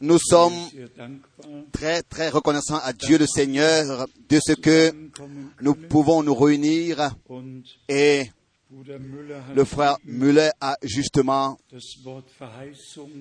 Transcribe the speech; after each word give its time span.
Nous 0.00 0.18
sommes 0.18 0.54
très, 1.72 2.02
très 2.02 2.28
reconnaissants 2.28 2.78
à 2.82 2.92
Dieu 2.92 3.18
le 3.18 3.26
Seigneur 3.26 4.06
de 4.28 4.40
ce 4.44 4.52
que 4.52 4.92
nous 5.60 5.74
pouvons 5.74 6.22
nous 6.22 6.34
réunir. 6.34 7.14
Et 7.88 8.30
le 9.54 9.64
frère 9.64 9.98
Müller 10.04 10.50
a 10.60 10.76
justement 10.82 11.58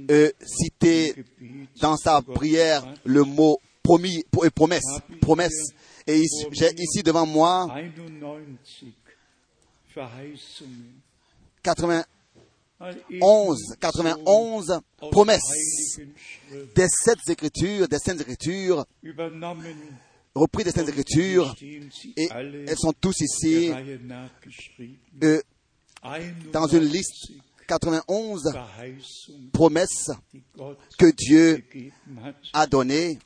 e 0.10 0.32
cité 0.42 1.16
dans 1.80 1.98
sa 1.98 2.22
prière 2.22 2.86
le 3.04 3.24
mot 3.24 3.60
promis 3.84 4.24
et 4.44 4.50
promesse, 4.50 5.00
promesse. 5.22 5.74
Et 6.08 6.24
j'ai 6.52 6.74
ici 6.78 7.04
devant 7.04 7.26
moi 7.26 7.68
80, 11.64 12.04
11, 13.22 13.76
91 13.80 14.80
promesses 15.12 16.00
des 16.76 16.88
sept 16.88 17.18
écritures, 17.30 17.88
des 17.88 18.00
saintes 18.00 18.22
écritures, 18.22 18.86
repris 20.36 20.64
des 20.64 20.72
saintes 20.72 20.90
écritures, 20.90 21.56
et 22.18 22.28
elles 22.32 22.78
sont 22.78 22.94
tous 22.94 23.22
ici 23.22 23.72
euh, 25.24 25.42
dans 26.52 26.68
une 26.68 26.84
liste 26.84 27.32
91 27.68 28.54
promesses 29.52 30.12
que 30.98 31.12
Dieu 31.12 31.64
a 32.52 32.68
données. 32.68 33.20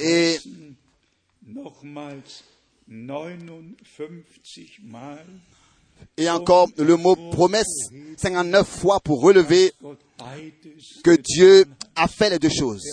Et 0.00 0.38
verheißen 6.16 6.16
nochmals 6.16 6.16
59 6.16 6.16
Mal 6.16 6.18
Et 6.18 6.28
encore 6.28 6.68
le 6.76 6.96
mot 6.96 7.16
promesse 7.30 7.90
59 8.16 8.66
fois 8.66 9.00
pour 9.00 9.22
relever 9.22 9.72
que 11.04 11.16
Dieu 11.16 11.64
a 11.94 12.08
fait 12.08 12.30
les 12.30 12.38
deux 12.38 12.48
choses. 12.48 12.84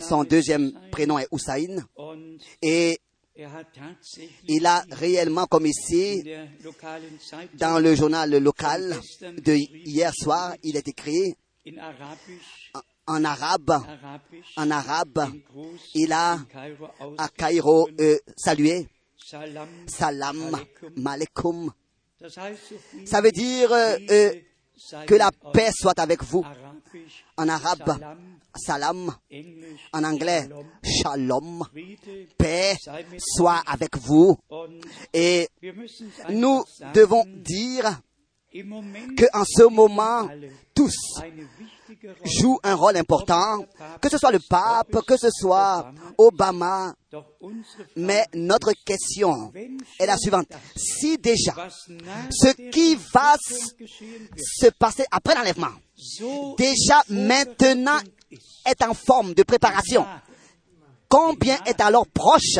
Son 0.00 0.24
deuxième 0.24 0.72
prénom 0.90 1.18
est 1.18 1.28
Hussein. 1.32 1.78
Et 2.62 3.00
il 4.48 4.66
a 4.66 4.84
réellement, 4.92 5.46
comme 5.46 5.66
ici, 5.66 6.22
dans 7.54 7.82
le 7.82 7.94
journal 7.94 8.30
local 8.38 8.94
de 9.22 9.54
hier 9.54 10.12
soir, 10.14 10.54
il 10.62 10.76
est 10.76 10.88
écrit 10.88 11.34
en 13.08 13.24
arabe, 13.24 13.82
en 14.56 14.70
arabe, 14.70 15.30
il 15.94 16.12
a 16.12 16.38
à 17.18 17.28
Cairo 17.28 17.88
euh, 18.00 18.18
salué 18.36 18.88
Salam, 19.86 20.56
viel 20.96 21.70
Ça 23.04 23.20
veut 23.20 23.32
dire 23.32 23.72
euh, 23.72 23.96
euh, 24.10 24.32
que 25.06 25.14
la 25.14 25.30
paix 25.52 25.70
soit 25.72 25.98
avec 25.98 26.22
vous. 26.22 26.44
En 27.36 27.48
arabe, 27.48 27.98
Salam, 28.56 29.14
En 29.92 30.04
anglais, 30.04 30.48
Shalom, 30.82 31.64
Paix 32.38 32.76
soit 33.18 33.62
avec 33.66 33.96
vous. 33.98 34.36
Et 35.12 35.48
nous 36.30 36.64
devons 36.94 37.24
dire 37.26 38.00
im 38.60 38.68
Moment 38.68 39.14
que 39.16 39.24
en 39.32 39.44
ce 39.44 39.64
moment, 39.68 40.28
tous 40.74 40.94
jouent 42.24 42.58
un 42.62 42.74
rôle 42.74 42.96
important, 42.96 43.64
que 44.00 44.08
ce 44.08 44.18
soit 44.18 44.30
le 44.32 44.38
pape, 44.48 44.96
que 45.06 45.16
ce 45.16 45.28
soit 45.30 45.92
Obama. 46.18 46.94
Mais 47.96 48.24
notre 48.34 48.72
question 48.84 49.52
est 49.98 50.06
la 50.06 50.16
suivante. 50.16 50.48
Si 50.76 51.16
déjà 51.18 51.54
ce 52.30 52.52
qui 52.70 52.96
va 53.12 53.36
se 53.40 54.66
passer 54.78 55.04
après 55.10 55.34
l'enlèvement, 55.34 55.72
déjà 56.58 57.02
in 57.10 57.26
maintenant 57.26 57.98
est 58.66 58.82
en 58.82 58.94
forme 58.94 59.34
de 59.34 59.42
préparation, 59.42 60.04
combien 61.08 61.58
est 61.64 61.80
alors 61.80 62.06
proche 62.06 62.58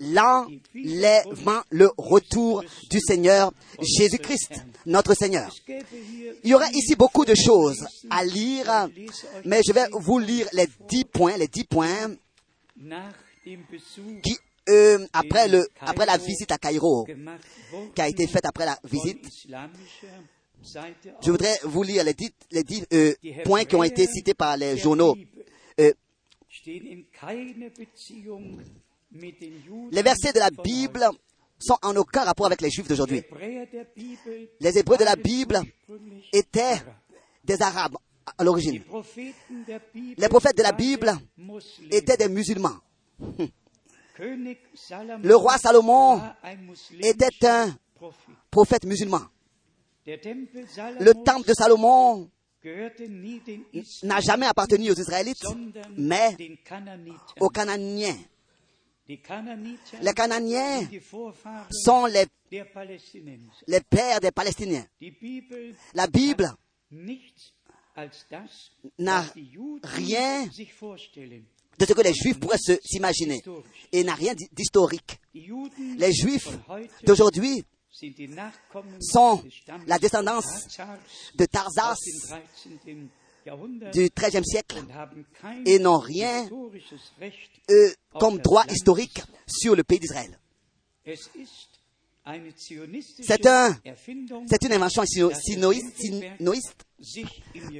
l'enlèvement, 0.00 1.62
le 1.70 1.90
retour 1.96 2.64
du 2.90 3.00
Seigneur 3.00 3.52
Jésus-Christ, 3.80 4.64
notre 4.86 5.14
Seigneur? 5.14 5.54
Il 6.44 6.50
y 6.50 6.54
aurait 6.54 6.70
ici 6.72 6.94
beaucoup 6.96 7.24
de 7.24 7.34
choses 7.34 7.84
à 8.10 8.24
lire, 8.24 8.88
mais 9.44 9.60
je 9.66 9.72
vais 9.72 9.86
vous 9.92 10.18
lire 10.18 10.46
les 10.52 10.68
dix 10.88 11.04
points, 11.04 11.36
les 11.36 11.48
dix 11.48 11.64
points 11.64 12.14
qui, 14.22 14.36
euh, 14.68 15.06
après, 15.12 15.48
le, 15.48 15.66
après 15.80 16.06
la 16.06 16.18
visite 16.18 16.52
à 16.52 16.58
Cairo, 16.58 17.06
qui 17.94 18.02
a 18.02 18.08
été 18.08 18.26
faite 18.26 18.44
après 18.44 18.66
la 18.66 18.78
visite, 18.84 19.26
je 21.22 21.30
voudrais 21.30 21.58
vous 21.62 21.82
lire 21.82 22.04
les 22.04 22.14
dix, 22.14 22.30
les 22.50 22.62
dix 22.62 22.84
euh, 22.92 23.14
points 23.44 23.64
qui 23.64 23.76
ont 23.76 23.82
été 23.82 24.06
cités 24.06 24.34
par 24.34 24.56
les 24.56 24.76
journaux. 24.76 25.16
Euh, 25.80 25.92
les 29.90 30.02
versets 30.02 30.32
de 30.32 30.38
la 30.38 30.50
Bible 30.50 31.06
sont 31.58 31.78
en 31.82 31.96
aucun 31.96 32.24
rapport 32.24 32.46
avec 32.46 32.60
les 32.60 32.70
Juifs 32.70 32.88
d'aujourd'hui. 32.88 33.22
Les 34.60 34.78
Hébreux 34.78 34.96
de 34.96 35.04
la 35.04 35.16
Bible 35.16 35.60
étaient 36.32 36.76
des 37.44 37.60
Arabes 37.62 37.96
à 38.36 38.44
l'origine. 38.44 38.82
Les 40.16 40.28
prophètes 40.28 40.56
de 40.56 40.62
la 40.62 40.72
Bible 40.72 41.12
étaient 41.90 42.16
des 42.16 42.28
musulmans. 42.28 42.76
Le 44.18 45.34
roi 45.34 45.58
Salomon 45.58 46.20
était 47.00 47.46
un 47.46 47.74
prophète 48.50 48.84
musulman. 48.84 49.22
Le 50.06 51.12
temple 51.24 51.48
de 51.48 51.54
Salomon 51.54 52.30
n'a 54.02 54.20
jamais 54.20 54.46
appartenu 54.46 54.90
aux 54.90 54.94
Israélites, 54.94 55.44
mais 55.96 56.36
aux 57.40 57.48
Cananiens. 57.48 58.16
Les 60.02 60.12
Cananiens 60.12 60.80
sont 61.70 62.06
les, 62.06 62.26
les 63.66 63.80
pères 63.80 64.20
des 64.20 64.30
Palestiniens. 64.30 64.86
La 65.94 66.06
Bible 66.06 66.46
n'a 68.98 69.24
rien 69.82 70.46
de 71.78 71.86
ce 71.86 71.92
que 71.92 72.02
les 72.02 72.12
Juifs 72.12 72.38
pourraient 72.40 72.58
s'imaginer 72.84 73.40
et 73.92 74.04
n'a 74.04 74.14
rien 74.14 74.34
d'hi- 74.34 74.48
d'historique. 74.52 75.18
Les 75.96 76.12
Juifs 76.12 76.48
d'aujourd'hui 77.04 77.64
sont 79.00 79.42
la 79.86 79.98
descendance 79.98 80.66
de 81.34 81.44
Tarzas 81.46 81.96
dem 82.84 83.08
13. 83.08 83.08
Jahrhundert 83.46 83.90
du 83.92 84.10
XIIIe 84.14 84.44
siècle 84.44 84.84
et 85.64 85.78
n'ont 85.78 85.98
rien 85.98 86.48
euh, 87.70 87.92
comme 88.18 88.38
droit 88.38 88.64
historique 88.68 89.22
sur 89.46 89.74
le 89.74 89.84
pays 89.84 89.98
d'Israël. 90.00 90.38
C'est 93.22 93.46
un- 93.46 93.74
une 94.66 94.72
invention 94.74 95.04
sinoïste, 95.06 96.84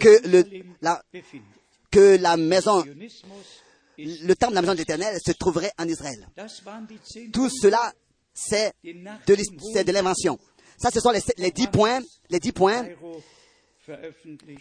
que 0.01 0.27
le- 0.27 0.45
la- 0.81 1.03
befindet. 1.13 1.45
que 1.91 2.17
la 2.17 2.37
maison 2.39 2.83
le 3.99 4.35
temple 4.35 4.53
de 4.53 4.55
la 4.55 4.63
maison 4.63 4.73
de 4.75 4.79
l'Éternel 4.79 5.19
se 5.23 5.33
trouverait 5.33 5.73
en 5.79 5.87
Israël. 5.89 6.27
Tout 7.33 7.51
cela, 7.51 7.93
c'est 8.39 8.73
de, 8.85 9.93
l'invention. 9.93 10.39
Ça, 10.77 10.91
ce 10.93 11.01
sont 11.01 11.11
les, 11.11 11.21
les 11.39 11.51
dix 11.51 11.67
points, 11.67 12.01
les 12.31 12.39
dix 12.39 12.53
points 12.53 12.87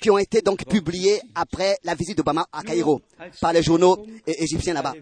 qui 0.02 0.10
ont 0.10 0.18
été 0.18 0.42
donc 0.42 0.66
publiés 0.66 1.22
après 1.36 1.78
la 1.84 1.96
visite 1.96 2.18
d'Obama 2.18 2.48
à 2.52 2.64
Caïro 2.64 3.02
par 3.42 3.54
les 3.54 3.62
journaux 3.62 4.06
égyptiens 4.26 4.74
là-bas. 4.74 4.94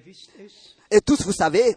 Et 0.92 1.02
tous, 1.02 1.22
vous 1.24 1.32
savez, 1.32 1.76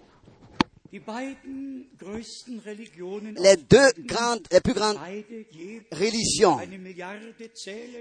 les 3.41 3.57
deux 3.57 3.93
grandes, 4.07 4.47
les 4.51 4.61
plus 4.61 4.73
grandes 4.75 4.97
religions 5.93 6.57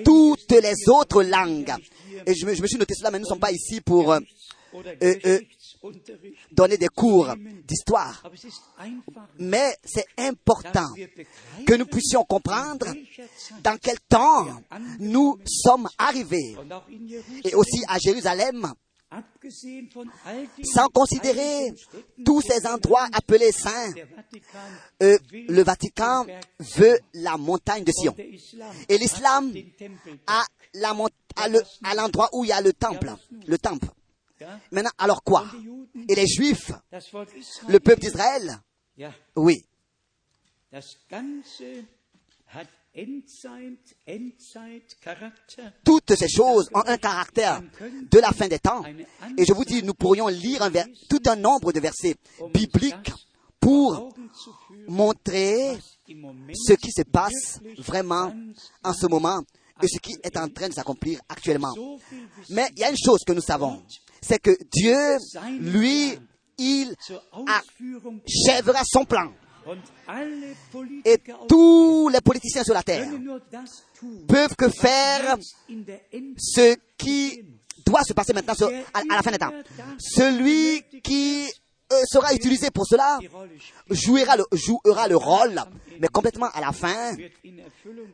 toutes 0.06 0.52
les 0.52 0.90
autres 0.90 1.24
langues. 1.24 1.74
Et 2.26 2.36
je 2.36 2.46
me, 2.46 2.54
je 2.54 2.62
me 2.62 2.68
suis 2.68 2.78
noté 2.78 2.94
cela, 2.94 3.12
mais 3.12 3.18
nous 3.20 3.26
ne 3.26 3.30
sommes 3.30 3.40
pas 3.40 3.52
ici 3.52 3.82
pour 3.82 4.12
euh, 4.14 4.20
äh, 5.02 5.20
Geschichtsunterricht. 5.24 5.59
Donner 6.52 6.78
des 6.78 6.88
cours 6.90 7.34
d'histoire. 7.68 8.22
Einfach, 8.78 9.28
Mais 9.40 9.76
c'est 9.84 10.06
important 10.18 10.88
que 11.66 11.74
nous 11.76 11.86
puissions 11.86 12.24
comprendre 12.24 12.88
dans 13.64 13.78
quel 13.78 14.00
temps 14.08 14.48
nous 15.00 15.40
sommes 15.46 15.88
arrivés. 15.98 16.56
Et 17.44 17.56
aussi 17.56 17.84
à 17.88 17.98
Jérusalem, 18.00 18.74
sans 20.64 20.88
considérer 20.94 21.74
tous 22.24 22.42
ces 22.42 22.68
endroits 22.68 23.08
appelés 23.12 23.52
saints, 23.52 23.94
euh, 25.02 25.18
le 25.32 25.64
Vatican 25.64 26.28
veut 26.60 27.00
la 27.16 27.36
montagne 27.38 27.84
de 27.84 27.92
Sion. 27.92 28.16
Et 28.88 28.98
l'islam 28.98 29.52
le- 31.48 31.62
à 31.84 31.96
l'endroit 31.96 32.30
où 32.34 32.44
il 32.44 32.50
y 32.50 32.52
a 32.52 32.62
le 32.62 32.74
temple. 32.74 33.16
Le 33.48 33.58
temple. 33.58 33.88
Ja, 34.40 34.60
Maintenant, 34.72 34.92
alors 34.98 35.24
quoi? 35.24 35.46
Et 36.08 36.16
les 36.16 36.28
Juifs, 36.28 36.72
le 37.68 37.80
peuple 37.80 38.02
d'Israël? 38.02 38.60
Oui. 39.36 39.66
Toutes 45.84 46.16
ces 46.16 46.28
choses 46.28 46.70
ont 46.74 46.84
un 46.86 46.98
caractère 46.98 47.62
de 48.12 48.20
la 48.20 48.32
fin 48.32 48.48
des 48.48 48.60
temps. 48.60 48.84
Et 49.38 49.46
je 49.46 49.54
vous 49.54 49.66
dis, 49.66 49.84
nous 49.84 49.94
pourrions 49.94 50.28
lire 50.28 50.64
un 50.64 50.72
tout 51.10 51.22
un 51.28 51.36
nombre 51.36 51.72
de 51.72 51.80
versets 51.80 52.16
bibliques 52.54 53.12
pour 53.60 54.14
montrer 54.88 55.78
ce 56.08 56.74
qui 56.74 56.92
se 56.92 57.04
passe 57.04 57.60
vraiment 57.78 58.34
en 58.84 58.94
ce 58.94 59.08
moment 59.08 59.44
et 59.82 59.88
ce 59.88 60.00
qui 60.00 60.18
est 60.24 60.38
en 60.38 60.50
train 60.50 60.70
de 60.70 60.74
s'accomplir 60.74 61.20
actuellement. 61.30 61.74
Mais 62.50 62.70
il 62.76 62.80
y 62.80 62.84
a 62.84 62.90
une 62.90 62.98
chose 62.98 63.22
que 63.26 63.34
nous 63.34 63.42
savons, 63.42 63.82
c'est 64.22 64.40
que 64.40 64.52
Dieu, 64.72 65.18
lui, 65.60 66.18
il 66.58 66.96
achèvera 67.48 68.82
son 68.86 69.06
plan. 69.06 69.32
Et 71.06 71.18
tous 71.48 72.10
les 72.10 72.22
politiciens 72.22 72.64
sur 72.64 72.74
la 72.74 72.82
terre 72.84 73.08
peuvent 74.28 74.56
que 74.56 74.70
faire 74.70 75.38
ce 76.38 76.76
qui 76.98 77.44
doit 77.86 78.04
se 78.04 78.14
passer 78.14 78.34
maintenant 78.34 78.56
sur- 78.56 78.70
à, 78.94 79.00
à 79.00 79.16
la 79.16 79.22
fin 79.22 79.32
des 79.32 79.38
temps. 79.38 79.52
Celui 80.00 80.84
qui 81.02 81.46
euh, 81.92 82.02
sera 82.06 82.34
utilisé 82.34 82.70
pour 82.72 82.86
cela 82.88 83.20
jouera 83.90 84.38
le, 84.38 84.46
jouera 84.54 85.08
le 85.08 85.16
rôle, 85.18 85.60
mais 86.00 86.08
complètement 86.08 86.50
à 86.54 86.62
la 86.62 86.72
fin 86.72 87.16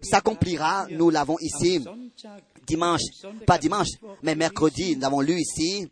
s'accomplira. 0.01 0.87
Nous 0.91 1.09
l'avons 1.09 1.37
ici 1.41 1.83
dimanche, 2.67 3.01
pas 3.45 3.57
dimanche, 3.57 3.89
mais 4.23 4.35
mercredi, 4.35 4.95
nous 4.97 5.05
avons 5.05 5.21
lu 5.21 5.39
ici 5.39 5.87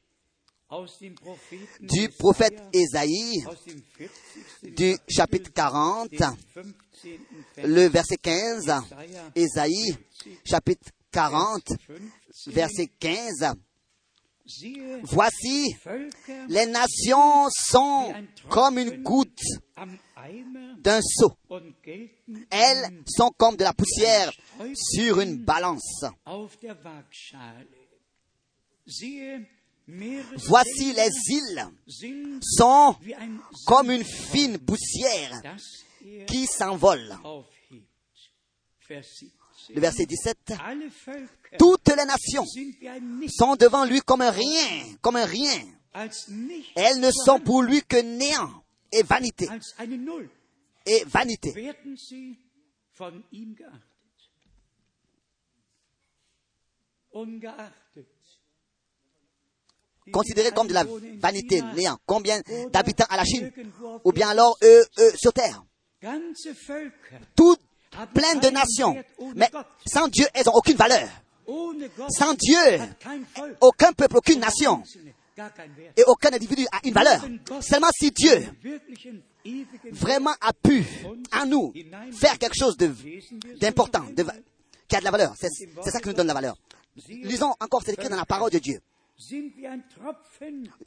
du 1.81 2.09
prophète 2.09 2.61
Ésaïe 2.73 3.43
aus 3.45 3.55
dem 3.65 3.81
40. 3.97 4.75
du 4.75 4.95
chapitre 5.07 5.51
40, 5.53 6.09
dem 6.11 6.35
15. 6.55 7.19
Vers 7.55 7.67
le 7.67 7.87
verset 7.87 8.17
15, 8.17 8.71
Ésaïe 9.35 9.95
chapitre 10.45 10.89
40, 11.11 11.63
15. 11.65 12.53
verset 12.53 12.87
15. 12.99 13.53
Siehe, 14.45 14.99
Voici, 15.03 15.73
les 16.49 16.65
nations 16.65 17.47
sont 17.49 18.13
comme 18.49 18.77
une 18.77 19.01
goutte 19.01 19.39
d'un 20.79 20.99
seau. 21.01 21.31
Elles 22.49 23.03
sont 23.07 23.31
comme 23.37 23.55
de 23.55 23.63
la 23.63 23.73
poussière 23.73 24.31
sur 24.75 25.21
une 25.21 25.37
balance. 25.37 26.03
Voici 29.87 30.93
les 30.93 31.09
îles 31.27 32.39
sont 32.41 32.95
comme 33.65 33.91
une 33.91 34.03
fine 34.03 34.57
poussière 34.59 35.41
qui 36.27 36.45
s'envole. 36.45 37.17
aufhebt. 37.23 37.83
Vers 38.87 39.01
17. 39.01 39.31
Le 39.75 39.81
verset 39.81 40.05
17. 40.05 40.37
Alle 40.63 40.89
Völker 41.05 41.57
Toutes 41.57 41.89
les 41.89 42.05
nations 42.05 42.45
sont 43.29 43.55
devant 43.55 43.85
lui 43.85 44.01
comme 44.01 44.21
un 44.21 44.31
rien, 44.31 44.95
comme 45.01 45.15
un 45.15 45.25
rien. 45.25 45.61
Elles 46.75 46.99
ne 46.99 47.11
sont 47.11 47.39
pour 47.39 47.61
lui 47.61 47.81
que 47.81 48.01
néant 48.01 48.63
et 48.91 49.03
vanité. 49.03 49.47
Et 50.85 51.03
vanité. 51.05 51.73
Considérées 60.11 60.51
comme 60.51 60.67
de 60.67 60.73
la 60.73 60.85
vanité, 61.19 61.61
néant. 61.75 61.97
Combien 62.05 62.41
d'habitants 62.71 63.05
à 63.09 63.17
la 63.17 63.23
Chine 63.23 63.51
Ou 64.03 64.11
bien 64.11 64.29
alors 64.29 64.57
eux, 64.63 64.85
eux, 64.99 65.11
sur 65.15 65.33
terre? 65.33 65.63
Toutes 67.35 67.61
pleines 68.13 68.39
de 68.39 68.49
nations. 68.49 68.95
Mais 69.35 69.49
sans 69.85 70.07
Dieu, 70.07 70.25
elles 70.33 70.45
n'ont 70.45 70.53
aucune 70.53 70.75
valeur. 70.75 71.07
Sans 72.09 72.33
Dieu, 72.33 72.79
aucun 73.61 73.93
peuple, 73.93 74.17
aucune 74.17 74.39
nation 74.39 74.83
et 75.97 76.03
aucun 76.05 76.31
individu 76.31 76.65
a 76.71 76.79
une 76.83 76.93
valeur. 76.93 77.25
Seulement 77.61 77.89
si 77.97 78.11
Dieu 78.11 78.47
vraiment 79.91 80.33
a 80.41 80.53
pu 80.53 80.85
en 81.33 81.45
nous 81.45 81.73
faire 82.11 82.37
quelque 82.37 82.55
chose 82.57 82.77
d'important, 82.77 84.05
qui 84.87 84.95
a 84.95 84.99
de 84.99 85.05
la 85.05 85.11
valeur. 85.11 85.33
C'est 85.39 85.91
ça 85.91 85.99
qui 85.99 86.07
nous 86.09 86.13
donne 86.13 86.27
la 86.27 86.33
valeur. 86.33 86.55
Lisons 87.07 87.53
encore, 87.59 87.81
c'est 87.83 87.93
écrit 87.93 88.09
dans 88.09 88.15
la 88.15 88.25
parole 88.25 88.51
de 88.51 88.59
Dieu. 88.59 88.79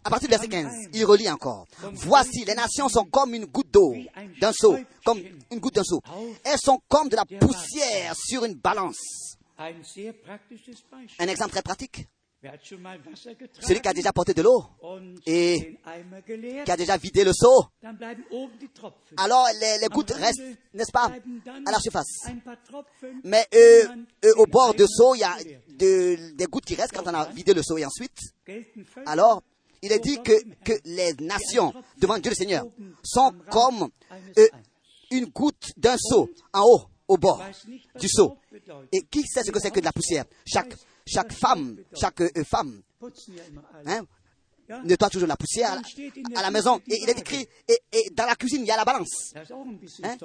À 0.04 0.10
partir 0.10 0.28
du 0.28 0.30
verset 0.34 0.46
am 0.46 0.50
15, 0.50 0.72
Eimer. 0.74 0.88
il 0.92 1.04
relit 1.04 1.30
encore. 1.30 1.66
Voici, 1.92 2.44
les 2.44 2.54
nations 2.54 2.88
sont 2.88 3.04
comme 3.04 3.34
une 3.34 3.46
goutte 3.46 3.70
d'eau 3.70 3.94
d'un 4.40 4.52
seau, 4.52 4.76
comme 5.04 5.20
une 5.50 5.58
goutte 5.60 5.74
d'un 5.74 5.84
seau. 5.84 6.00
Elles 6.44 6.58
sont 6.58 6.80
comme 6.88 7.08
de 7.08 7.16
la 7.16 7.24
poussière 7.24 8.14
sur 8.16 8.44
une 8.44 8.54
balance. 8.54 9.36
Un 9.58 11.28
exemple 11.28 11.52
très 11.52 11.62
pratique. 11.62 12.08
Celui 13.60 13.80
qui 13.80 13.88
a 13.88 13.92
déjà 13.94 14.12
porté 14.12 14.34
de 14.34 14.42
l'eau, 14.42 14.64
et 15.26 15.78
qui 16.64 16.70
a 16.70 16.76
déjà 16.76 16.96
vidé 16.96 17.24
le 17.24 17.32
seau, 17.32 17.64
alors 19.16 19.46
les, 19.60 19.86
gouttes 19.88 20.12
restent, 20.12 20.42
n'est-ce 20.74 20.92
pas, 20.92 21.10
à 21.66 21.70
la 21.70 21.78
surface. 21.78 22.28
Mais 23.24 23.46
euh, 23.54 23.86
euh, 24.24 24.32
au 24.36 24.46
bord 24.46 24.74
de 24.74 24.80
Eimer 24.84 24.88
seau, 24.88 25.14
il 25.14 25.20
y 25.20 25.24
a 25.24 25.36
de- 25.68 26.32
des 26.34 26.44
gouttes 26.46 26.64
qui 26.64 26.74
restent 26.74 26.92
quand 26.94 27.06
on 27.06 27.14
a 27.14 27.26
vidé 27.30 27.54
le 27.54 27.62
seau. 27.62 27.78
Et 27.78 27.84
ensuite, 27.84 28.18
alors, 29.06 29.42
il 29.82 29.92
est 29.92 30.00
dit 30.00 30.20
que, 30.22 30.32
que 30.64 30.72
les 30.84 31.12
nations 31.20 31.72
devant 31.98 32.18
Dieu 32.18 32.30
le 32.30 32.36
Seigneur 32.36 32.64
sont 33.02 33.32
comme 33.50 33.88
euh, 34.38 34.48
une 35.10 35.26
goutte 35.26 35.72
d'un 35.76 35.96
seau 35.98 36.28
en 36.52 36.62
haut. 36.64 36.82
au 37.08 37.16
bord 37.16 37.40
du 38.00 38.08
seau. 38.08 38.36
Et 38.92 39.02
qui 39.02 39.22
sait 39.22 39.44
ce 39.44 39.52
que 39.52 39.60
c'est 39.60 39.70
que 39.70 39.78
de 39.80 39.84
la 39.84 39.92
poussière? 39.92 40.24
Chaque, 40.44 40.74
chaque 41.06 41.32
femme, 41.32 41.76
chaque 41.94 42.20
euh, 42.20 42.44
femme 42.44 42.82
hein, 43.86 44.02
nettoie 44.84 45.08
toujours 45.10 45.28
la 45.28 45.36
poussière 45.36 45.80
à, 46.34 46.42
la 46.42 46.50
maison. 46.50 46.80
Et 46.88 46.98
il 47.02 47.08
est 47.08 47.18
écrit, 47.18 47.46
et, 47.68 48.10
dans 48.12 48.26
la 48.26 48.34
cuisine, 48.34 48.62
il 48.62 48.66
y 48.66 48.70
a 48.70 48.76
la 48.76 48.84
balance. 48.84 49.34
Hein? 49.36 50.16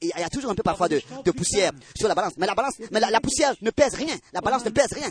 Il 0.00 0.08
y 0.08 0.22
a 0.22 0.28
toujours 0.28 0.50
un 0.50 0.54
peu 0.54 0.62
parfois 0.62 0.88
de, 0.88 1.00
poussière 1.30 1.72
sur 1.96 2.08
la 2.08 2.14
balance. 2.14 2.34
Mais 2.36 2.46
la 2.46 2.54
balance, 2.54 2.74
mais 2.90 3.00
la, 3.00 3.20
poussière 3.20 3.54
ne 3.60 3.70
pèse 3.70 3.94
rien. 3.94 4.16
La 4.32 4.40
balance 4.40 4.64
ne 4.64 4.70
pèse 4.70 4.92
rien. 4.92 5.10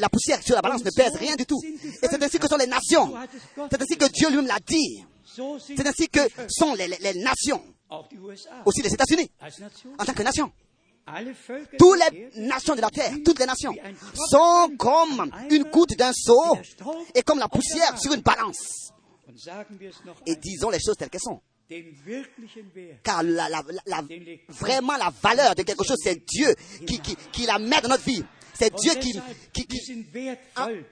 La 0.00 0.08
poussière 0.08 0.42
sur 0.42 0.54
la 0.54 0.62
balance 0.62 0.84
ne 0.84 0.90
pèse 0.90 1.14
rien 1.16 1.36
du 1.36 1.46
tout. 1.46 1.60
Et 1.64 2.06
c'est 2.08 2.22
ainsi 2.22 2.38
que 2.38 2.48
sont 2.48 2.56
les 2.56 2.66
nations. 2.66 3.14
C'est 3.70 3.80
ainsi 3.80 3.96
que 3.96 4.06
Dieu 4.10 4.28
lui-même 4.28 4.46
l'a 4.46 4.58
dit. 4.66 5.04
C'est 5.24 5.86
ainsi 5.86 6.08
que 6.08 6.20
sont 6.48 6.74
les, 6.74 6.88
les- 6.88 7.14
nations. 7.14 7.62
Aussi 8.66 8.82
les 8.82 8.92
États-Unis, 8.92 9.30
en 9.98 10.04
tant 10.04 10.12
que 10.12 10.22
nation. 10.22 10.52
Toutes 11.78 11.98
les 12.12 12.30
nations 12.46 12.74
de 12.74 12.80
la 12.80 12.90
terre, 12.90 13.12
toutes 13.24 13.38
les 13.38 13.46
nations, 13.46 13.74
sont 14.30 14.70
comme 14.78 15.30
une 15.50 15.64
goutte 15.64 15.96
d'un 15.96 16.12
seau 16.12 16.56
et 17.14 17.22
comme 17.22 17.38
la 17.38 17.48
poussière 17.48 17.98
sur 17.98 18.12
une 18.12 18.20
balance. 18.22 18.92
Et 20.26 20.36
disons 20.36 20.70
les 20.70 20.80
choses 20.80 20.96
telles 20.96 21.10
qu'elles 21.10 21.20
sont. 21.20 21.40
Car 23.02 23.22
la, 23.22 23.48
la- 23.48 23.62
la- 23.68 23.82
la- 23.86 24.02
vraiment 24.48 24.96
la 24.96 25.10
valeur 25.22 25.54
de 25.54 25.62
quelque 25.62 25.84
chose, 25.84 25.98
c'est 26.02 26.24
Dieu 26.26 26.54
qui, 26.86 26.98
qui, 27.00 27.14
qui 27.30 27.44
la 27.46 27.58
met 27.58 27.80
dans 27.82 27.90
notre 27.90 28.04
vie. 28.04 28.24
C'est 28.54 28.74
Dieu 28.74 28.94
qui, 28.94 29.12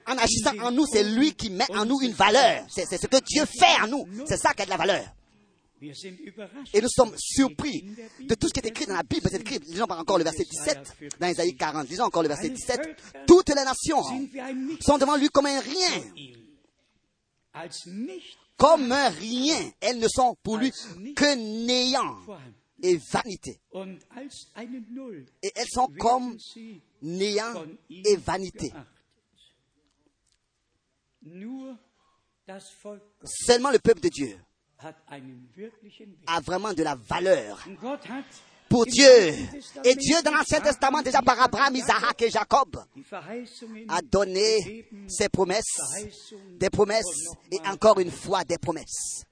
en, 0.07 0.17
agissant 0.17 0.53
en 0.63 0.71
nous, 0.71 0.85
c'est 0.85 1.03
lui 1.03 1.33
qui 1.33 1.49
met 1.49 1.65
en 1.75 1.83
nous 1.85 1.99
une 2.01 2.13
valeur. 2.13 2.63
C'est 2.69 2.85
c'est 2.85 2.97
ce 3.01 3.07
que 3.07 3.17
Dieu 3.25 3.43
fait 3.45 3.81
en 3.83 3.87
nous. 3.87 4.05
C'est 4.27 4.37
ça 4.37 4.53
qui 4.53 4.61
a 4.61 4.65
de 4.65 4.69
la 4.69 4.77
valeur. 4.77 5.03
Et 6.73 6.81
nous 6.81 6.89
sommes 6.89 7.13
surpris 7.17 7.83
de 8.19 8.35
tout 8.35 8.47
ce 8.47 8.53
qui 8.53 8.59
est 8.59 8.67
écrit 8.67 8.85
dans 8.85 8.95
la 8.95 9.03
Bible. 9.03 9.27
C'est 9.29 9.41
écrit, 9.41 9.59
lisons 9.59 9.85
encore 9.85 10.17
le 10.17 10.23
verset 10.23 10.43
17, 10.43 11.19
dans 11.19 11.27
Isaïe 11.27 11.55
40. 11.55 11.87
Lisons 11.87 12.05
encore 12.05 12.23
le 12.23 12.29
verset 12.29 12.49
17. 12.49 12.79
Toutes 13.27 13.49
les 13.49 13.63
nations 13.63 14.01
sont 14.81 14.97
devant 14.97 15.17
lui 15.17 15.29
comme 15.29 15.45
un 15.45 15.59
rien. 15.59 16.03
Comme 18.57 18.91
un 18.91 19.09
rien. 19.09 19.71
Elles 19.79 19.99
ne 19.99 20.07
sont 20.07 20.35
pour 20.41 20.57
lui 20.57 20.71
que 21.15 21.35
néant 21.63 22.17
et 22.81 22.97
vanité. 23.11 23.59
Et 25.43 25.51
elles 25.55 25.69
sont 25.69 25.87
comme 25.99 26.37
néant 27.03 27.65
et 27.89 28.15
vanité. 28.15 28.73
Seulement 33.23 33.71
le 33.71 33.79
peuple 33.79 34.01
de 34.01 34.09
Dieu 34.09 34.39
a 36.27 36.39
vraiment 36.41 36.73
de 36.73 36.83
la 36.83 36.95
valeur 36.95 37.65
pour 38.69 38.85
Dieu. 38.85 39.33
Et 39.83 39.95
Dieu, 39.95 40.15
dans 40.23 40.31
l'Ancien 40.31 40.59
Testament, 40.59 41.01
déjà 41.01 41.21
par 41.21 41.41
Abraham, 41.41 41.75
Isaac 41.75 42.21
et 42.21 42.29
Jacob, 42.29 42.77
a 43.87 44.01
donné 44.01 44.87
ses 45.07 45.29
promesses, 45.29 45.79
des 46.59 46.69
promesses 46.69 47.05
et 47.51 47.59
encore 47.67 47.99
une 47.99 48.11
fois 48.11 48.43
des 48.43 48.57
promesses. 48.57 49.23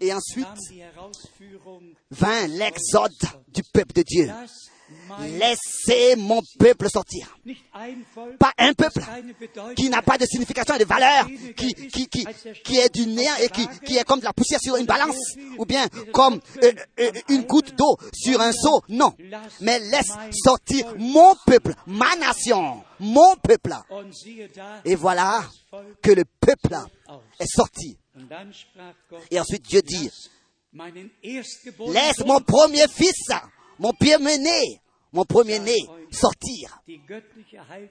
Et 0.00 0.12
ensuite, 0.12 0.46
Vint 2.10 2.46
l'exode 2.46 3.12
du 3.48 3.62
peuple 3.72 3.92
de 3.94 4.02
Dieu. 4.02 4.30
Laissez 5.20 6.16
mon 6.16 6.40
peuple 6.58 6.88
sortir. 6.90 7.36
Pas 8.38 8.52
un 8.58 8.72
peuple 8.72 9.02
qui 9.76 9.88
n'a 9.88 10.02
pas 10.02 10.18
de 10.18 10.26
signification 10.26 10.74
et 10.74 10.78
de 10.78 10.84
valeur, 10.84 11.26
qui, 11.56 11.74
qui, 11.74 12.08
qui, 12.08 12.26
qui 12.64 12.78
est 12.78 12.94
du 12.94 13.06
néant 13.06 13.36
et 13.40 13.48
qui, 13.48 13.66
qui 13.84 13.96
est 13.96 14.04
comme 14.04 14.20
de 14.20 14.24
la 14.24 14.32
poussière 14.32 14.60
sur 14.60 14.76
une 14.76 14.86
balance, 14.86 15.16
ou 15.58 15.66
bien 15.66 15.86
comme 16.12 16.40
euh, 16.62 16.72
euh, 17.00 17.10
une 17.28 17.42
goutte 17.42 17.74
d'eau 17.76 17.96
sur 18.14 18.40
un 18.40 18.52
seau. 18.52 18.82
Non. 18.88 19.12
Mais 19.60 19.78
laisse 19.78 20.12
sortir 20.32 20.94
mon 20.98 21.34
peuple, 21.46 21.74
ma 21.86 22.14
nation, 22.16 22.82
mon 23.00 23.36
peuple. 23.36 23.74
Et 24.84 24.94
voilà 24.94 25.44
que 26.02 26.12
le 26.12 26.24
peuple 26.40 26.76
est 27.38 27.46
sorti. 27.46 27.96
Et 29.30 29.40
ensuite 29.40 29.62
Dieu 29.62 29.82
dit, 29.82 30.10
laisse 31.88 32.24
mon 32.26 32.40
premier 32.40 32.86
fils, 32.88 33.28
mon 33.82 33.92
premier-né, 33.92 34.80
mon 35.12 35.24
premier-né 35.24 35.76
sortir. 36.12 36.80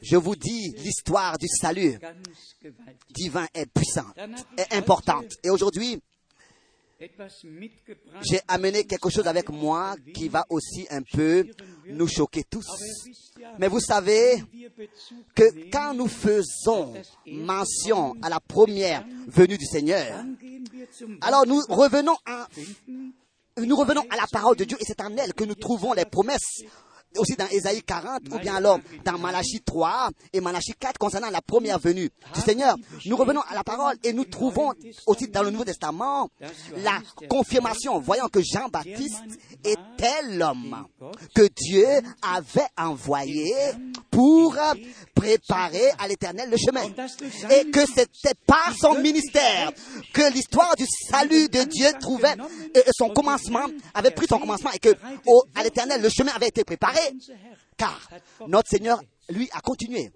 Je 0.01 0.15
vous 0.15 0.35
dis, 0.37 0.73
l'histoire 0.77 1.37
du 1.37 1.47
salut 1.47 1.99
divin 3.09 3.45
est 3.53 3.65
puissante, 3.65 4.17
est 4.57 4.73
importante. 4.73 5.33
Et 5.43 5.49
aujourd'hui, 5.49 6.01
j'ai 8.21 8.39
amené 8.47 8.85
quelque 8.85 9.09
chose 9.09 9.27
avec 9.27 9.49
moi 9.49 9.95
qui 10.13 10.29
va 10.29 10.45
aussi 10.49 10.87
un 10.89 11.01
peu 11.01 11.45
nous 11.87 12.07
choquer 12.07 12.43
tous. 12.43 12.65
Mais 13.59 13.67
vous 13.67 13.79
savez 13.81 14.43
que 15.35 15.69
quand 15.71 15.93
nous 15.93 16.07
faisons 16.07 16.93
mention 17.25 18.15
à 18.21 18.29
la 18.29 18.39
première 18.39 19.05
venue 19.27 19.57
du 19.57 19.65
Seigneur, 19.65 20.23
alors 21.21 21.45
nous 21.45 21.59
revenons 21.69 22.15
à, 22.25 22.47
nous 23.59 23.75
revenons 23.75 24.03
à 24.09 24.15
la 24.15 24.27
parole 24.31 24.55
de 24.55 24.63
Dieu 24.63 24.77
et 24.79 24.85
c'est 24.85 25.01
en 25.01 25.15
elle 25.17 25.33
que 25.33 25.43
nous 25.43 25.55
trouvons 25.55 25.93
les 25.93 26.05
promesses 26.05 26.63
aussi 27.17 27.35
dans 27.35 27.47
Ésaïe 27.47 27.81
40 27.83 28.21
ou 28.31 28.39
bien 28.39 28.55
alors 28.55 28.79
dans 29.03 29.17
Malachie 29.17 29.61
3 29.65 30.09
et 30.33 30.39
Malachie 30.41 30.73
4 30.79 30.97
concernant 30.97 31.29
la 31.29 31.41
première 31.41 31.79
venue 31.79 32.09
du 32.33 32.41
Seigneur. 32.41 32.75
Nous 33.05 33.17
revenons 33.17 33.41
à 33.49 33.53
la 33.55 33.63
parole 33.63 33.95
et 34.03 34.13
nous 34.13 34.25
trouvons 34.25 34.73
aussi 35.07 35.27
dans 35.27 35.43
le 35.43 35.51
Nouveau 35.51 35.65
Testament 35.65 36.29
la 36.77 36.99
confirmation, 37.29 37.99
voyant 37.99 38.27
que 38.27 38.39
Jean-Baptiste 38.41 39.21
était 39.63 40.21
l'homme 40.31 40.85
que 41.35 41.47
Dieu 41.55 41.85
avait 42.21 42.67
envoyé 42.77 43.53
pour 44.09 44.55
préparer 45.15 45.89
à 45.99 46.07
l'éternel 46.07 46.49
le 46.49 46.57
chemin. 46.57 46.81
Et 47.51 47.69
que 47.71 47.81
c'était 47.85 48.33
par 48.45 48.73
son 48.79 48.95
ministère 48.95 49.71
que 50.13 50.31
l'histoire 50.33 50.75
du 50.75 50.85
salut 51.09 51.47
de 51.49 51.63
Dieu 51.63 51.87
trouvait 51.99 52.35
euh, 52.77 52.81
son 52.97 53.09
commencement, 53.09 53.65
avait 53.93 54.11
pris 54.11 54.27
son 54.27 54.39
commencement 54.39 54.71
et 54.73 54.79
que 54.79 54.89
au- 55.27 55.43
à 55.55 55.63
l'éternel 55.63 56.01
le 56.01 56.09
chemin 56.09 56.31
avait 56.35 56.47
été 56.47 56.63
préparé. 56.63 56.99
Car 57.77 58.09
notre 58.47 58.69
Seigneur, 58.69 59.01
lui, 59.29 59.49
a 59.53 59.61
continué, 59.61 60.11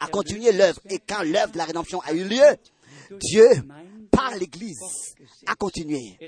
a 0.00 0.08
continué 0.08 0.52
l'œuvre. 0.52 0.80
Et 0.90 0.98
quand 0.98 1.22
l'œuvre 1.22 1.52
de 1.52 1.58
la 1.58 1.64
rédemption 1.64 2.00
a 2.00 2.12
eu 2.12 2.24
lieu, 2.24 2.56
Dieu, 3.20 3.48
par 4.10 4.34
l'Église, 4.36 4.80
a 5.46 5.54
continué. 5.54 6.18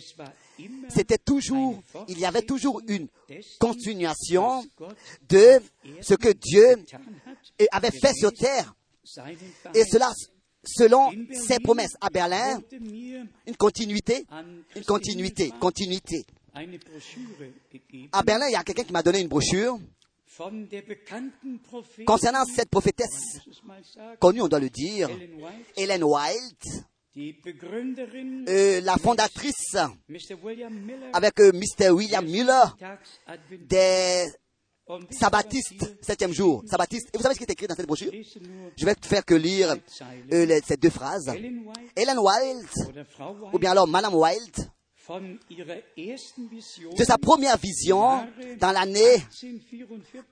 C'était 0.88 1.18
toujours, 1.18 1.82
il 2.08 2.18
y 2.18 2.24
avait 2.24 2.42
toujours 2.42 2.80
une 2.86 3.08
continuation 3.58 4.64
de 5.28 5.60
ce 6.00 6.14
que 6.14 6.32
Dieu 6.32 6.84
avait 7.70 7.90
fait 7.90 8.12
sur 8.14 8.32
terre. 8.32 8.74
Et 9.74 9.84
cela, 9.84 10.10
selon 10.64 11.10
ses 11.32 11.58
promesses 11.60 11.96
à 12.00 12.10
Berlin, 12.10 12.60
une 12.72 13.56
continuité, 13.56 14.26
une 14.76 14.84
continuité, 14.84 15.52
continuité. 15.58 16.26
À 18.12 18.22
Berlin, 18.22 18.46
il 18.48 18.52
y 18.52 18.56
a 18.56 18.62
quelqu'un 18.64 18.84
qui 18.84 18.92
m'a 18.92 19.02
donné 19.02 19.20
une 19.20 19.28
brochure 19.28 19.78
concernant 22.06 22.44
cette 22.44 22.68
prophétesse 22.70 23.38
connue, 24.20 24.40
on 24.42 24.48
doit 24.48 24.60
le 24.60 24.70
dire, 24.70 25.08
Ellen 25.76 26.04
White, 26.04 26.84
euh, 28.48 28.80
la 28.82 28.96
fondatrice 28.96 29.76
Miller. 30.84 31.10
avec 31.12 31.40
euh, 31.40 31.50
Mr. 31.52 31.90
William 31.90 32.24
Tagsadvent 32.78 33.66
des 33.66 34.26
sabbatistes, 35.10 35.96
septième 36.00 36.32
jour, 36.32 36.62
sabbatistes. 36.66 37.08
Et 37.12 37.16
vous 37.18 37.22
savez 37.22 37.34
ce 37.34 37.38
qui 37.40 37.44
est 37.44 37.52
écrit 37.52 37.66
dans 37.66 37.74
cette 37.74 37.86
brochure 37.86 38.10
Je 38.76 38.84
vais 38.86 38.94
faire 39.02 39.24
que 39.24 39.34
lire 39.34 39.74
euh, 40.32 40.46
les- 40.46 40.60
ces 40.60 40.76
deux 40.76 40.90
phrases. 40.90 41.28
Oder 42.88 43.04
Frau 43.04 43.36
ou 43.52 43.58
bien 43.58 43.72
alors 43.72 43.88
Madame 43.88 44.14
White, 44.14 44.60
de 46.96 47.04
sa 47.04 47.16
première 47.16 47.56
vision 47.56 48.26
dans 48.60 48.72
l'année 48.72 49.16
1844 49.42 50.24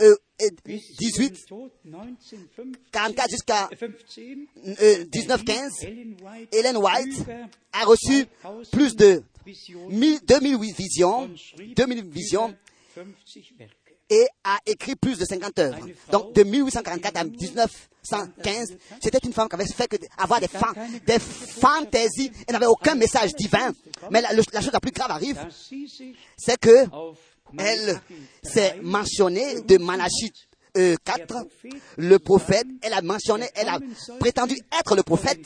euh, 0.00 0.16
euh, 0.42 0.48
bis 0.64 0.96
18, 0.98 1.36
zum 1.36 1.46
Tod 1.46 1.70
1915 1.84 2.66
44 2.90 3.30
jusqu'à 3.30 3.68
15 3.78 3.90
euh, 4.80 5.04
1915, 5.04 5.72
Ellen 6.52 6.76
White 6.76 7.24
a 7.72 7.84
reçu 7.84 8.26
1000 8.44 8.66
plus 8.72 8.96
de 8.96 9.22
Visionen 9.46 9.98
1000 9.98 10.20
2008 10.26 10.76
visions, 10.76 11.24
und 11.24 11.36
schrieb 11.36 11.76
2000 11.76 12.10
visions 12.10 12.48
über 12.96 13.04
50 13.26 13.54
Werke. 13.58 13.83
Et 14.10 14.26
a 14.44 14.58
écrit 14.66 14.96
plus 14.96 15.18
de 15.18 15.24
50 15.24 15.58
œuvres. 15.58 15.86
Donc 16.10 16.34
de 16.34 16.42
1844 16.42 17.16
à 17.16 17.24
1915, 17.24 18.76
c'était 19.02 19.18
une 19.24 19.32
femme 19.32 19.48
qui 19.48 19.54
avait 19.54 19.66
fait 19.66 19.88
que 19.88 19.96
avoir 20.18 20.40
des, 20.40 20.48
fan- 20.48 20.74
des 21.06 21.18
fantaisies. 21.18 22.30
Elle 22.46 22.52
n'avait 22.52 22.66
aucun 22.66 22.94
message 22.94 23.34
divin. 23.34 23.72
Mais 24.10 24.20
la, 24.20 24.30
chose 24.60 24.72
la 24.72 24.80
plus 24.80 24.90
grave 24.92 25.10
arrive, 25.10 25.38
c'est 26.36 26.58
que 26.60 26.84
elle 27.58 27.86
Malachi 27.86 28.00
s'est 28.42 28.70
3 28.70 28.82
mentionnée 28.82 29.60
de 29.62 29.78
Malachie 29.78 30.32
euh, 30.76 30.96
4, 31.04 31.46
le 31.98 32.18
prophète, 32.18 32.66
elle 32.82 32.92
a 32.92 33.02
mentionné, 33.02 33.46
elle 33.54 33.68
a 33.68 33.78
prétendu 34.18 34.54
être 34.80 34.96
le 34.96 35.02
prophète 35.02 35.44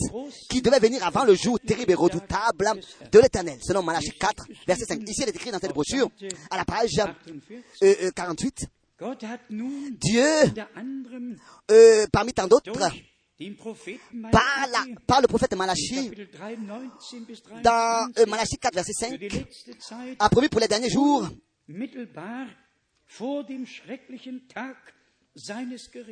qui 0.49 0.63
devait 0.63 0.79
venir 0.79 1.05
avant 1.05 1.25
le 1.25 1.35
jour 1.35 1.59
terrible 1.61 1.93
et 1.93 1.95
redoutable 1.95 2.71
de 3.13 3.19
l'éternel, 3.19 3.59
selon 3.63 3.83
Malachie 3.83 4.13
4, 4.19 4.47
verset 4.67 4.85
5. 4.85 5.03
Ici, 5.09 5.23
elle 5.23 5.29
est 5.29 5.37
écrite 5.37 5.53
dans 5.53 5.59
cette 5.59 5.73
brochure, 5.73 6.09
à 6.51 6.57
la 6.57 6.65
page 6.65 6.99
euh, 7.83 7.95
euh, 8.03 8.11
48. 8.15 8.67
Gott 8.99 9.23
hat 9.23 9.39
nun 9.51 9.91
Dieu, 9.93 10.27
euh, 11.71 12.07
parmi 12.13 12.33
tant 12.33 12.49
d'autres, 12.49 12.73
par, 12.73 12.91
Malachi, 14.13 15.23
le 15.23 15.27
prophète 15.29 15.55
Malachie, 15.55 16.11
Kapitel 16.11 16.29
3, 16.31 16.49
19 16.57 17.27
bis 17.29 17.43
dans 17.63 18.09
23, 18.09 18.23
euh, 18.23 18.27
Malachie 18.27 18.59
4, 18.61 18.75
verset 18.75 18.93
für 18.93 19.07
5, 19.07 19.19
die 19.21 19.29
letzte 19.29 19.81
Zeit 19.81 20.17
a 20.19 20.29
promis 20.29 20.49
pour 20.49 20.61
les 20.61 20.67
derniers 20.67 20.91
jours 20.91 21.29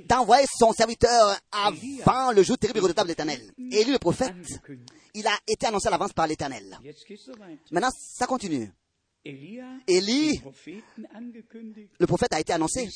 d'envoyer 0.08 0.46
son 0.58 0.72
serviteur 0.72 1.38
avant 1.52 2.32
le 2.32 2.42
jour 2.42 2.58
terrible 2.58 2.78
et 2.78 2.82
redoutable 2.82 3.08
de 3.08 3.12
l'éternel. 3.12 3.40
Élu 3.70 3.92
le 3.92 3.98
prophète, 3.98 4.34
il 5.14 5.26
a 5.26 5.36
été 5.46 5.66
annoncé 5.66 5.88
à 5.88 5.90
l'avance 5.90 6.12
par 6.12 6.26
l'éternel. 6.26 6.78
Maintenant, 7.70 7.90
ça 7.96 8.26
continue. 8.26 8.70
Élie, 9.24 10.40
le 11.98 12.06
prophète 12.06 12.32
a 12.32 12.40
été 12.40 12.52
annoncé 12.52 12.88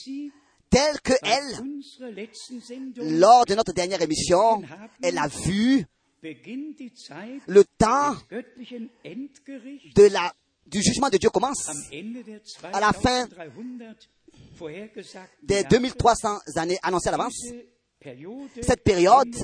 tel 0.70 1.00
que 1.00 1.14
elle, 1.22 3.18
lors 3.18 3.44
de 3.44 3.54
notre 3.56 3.72
dernière 3.72 4.00
émission, 4.00 4.62
elle 5.02 5.18
a 5.18 5.26
vu 5.26 5.84
le 6.22 7.64
temps 7.76 8.14
de 9.96 10.02
la, 10.12 10.32
du 10.66 10.80
jugement 10.82 11.08
de 11.08 11.16
Dieu 11.16 11.30
commence 11.30 11.68
à 12.72 12.80
la 12.80 12.92
fin 12.92 13.26
2300 13.26 14.06
vorhergesagten 14.19 14.19
des 15.42 15.54
Jahre. 15.62 15.68
2300 15.70 16.38
années 16.56 16.78
annoncées 16.82 17.08
à 17.08 17.12
l'avance. 17.12 17.44
Cette 18.62 18.82
période 18.82 19.34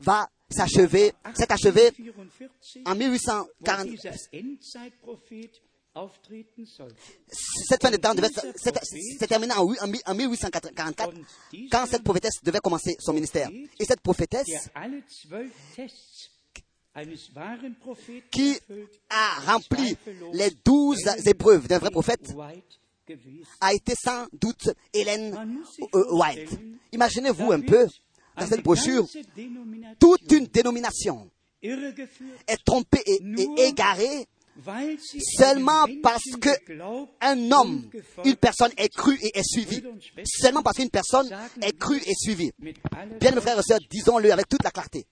va 0.00 0.28
s'achever, 0.50 1.12
s'est 1.34 1.52
achevée 1.52 1.90
1844, 1.98 2.86
en 2.86 2.92
wo 2.92 2.96
1840. 2.96 3.86
dieser 3.88 4.10
Endzeitprophet 4.32 5.50
auftreten 5.94 6.66
sollte. 6.66 6.96
Cette 7.68 7.82
fin 7.82 7.90
de 7.90 7.96
temps 7.96 8.14
devait 8.14 8.28
se- 8.28 8.52
terminée 9.26 9.52
en, 9.54 9.64
en 9.64 9.86
mi- 9.86 10.00
en 10.06 10.14
1844 10.14 11.08
Und 11.08 11.24
dieser, 11.52 11.68
quand 11.70 11.86
cette 11.86 12.02
prophétesse 12.04 12.42
devait 12.42 12.60
commencer 12.60 12.96
son 13.00 13.12
ministère. 13.14 13.50
Et 13.78 13.84
cette 13.84 14.00
prophétesse 14.00 14.46
qui 18.30 18.58
a 19.10 19.40
rempli 19.52 19.96
les 20.32 20.50
douze 20.64 21.02
épreuves 21.26 21.66
d'un 21.68 21.78
vrai 21.78 21.90
prophète. 21.90 22.34
A 23.60 23.74
été 23.74 23.94
sans 23.94 24.26
doute 24.32 24.70
Hélène 24.92 25.34
euh, 25.94 26.04
White. 26.12 26.58
Imaginez-vous 26.92 27.52
un 27.52 27.60
peu, 27.60 27.86
dans 28.36 28.46
cette 28.46 28.62
brochure, 28.62 29.06
toute 29.98 30.32
une 30.32 30.46
dénomination 30.46 31.30
est 31.62 32.64
trompée 32.64 33.02
et, 33.06 33.20
égarée 33.58 34.26
seulement 35.36 35.84
parce 36.02 36.24
Menschen 36.24 36.40
que 36.40 36.50
geglaubt 36.66 37.10
un 37.20 37.52
homme, 37.52 37.90
une 38.24 38.36
personne 38.36 38.70
est 38.78 38.88
crue 38.88 39.18
et 39.20 39.38
est 39.38 39.42
suivie. 39.42 39.82
Seulement 40.24 40.62
parce 40.62 40.76
qu'une 40.78 40.90
personne 40.90 41.28
est 41.60 41.76
crue 41.78 42.00
et 42.06 42.14
suivie. 42.14 42.52
Bien, 43.20 43.32
mes 43.32 43.40
frères 43.40 43.58
et 43.58 43.62
sœurs, 43.62 43.80
disons-le 43.90 44.32
avec 44.32 44.48
toute 44.48 44.64
la 44.64 44.70
clarté. 44.70 45.06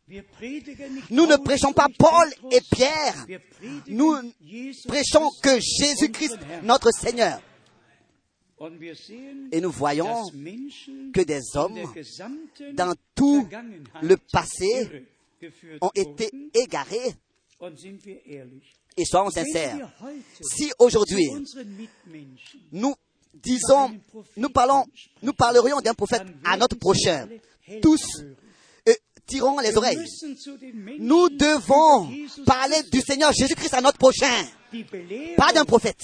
Nous 1.11 1.27
ne 1.27 1.37
prêchons 1.37 1.73
pas 1.73 1.89
Paul 1.99 2.33
et 2.51 2.61
Pierre. 2.71 3.27
Nous 3.89 4.17
prêchons 4.89 5.29
que 5.43 5.61
Jésus-Christ, 5.61 6.39
notre 6.63 6.91
Seigneur. 6.91 7.41
Et 9.53 9.61
nous 9.61 9.71
voyons 9.71 10.25
que 11.13 11.21
des 11.23 11.41
hommes 11.55 11.79
dans 12.75 12.95
tout 13.15 13.49
le 14.03 14.17
passé 14.17 15.07
ont 15.81 15.91
été 15.95 16.31
égarés. 16.55 17.15
Et 18.97 19.05
soyons 19.05 19.31
sincères. 19.31 19.93
Si 20.41 20.71
aujourd'hui 20.79 21.29
nous 22.73 22.95
disons, 23.35 23.99
nous 24.37 24.49
parlons, 24.51 24.85
nous 25.23 25.33
parlerions 25.33 25.81
d'un 25.81 25.95
prophète 25.95 26.23
à 26.45 26.57
notre 26.57 26.77
prochain, 26.77 27.29
tous 27.83 28.23
euh, 28.89 28.93
tirons 29.27 29.59
les 29.59 29.77
oreilles. 29.77 29.99
Nous 30.99 31.29
devons 31.31 32.11
parler 32.45 32.83
du 32.93 33.01
Seigneur 33.01 33.33
Jésus-Christ 33.33 33.75
à 33.75 33.81
notre 33.81 33.99
prochain, 33.99 34.45
pas 35.37 35.53
d'un 35.53 35.65
prophète. 35.65 36.01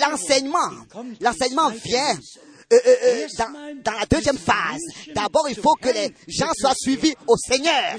L'enseignement, 0.00 0.70
l'enseignement 1.20 1.70
vient 1.70 2.16
euh, 2.70 2.76
euh, 2.86 2.96
euh, 3.02 3.74
dans, 3.82 3.92
la 3.92 4.04
deuxième 4.04 4.36
phase. 4.36 4.82
D'abord, 5.14 5.48
il 5.48 5.54
faut 5.54 5.74
que 5.74 5.88
les 5.88 6.12
gens 6.26 6.50
soient 6.54 6.74
suivis 6.74 7.14
au 7.26 7.34
Seigneur, 7.38 7.96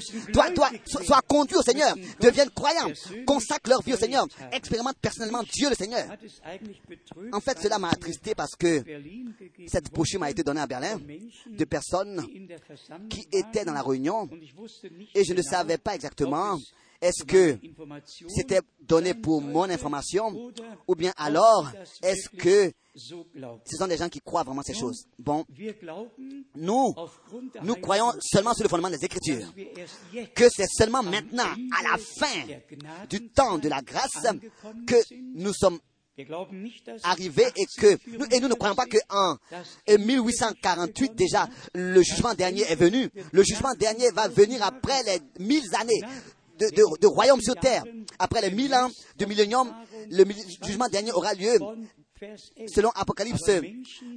soient 1.04 1.22
conduits 1.26 1.56
au 1.56 1.62
Seigneur, 1.62 1.96
deviennent 2.20 2.50
croyants, 2.50 2.88
consacrent 3.26 3.68
leur 3.68 3.82
vie 3.82 3.94
au 3.94 3.96
Seigneur, 3.96 4.26
expérimentent 4.52 4.98
personnellement 5.02 5.42
Dieu 5.42 5.70
le 5.70 5.74
Seigneur. 5.74 6.06
En 7.32 7.40
fait, 7.40 7.58
cela 7.60 7.80
m'a 7.80 7.88
attristé 7.88 8.36
parce 8.36 8.54
que 8.54 8.84
cette 9.66 9.90
brochure 9.90 10.20
m'a 10.20 10.30
été 10.30 10.44
donnée 10.44 10.60
à 10.60 10.68
Berlin 10.68 11.00
de 11.48 11.64
personnes 11.64 12.24
qui 13.08 13.26
étaient 13.32 13.64
dans 13.64 13.72
la 13.72 13.82
réunion 13.82 14.28
et 15.16 15.24
je 15.24 15.34
ne 15.34 15.42
savais 15.42 15.78
pas 15.78 15.96
exactement 15.96 16.60
est-ce 17.00 17.24
que 17.24 17.58
c'était 18.28 18.60
donné 18.80 19.14
pour 19.14 19.40
mon 19.40 19.64
information 19.64 20.52
ou 20.86 20.94
bien 20.94 21.12
alors 21.16 21.70
est-ce 22.02 22.28
que 22.28 22.72
ce 22.94 23.76
sont 23.76 23.86
des 23.86 23.96
gens 23.96 24.08
qui 24.08 24.20
croient 24.20 24.42
vraiment 24.42 24.62
ces 24.62 24.74
choses? 24.74 25.06
Bon, 25.18 25.44
nous, 26.56 26.94
nous 27.62 27.74
croyons 27.76 28.12
seulement 28.20 28.52
sur 28.52 28.64
le 28.64 28.68
fondement 28.68 28.90
des 28.90 29.04
Écritures, 29.04 29.46
que 30.34 30.48
c'est 30.50 30.66
seulement 30.68 31.02
maintenant, 31.02 31.44
à 31.78 31.82
la 31.90 31.98
fin 31.98 33.06
du 33.08 33.28
temps 33.28 33.58
de 33.58 33.68
la 33.68 33.80
grâce, 33.80 34.26
que 34.86 34.96
nous 35.34 35.52
sommes 35.54 35.78
arrivés 37.04 37.46
et 37.56 37.64
que 37.78 37.98
nous, 38.18 38.26
et 38.30 38.40
nous 38.40 38.48
ne 38.48 38.54
croyons 38.54 38.74
pas 38.74 38.86
que 38.86 38.98
en 39.08 39.36
1848 39.88 41.14
déjà 41.14 41.48
le 41.74 42.02
jugement 42.02 42.34
dernier 42.34 42.62
est 42.62 42.76
venu. 42.76 43.08
Le 43.32 43.42
jugement 43.42 43.72
dernier 43.74 44.10
va 44.10 44.28
venir 44.28 44.62
après 44.62 45.02
les 45.04 45.44
mille 45.44 45.64
années 45.76 46.00
de, 46.60 47.06
royaume 47.06 47.40
sur 47.40 47.54
terre. 47.54 47.84
Après 48.18 48.40
les 48.40 48.50
mille 48.50 48.74
ans 48.74 48.88
de 49.16 49.24
millénium, 49.24 49.72
le 50.10 50.24
jugement 50.64 50.88
dernier 50.88 51.12
aura 51.12 51.34
lieu 51.34 51.58
von 51.58 51.76
Vers 52.20 52.36
11. 52.36 52.70
selon 52.74 52.90
Apocalypse 52.90 53.50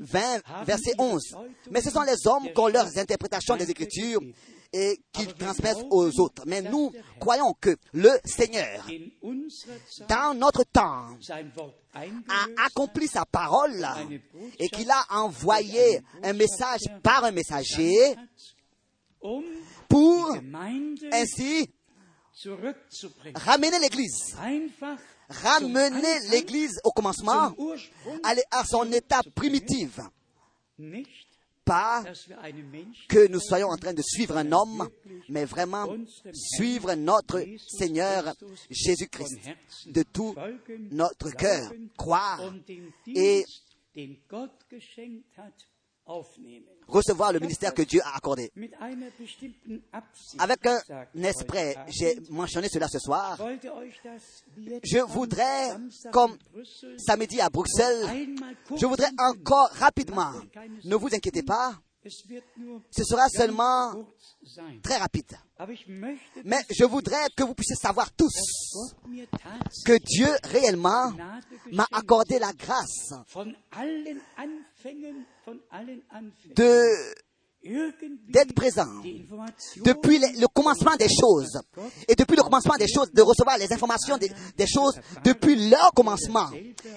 20, 0.02 0.42
verset 0.66 0.94
11. 0.98 1.38
Mais 1.72 1.82
ce 1.82 1.90
sont 1.90 2.02
les 2.02 2.28
hommes 2.28 2.52
qui 2.54 2.60
ont 2.60 2.68
leurs 2.68 2.98
interprétations 2.98 3.56
des 3.56 3.70
Écritures 3.72 4.20
et 4.74 5.00
qui 5.14 5.28
transmettent 5.28 5.86
aux 5.90 6.20
autres. 6.20 6.44
Mais 6.46 6.62
nous 6.62 6.92
croyons 7.20 7.54
que 7.62 7.76
le 7.94 8.10
Seigneur, 8.26 8.86
dans 10.10 10.38
notre 10.38 10.64
temps, 10.66 11.06
a 11.96 12.66
accompli 12.66 13.08
sa 13.08 13.26
parole 13.26 13.88
et 14.60 14.68
qu'il 14.68 14.90
a 14.92 15.06
envoyé 15.12 16.02
un 16.24 16.34
message 16.34 16.82
par 17.02 17.24
un 17.24 17.32
messager 17.32 18.16
pour 19.88 20.38
ainsi. 21.12 21.70
Ramener 23.36 23.80
l'Église. 23.80 24.36
Ramener 25.30 26.20
l'Église 26.32 26.80
au 26.84 26.92
commencement. 26.92 27.54
aller 28.24 28.44
à 28.52 28.64
son 28.66 28.92
état 28.92 29.22
primitif. 29.36 30.00
Pas 31.66 32.04
que 33.08 33.28
nous 33.28 33.40
soyons 33.40 33.70
en 33.70 33.78
train 33.78 33.94
de 33.94 34.02
suivre 34.02 34.36
un 34.38 34.52
homme, 34.52 34.90
mais 35.30 35.46
vraiment 35.46 35.88
suivre 36.34 36.94
notre 36.96 37.42
Seigneur 37.58 38.36
Jésus-Christ. 38.70 39.40
de 39.86 40.04
tout 40.04 40.36
notre 40.92 41.32
cœur, 41.32 41.72
croire 41.96 42.42
et 43.08 43.46
Recevoir 46.88 47.32
le 47.32 47.40
ministère 47.40 47.74
que 47.74 47.82
Dieu 47.84 48.02
a 48.04 48.18
accordé. 48.18 48.52
Avec 50.38 50.66
un 50.66 50.80
sagt 50.80 51.16
esprit, 51.16 51.76
j'ai 51.88 52.20
mentionné 52.30 52.68
cela 52.68 52.88
ce 52.90 53.00
soir. 53.00 53.38
Je 54.84 55.00
voudrais, 55.00 55.78
comme 56.12 56.38
samedi 56.98 57.40
à 57.40 57.50
Bruxelles, 57.50 58.36
je 58.76 58.86
voudrais 58.86 59.12
encore 59.18 59.70
rapidement, 59.70 60.34
ne 60.84 60.96
vous 60.96 61.08
inquiétez 61.08 61.44
pas, 61.44 61.74
ce 62.10 63.04
sera 63.04 63.30
seulement 63.30 64.06
très 64.84 64.98
rapide. 64.98 65.38
Mais 66.44 66.62
je 66.70 66.84
voudrais 66.84 67.28
que 67.36 67.44
vous 67.44 67.54
puissiez 67.54 67.76
savoir 67.76 68.12
tous 68.14 68.34
que 69.86 69.98
Dieu 70.04 70.28
réellement 70.44 71.14
m'a 71.72 71.88
accordé 71.92 72.40
la 72.40 72.52
grâce 72.54 73.14
de, 76.56 77.14
d'être 77.64 78.54
présent. 78.54 78.88
depuis 79.78 80.20
le, 80.20 80.48
commencement 80.48 80.96
des 80.98 81.08
choses. 81.08 81.58
et 82.08 82.16
depuis 82.16 82.36
le 82.36 82.44
commencement 82.44 82.76
des 82.78 82.88
choses, 82.88 83.12
de 83.12 83.22
recevoir 83.22 83.58
les 83.58 83.72
informations 83.72 84.18
des, 84.18 84.30
des 84.58 84.68
choses 84.68 85.00
depuis 85.24 85.70
leur 85.70 85.92
commencement. 85.94 86.50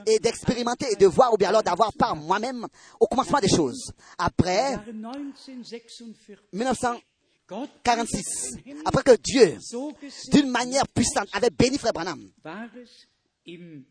et 0.07 0.19
d'expérimenter 0.19 0.87
et 0.93 0.97
de 0.97 1.07
voir 1.07 1.33
ou 1.33 1.37
bien 1.37 1.51
alors 1.51 1.63
d'avoir 1.63 1.93
par 1.93 2.17
moi-même 2.17 2.67
au 3.01 3.07
commencement 3.07 3.39
des 3.39 3.49
choses. 3.49 3.93
Après 4.19 4.73
Jahre 4.73 4.85
1946 6.53 6.53
1946, 6.53 8.57
après 8.85 9.03
que 9.05 9.17
Dieu, 9.23 9.57
d'une 10.33 10.51
manière 10.51 10.89
puissante, 10.89 11.29
avait 11.33 11.51
béni 11.51 11.79
Frère 11.79 11.93
Branham, 11.93 12.29
war 12.45 12.69
es 12.77 13.07
im 13.47 13.55
April 13.55 13.85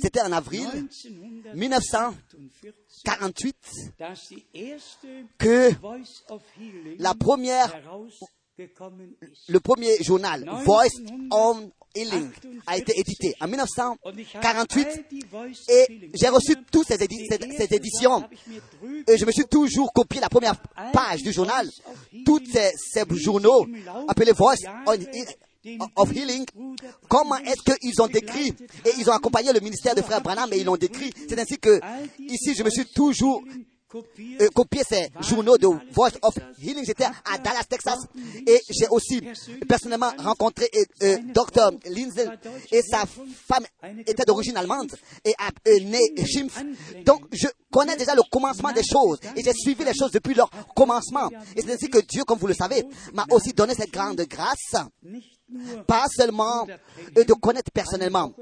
c'était 0.00 0.20
en 0.22 0.32
avril 0.32 0.68
1948, 1.54 2.74
48 3.04 3.56
dass 3.98 4.28
die 4.28 4.44
erste 4.54 5.06
que 5.38 5.70
Healing 6.58 6.96
la 6.98 7.14
première, 7.14 7.72
le 9.48 9.58
premier 9.60 10.02
journal, 10.02 10.44
Voice 10.64 10.92
on 11.32 11.70
Healing, 11.96 12.30
a 12.66 12.76
été 12.76 12.92
édité 12.98 13.34
en 13.40 13.46
1948 13.48 14.86
et 15.68 16.10
j'ai 16.14 16.28
reçu 16.28 16.54
toutes 16.70 16.86
ces, 16.88 16.96
édi- 16.98 17.26
ces- 17.28 17.56
ces 17.56 17.74
éditions 17.74 18.28
et 19.06 19.16
je 19.18 19.24
me 19.24 19.30
suis 19.32 19.44
toujours 19.46 19.92
copié 19.92 20.20
la 20.20 20.28
première 20.28 20.56
page 20.92 21.22
du 21.22 21.32
journal, 21.32 21.68
tous 22.24 22.40
ces, 22.52 22.70
ces 22.76 23.04
journaux 23.16 23.66
appelés 24.08 24.32
Voice 24.32 24.56
on 24.86 24.92
He- 24.94 25.26
of 25.96 26.12
Healing, 26.12 26.44
comment 27.08 27.36
est-ce 27.36 27.62
qu'ils 27.62 28.00
ont 28.02 28.06
décrit 28.06 28.54
et 28.84 28.90
ils 28.98 29.08
ont 29.08 29.12
accompagné 29.12 29.52
le 29.52 29.60
ministère 29.60 29.94
de 29.94 30.02
Frère 30.02 30.20
Branham 30.20 30.52
et 30.52 30.58
ils 30.58 30.64
l'ont 30.64 30.76
décrit. 30.76 31.12
C'est 31.28 31.38
ainsi 31.38 31.58
que 31.58 31.80
ici 32.18 32.54
je 32.54 32.62
me 32.62 32.70
suis 32.70 32.86
toujours 32.86 33.42
euh, 34.40 34.48
copié 34.52 34.82
ces 34.88 35.08
journaux 35.20 35.56
de 35.56 35.68
Voice 35.92 36.18
of 36.22 36.34
Healing. 36.60 36.84
J'étais 36.84 37.04
à 37.04 37.38
Dallas, 37.38 37.64
Texas 37.68 37.98
et 38.46 38.60
j'ai 38.70 38.88
aussi 38.90 39.22
personnellement 39.68 40.10
rencontré 40.18 40.68
euh, 40.74 40.84
euh, 41.02 41.18
Dr. 41.32 41.70
Lindsay 41.86 42.26
et 42.72 42.82
sa 42.82 43.04
femme 43.06 43.64
était 44.06 44.24
d'origine 44.24 44.56
allemande 44.56 44.90
et 45.24 45.34
euh, 45.68 45.80
né 45.80 46.00
Schimpf. 46.26 46.60
Donc 47.04 47.22
je 47.32 47.46
connais 47.70 47.96
déjà 47.96 48.14
le 48.14 48.22
commencement 48.30 48.72
des 48.72 48.82
choses 48.82 49.18
et 49.36 49.42
j'ai 49.42 49.52
suivi 49.52 49.84
les 49.84 49.94
choses 49.94 50.10
depuis 50.10 50.34
leur 50.34 50.50
commencement. 50.74 51.30
Et 51.56 51.62
c'est 51.62 51.74
ainsi 51.74 51.88
que 51.88 51.98
Dieu, 51.98 52.24
comme 52.24 52.38
vous 52.38 52.48
le 52.48 52.54
savez, 52.54 52.84
m'a 53.12 53.26
aussi 53.30 53.52
donné 53.52 53.74
cette 53.74 53.92
grande 53.92 54.20
grâce 54.22 54.74
pas 55.86 56.06
seulement 56.08 56.66
euh, 57.16 57.24
de 57.24 57.32
connaître 57.34 57.70
personnellement, 57.70 58.32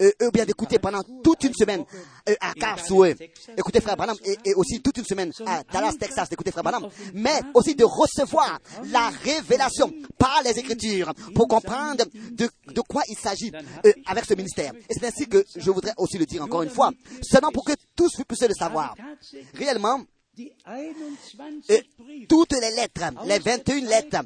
euh, 0.00 0.10
ou 0.22 0.30
bien 0.30 0.44
d'écouter 0.44 0.78
pendant 0.78 1.02
toute 1.22 1.44
une 1.44 1.54
semaine 1.54 1.84
euh, 2.28 2.34
à 2.40 2.54
Karlsruhe, 2.54 3.16
écouter 3.56 3.80
Frère 3.80 3.96
Branham, 3.96 4.16
et, 4.44 4.54
aussi 4.54 4.80
toute 4.80 4.96
une 4.98 5.04
semaine 5.04 5.32
à 5.46 5.62
Dallas, 5.70 5.94
Texas, 5.98 6.28
d'écouter 6.28 6.50
Frère 6.50 6.64
Branham, 6.64 6.88
mais 7.14 7.40
aussi 7.54 7.74
de 7.74 7.84
recevoir 7.84 8.58
la 8.84 9.10
révélation 9.22 9.92
par 10.18 10.40
les 10.44 10.58
Écritures 10.58 11.12
pour 11.34 11.46
comprendre 11.48 12.04
de, 12.32 12.48
de 12.72 12.80
quoi 12.80 13.02
il 13.08 13.16
s'agit 13.16 13.52
avec 14.06 14.24
ce 14.24 14.34
ministère. 14.34 14.72
Et 14.88 14.94
c'est 14.94 15.06
ainsi 15.06 15.28
que 15.28 15.44
je 15.54 15.70
voudrais 15.70 15.94
aussi 15.98 16.18
le 16.18 16.26
dire 16.26 16.42
encore 16.42 16.62
une 16.62 16.70
fois, 16.70 16.90
seulement 17.22 17.52
pour 17.52 17.64
que 17.64 17.72
tous 17.94 18.22
puissiez 18.26 18.48
le 18.48 18.54
savoir. 18.54 18.94
Réellement, 19.54 20.00
die 20.00 20.02
21 20.02 20.15
euh, 20.38 21.80
toutes 22.28 22.52
les 22.52 22.70
lettres, 22.72 23.10
les 23.24 23.38
21 23.38 23.80
lettres 23.86 24.22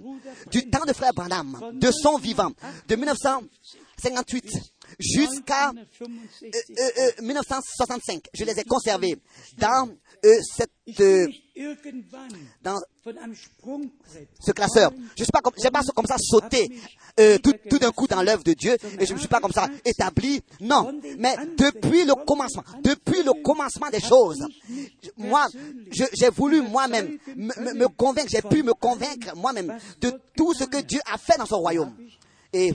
du 0.50 0.68
temps 0.68 0.84
de 0.84 0.92
Frère 0.92 1.12
Branham, 1.14 1.56
de 1.74 1.90
son 1.92 2.18
vivant, 2.18 2.50
de 2.88 2.96
1958 2.96 4.46
jusqu'à 4.98 5.72
1965 5.72 6.44
euh, 6.78 6.90
euh, 6.98 7.22
1965, 7.22 8.20
je 8.34 8.44
les 8.44 8.58
ai 8.58 8.64
conservées 8.64 9.16
dans 9.58 9.88
euh, 10.24 10.38
cette, 10.56 10.70
euh, 11.00 11.26
dans 12.62 12.76
ce 14.40 14.52
classeur. 14.52 14.90
Je 15.16 15.22
ne 15.22 15.24
suis 15.24 15.32
pas 15.32 15.40
comme, 15.40 15.52
j'ai 15.62 15.70
pas 15.70 15.82
comme 15.94 16.06
ça 16.06 16.16
sauté 16.18 16.70
euh, 17.18 17.38
tout, 17.38 17.54
tout 17.68 17.78
d'un 17.78 17.90
coup 17.90 18.06
dans 18.06 18.22
l'œuvre 18.22 18.42
de 18.44 18.52
Dieu 18.54 18.76
et 18.98 19.04
je 19.06 19.10
ne 19.10 19.14
me 19.14 19.18
suis 19.18 19.28
pas 19.28 19.40
comme 19.40 19.52
ça 19.52 19.68
établi. 19.84 20.40
Non, 20.60 20.92
mais 21.18 21.34
depuis 21.56 22.04
le 22.04 22.14
commencement, 22.24 22.62
depuis 22.82 23.22
le 23.22 23.42
commencement 23.42 23.88
des 23.90 24.00
choses, 24.00 24.42
moi, 25.16 25.46
j'ai 25.90 26.28
voulu 26.30 26.60
moi-même 26.62 27.18
me, 27.36 27.52
me- 27.62 27.74
me 27.74 27.88
convaincre, 27.88 28.28
j'ai 28.30 28.42
pu 28.42 28.62
me 28.62 28.72
convaincre 28.74 29.34
moi-même 29.36 29.76
de 30.00 30.12
tout 30.36 30.54
ce 30.54 30.64
que 30.64 30.80
Dieu 30.82 31.00
a 31.10 31.18
fait 31.18 31.36
dans 31.38 31.46
son 31.46 31.58
royaume. 31.58 31.94
Et 32.52 32.72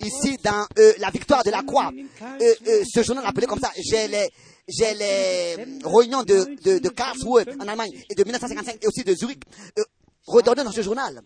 ici 0.00 0.36
dans 0.42 0.66
euh, 0.78 0.92
la 0.98 1.10
victoire 1.10 1.42
de 1.42 1.50
la 1.50 1.62
croix, 1.62 1.90
euh, 1.92 2.54
euh, 2.66 2.82
ce 2.92 3.02
journal 3.02 3.24
appelé 3.26 3.46
comme 3.46 3.58
ça, 3.60 3.70
j'ai 3.78 4.08
les 4.08 4.28
j'ai 4.68 4.94
les 4.94 5.56
réunions 5.84 6.22
de, 6.22 6.54
de, 6.62 6.78
de 6.78 6.88
Karlsruhe 6.90 7.44
en 7.58 7.66
Allemagne 7.66 7.90
et 8.08 8.14
de 8.14 8.22
1955 8.22 8.78
et 8.82 8.86
aussi 8.86 9.02
de 9.02 9.14
Zurich 9.14 9.42
euh, 9.78 9.82
redonnées 10.26 10.64
dans 10.64 10.70
ce 10.72 10.82
journal. 10.82 11.20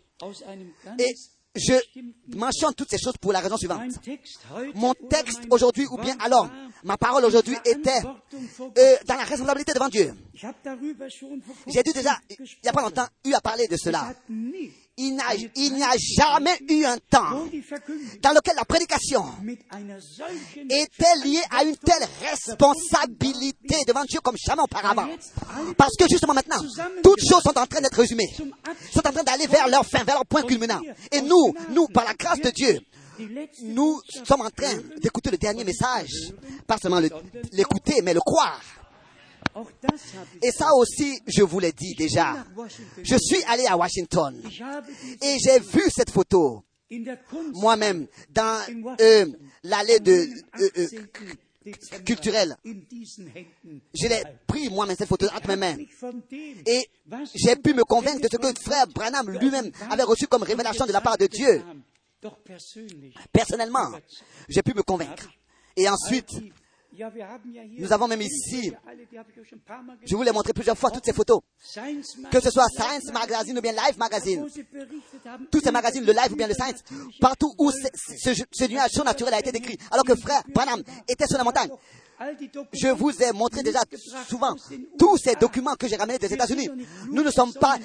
Et 0.99 1.15
je 1.57 1.75
mentionne 2.37 2.75
toutes 2.75 2.91
ces 2.91 2.99
choses 2.99 3.17
pour 3.21 3.33
la 3.33 3.41
raison 3.41 3.57
suivante. 3.57 3.83
Mon 4.75 4.93
texte 4.95 5.43
aujourd'hui, 5.51 5.87
ou 5.91 5.97
bien 5.99 6.17
alors, 6.21 6.49
ma 6.83 6.97
parole 6.97 7.25
aujourd'hui 7.25 7.57
était 7.65 8.03
euh, 8.79 8.97
dans 9.07 9.15
la 9.15 9.25
responsabilité 9.25 9.73
devant 9.73 9.89
Dieu. 9.89 10.15
J'ai 11.69 11.83
dû 11.83 11.93
déjà, 11.93 12.19
il 12.31 12.37
n'y 12.63 12.69
a 12.69 12.73
pas 12.73 12.83
longtemps, 12.83 13.07
eu 13.25 13.33
à 13.35 13.41
parler 13.41 13.69
de 13.69 13.77
cela. 13.77 14.15
Il 14.97 15.15
n'y 15.75 15.83
a 15.83 15.93
jamais 16.17 16.57
eu 16.69 16.85
un 16.85 16.99
temps 17.11 17.49
dans 18.23 18.33
lequel 18.33 18.55
la 18.57 18.65
prédication 18.65 19.25
était 20.71 21.15
liée 21.25 21.43
à 21.51 21.65
une 21.65 21.77
telle 21.77 22.07
responsabilité 22.23 23.77
devant 23.87 24.05
Dieu 24.05 24.21
comme 24.21 24.37
jamais 24.37 24.63
auparavant. 24.63 25.09
Parce 25.77 25.97
que 25.99 26.05
justement 26.09 26.35
maintenant, 26.35 26.61
toutes 27.03 27.21
choses 27.29 27.43
sont 27.43 27.59
en 27.59 27.67
train 27.67 27.81
d'être 27.81 27.97
résumées, 27.99 28.29
sont 28.93 29.07
en 29.07 29.13
train 29.13 29.23
d'aller 29.25 29.47
vers 29.47 29.69
leur 29.69 29.85
fin, 29.85 30.05
vers 30.05 30.15
leur 30.17 30.27
point 30.27 30.43
culminant. 30.43 30.81
Et 31.11 31.21
nous, 31.23 31.53
nous, 31.71 31.87
par 31.89 32.05
la 32.05 32.15
grâce 32.15 32.41
de 32.41 32.51
Dieu, 32.51 32.79
nous 33.63 34.01
sommes 34.25 34.43
en 34.43 34.51
train 34.51 34.75
d'écouter 35.01 35.31
le 35.31 35.39
dernier 35.39 35.65
message. 35.65 36.11
Pas 36.67 36.79
seulement 36.79 37.01
le- 37.01 37.11
l'écouter, 37.53 38.01
mais 38.03 38.15
le 38.15 38.21
croire. 38.21 38.61
Et 40.43 40.51
ça 40.51 40.69
aussi, 40.75 41.21
je 41.27 41.43
vous 41.43 41.61
l'ai 41.61 41.73
dit 41.73 41.95
déjà. 41.97 42.45
Je 43.03 43.17
suis 43.17 43.43
allé 43.45 43.67
à 43.67 43.77
Washington 43.77 44.41
et 45.23 45.37
j'ai 45.39 45.61
vu 45.61 45.83
cette 45.95 46.11
photo 46.11 46.65
moi-même 47.55 48.07
dans 48.31 48.61
euh, 49.01 49.27
l'allée 49.63 49.99
euh, 50.07 50.27
euh, 50.61 50.87
18. 50.87 51.39
Dezember 51.65 52.05
culturelle. 52.05 52.57
Je 53.95 54.09
l'ai 54.09 54.23
pris 54.47 54.69
moi-même 54.69 54.97
cette 54.97 55.09
photo 55.09 55.27
entre 55.35 55.49
mes 55.49 55.57
mains. 55.57 55.77
Et 56.67 56.91
j'ai 57.35 57.57
pu 57.57 57.73
me 57.73 57.85
convaincre 57.85 58.21
de 58.21 58.29
ce 58.31 58.37
que 58.37 58.61
frère 58.61 58.87
Branham 58.89 59.31
lui-même 59.31 59.71
avait 59.91 60.03
reçu 60.03 60.27
comme 60.27 60.43
révélation 60.43 60.85
de 60.85 60.93
la 60.93 61.01
part 61.01 61.17
de 61.17 61.27
Dieu. 61.27 61.63
Personnellement, 63.33 63.93
j'ai 64.49 64.63
pu 64.63 64.75
me 64.75 64.83
convaincre. 64.83 65.29
Et 65.77 65.89
ensuite, 65.89 66.31
Nous 67.79 67.93
avons 67.93 68.09
même 68.09 68.21
ici, 68.23 68.73
je 70.05 70.17
vous 70.17 70.23
l'ai 70.23 70.33
montré 70.33 70.53
plusieurs 70.53 70.77
fois, 70.79 70.91
toutes 70.91 71.05
ces 71.05 71.13
photos. 71.13 71.41
Que 72.31 72.41
ce 72.41 72.51
soit 72.51 72.67
Science 72.69 73.13
Magazine 73.13 73.59
ou 73.59 73.61
bien 73.61 73.73
Life 73.73 73.97
Magazine. 73.97 74.47
tous 75.51 75.61
ces 75.61 75.71
magazines, 75.71 76.05
le 76.05 76.13
live 76.13 76.33
ou 76.33 76.37
bien 76.37 76.47
le 76.49 76.55
science, 76.55 76.83
partout 77.21 77.53
où 77.59 77.71
ce, 77.71 77.89
ce, 78.35 78.43
ce 78.51 78.65
nuage 78.65 78.91
surnaturel 78.93 79.35
a 79.35 79.41
été 79.41 79.53
décrit, 79.53 79.79
alors 79.91 80.05
que 80.05 80.15
frère 80.15 80.43
Branham 80.55 80.83
était 81.09 81.27
sur 81.27 81.39
la 81.39 81.45
montagne. 81.45 81.71
Je 82.73 82.89
vous 82.89 83.11
ai 83.23 83.33
montré 83.33 83.63
déjà 83.63 83.81
souvent 84.29 84.55
tous 84.99 85.17
ces 85.19 85.35
documents 85.35 85.75
que 85.75 85.89
j'ai 85.89 85.97
ramenés 85.97 86.19
des 86.19 86.33
États-Unis. 86.33 86.69
Nous 87.11 87.23
ne 87.23 87.31
sommes 87.31 87.53
pas, 87.55 87.77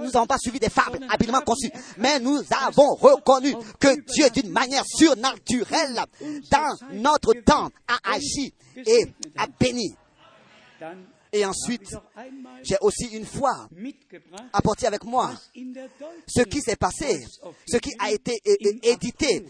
nous 0.00 0.10
n'avons 0.10 0.26
pas 0.26 0.38
suivi 0.38 0.58
des 0.58 0.70
fables 0.70 0.98
habilement 1.10 1.40
conçues, 1.40 1.70
mais 1.98 2.18
nous 2.20 2.40
avons 2.66 2.94
reconnu 2.94 3.54
que 3.78 4.00
Dieu, 4.12 4.30
d'une 4.30 4.50
manière 4.50 4.84
surnaturelle, 4.86 6.00
dans 6.50 6.76
notre 6.92 7.32
temps, 7.44 7.68
a 7.88 8.12
agi 8.14 8.52
et 8.76 9.04
a 9.36 9.46
béni. 9.46 9.94
Et 11.32 11.44
ensuite, 11.44 11.90
j'ai 12.62 12.76
aussi 12.80 13.06
une 13.06 13.26
fois 13.26 13.68
apporté 14.52 14.86
avec 14.86 15.02
moi 15.04 15.32
ce 16.28 16.42
qui 16.42 16.60
s'est 16.60 16.76
passé, 16.76 17.24
ce 17.66 17.76
qui 17.78 17.90
a 17.98 18.12
été 18.12 18.40
édité 18.84 19.44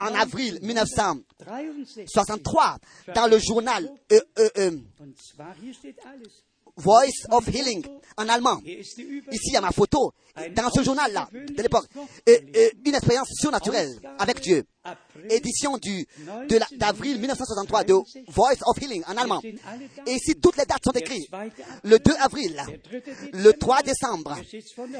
en 0.00 0.14
avril 0.14 0.58
1963 0.62 2.06
63. 2.06 2.78
dans 3.14 3.26
le 3.26 3.38
journal 3.38 3.90
euh, 4.12 4.20
euh, 4.38 4.48
euh, 4.58 4.70
hier 5.62 5.74
steht 5.74 5.96
alles. 6.04 6.44
Voice 6.76 7.26
of 7.30 7.48
Healing 7.48 7.84
en 8.16 8.28
allemand. 8.28 8.60
Ici, 8.64 9.02
il 9.02 9.52
y 9.52 9.56
a 9.56 9.60
ma 9.60 9.72
photo. 9.72 10.12
Dans 10.54 10.70
ce 10.70 10.84
journal-là, 10.84 11.28
de 11.32 11.60
l'époque, 11.60 11.88
une 12.24 12.94
expérience 12.94 13.30
surnaturelle 13.32 13.98
avec 14.16 14.40
Dieu. 14.40 14.64
Édition 15.30 15.76
du, 15.78 16.06
d'avril 16.76 17.18
1963 17.18 17.84
de 17.84 17.94
Voice 18.28 18.56
of 18.66 18.80
Healing 18.80 19.02
en 19.08 19.16
allemand. 19.16 19.40
Et 20.06 20.12
ici, 20.12 20.34
toutes 20.40 20.56
les 20.56 20.64
dates 20.64 20.84
sont 20.84 20.92
écrites. 20.92 21.28
Le 21.82 21.98
2 21.98 22.12
avril, 22.20 22.56
le 23.32 23.52
3 23.52 23.82
décembre. 23.82 24.36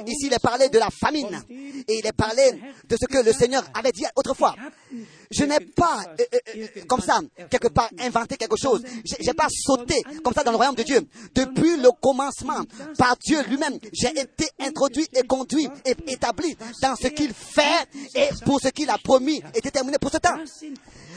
Ici, 0.06 0.26
il 0.26 0.32
est 0.32 0.42
parlé 0.42 0.68
de 0.68 0.78
la 0.78 0.88
famine. 0.90 1.40
Et 1.86 1.98
il 1.98 2.06
est 2.06 2.12
parlé 2.12 2.60
de 2.88 2.96
ce 3.00 3.06
que 3.06 3.24
le 3.24 3.32
Seigneur 3.32 3.64
avait 3.74 3.92
dit 3.92 4.04
autrefois. 4.16 4.54
Je 5.30 5.44
n'ai 5.44 5.60
pas, 5.60 6.04
euh, 6.18 6.24
euh, 6.56 6.66
comme 6.86 7.00
ça, 7.00 7.20
quelque 7.50 7.68
part, 7.68 7.90
inventé 8.00 8.36
quelque 8.36 8.56
chose. 8.56 8.82
J'ai 9.04 9.16
j'ai 9.20 9.34
pas 9.34 9.48
sauté 9.50 9.94
comme 10.24 10.32
ça 10.32 10.42
dans 10.42 10.52
le 10.52 10.56
royaume 10.56 10.74
de 10.74 10.82
Dieu. 10.82 11.00
Depuis 11.34 11.76
le 11.76 11.90
commencement, 12.00 12.62
par 12.96 13.16
Dieu 13.18 13.42
lui-même, 13.44 13.78
j'ai 13.92 14.08
été 14.08 14.48
introduit 14.60 15.06
et 15.12 15.22
conduit 15.26 15.68
et 15.84 15.94
établi 16.06 16.56
dans 16.80 16.96
ce 16.96 17.08
qu'il 17.08 17.32
fait 17.34 17.86
et 18.14 18.28
pour 18.46 18.58
ce 18.60 18.68
qu'il 18.68 18.88
a 18.88 18.96
promis 18.96 19.42
et 19.54 19.60
déterminé 19.78 19.98
pour 19.98 20.10
ce 20.10 20.18
temps. 20.18 20.38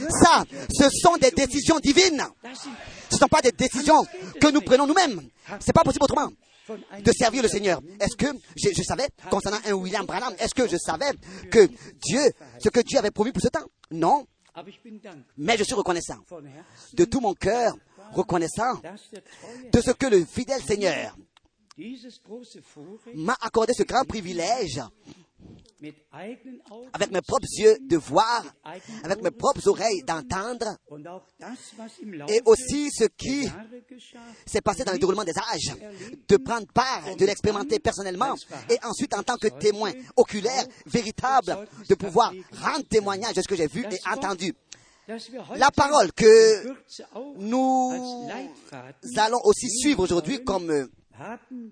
Ça, 0.10 0.44
ce 0.72 0.90
sont 0.90 1.18
des 1.18 1.32
décisions 1.32 1.80
divines. 1.80 2.24
Ce 3.10 3.16
ne 3.16 3.20
sont 3.20 3.28
pas 3.28 3.42
des 3.42 3.52
décisions 3.52 4.04
que 4.40 4.52
nous 4.52 4.62
prenons 4.62 4.88
nous-mêmes. 4.88 5.22
C'est 5.60 5.74
pas 5.74 5.84
possible 5.84 6.04
autrement. 6.04 6.30
De 7.04 7.12
servir 7.12 7.42
le 7.44 7.50
Seigneur. 7.50 7.82
Est-ce 8.00 8.16
que 8.16 8.28
je, 8.56 8.70
je 8.76 8.84
savais, 8.84 9.08
concernant 9.30 9.58
un 9.66 9.74
William 9.74 10.06
Branham, 10.06 10.34
est-ce 10.40 10.54
que 10.54 10.68
je 10.70 10.78
savais 10.78 11.12
que 11.52 11.68
Dieu, 12.02 12.22
ce 12.60 12.70
que 12.70 12.80
Dieu 12.82 12.98
avait 12.98 13.12
promis 13.12 13.32
pour 13.32 13.42
ce 13.42 13.50
temps? 13.50 13.66
Non, 13.90 14.26
dankbar 14.56 15.16
mais 15.38 15.58
je 15.58 15.64
suis 15.64 15.74
reconnaissant. 15.74 16.18
De 16.94 17.06
tout 17.06 17.20
mon 17.20 17.34
cœur, 17.34 17.74
reconnaissant 18.14 18.80
de 19.74 19.82
ce 19.82 19.92
que 19.92 20.06
le 20.06 20.24
fidèle 20.24 20.62
Seigneur 20.62 21.18
m'a 23.16 23.36
accordé 23.42 23.74
ce 23.74 23.84
grand 23.84 24.06
privilège 24.06 24.82
avec 26.94 27.12
mes 27.12 27.22
propres 27.22 27.48
yeux 27.58 27.78
de 27.82 27.98
voir, 27.98 28.44
avec 29.04 29.22
mes 29.22 29.32
propres 29.32 29.68
oreilles 29.68 30.04
d'entendre 30.04 30.78
et 32.30 32.42
aussi 32.46 32.90
ce 32.92 33.06
qui 33.06 33.50
s'est 34.46 34.62
passé 34.62 34.84
dans 34.84 34.92
le 34.92 35.00
déroulement 35.00 35.24
des 35.24 35.38
âges, 35.38 35.76
de 36.28 36.38
prendre 36.38 36.68
part, 36.74 37.16
de 37.16 37.26
l'expérimenter 37.26 37.80
personnellement 37.80 38.36
et 38.70 38.78
ensuite 38.84 39.14
en 39.16 39.24
tant 39.24 39.38
que 39.38 39.48
témoin 39.48 39.92
oculaire, 40.16 40.66
véritable, 40.86 41.58
de 41.90 41.96
pouvoir 41.96 42.34
rendre 42.62 42.86
témoignage 42.88 43.34
de 43.34 43.42
ce 43.42 43.48
que 43.48 43.56
j'ai 43.56 43.68
vu 43.68 43.84
et 43.92 44.10
entendu. 44.10 44.54
La 45.56 45.72
parole 45.72 46.12
que 46.14 46.64
nous 47.38 48.30
allons 49.18 49.42
aussi 49.44 49.68
suivre 49.70 50.04
aujourd'hui 50.04 50.44
comme 50.44 50.70
euh, 50.70 50.88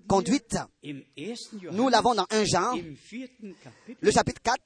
conduite, 0.06 0.56
im 0.82 1.02
1. 1.16 1.72
nous 1.72 1.88
l'avons 1.88 2.14
dans 2.14 2.26
1 2.30 2.44
Jean, 2.44 2.74
le 4.00 4.10
chapitre 4.10 4.40
4, 4.42 4.56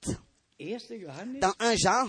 1. 0.61 0.79
Johannes, 1.01 1.41
dans 1.41 1.53
1 1.59 1.77
Jean, 1.77 2.09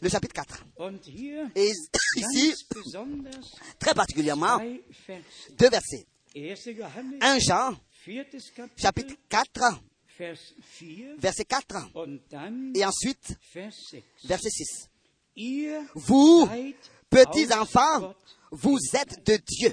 le 0.00 0.08
chapitre 0.08 0.34
4. 0.34 0.64
Und 0.76 1.06
hier 1.06 1.50
Et 1.54 1.72
ici, 2.16 2.54
très 3.78 3.94
particulièrement, 3.94 4.58
deux 5.58 5.68
versets. 5.70 6.06
1. 6.36 6.72
Johannes, 6.72 7.18
1 7.20 7.38
Jean, 7.40 7.76
chapitre 8.76 9.14
4, 9.28 9.80
Vers 10.18 10.54
4 10.62 11.16
verset 11.20 11.44
4, 11.44 11.90
und 11.94 12.20
dann 12.30 12.72
et 12.74 12.84
ensuite, 12.84 13.36
Vers 13.52 13.72
6. 13.90 14.02
verset 14.24 14.50
6. 14.50 14.88
Ihr 15.36 15.86
Vous, 15.94 16.48
petits 17.08 17.52
enfants, 17.54 18.14
vous 18.50 18.78
êtes 18.94 19.24
de 19.24 19.36
Dieu. 19.36 19.72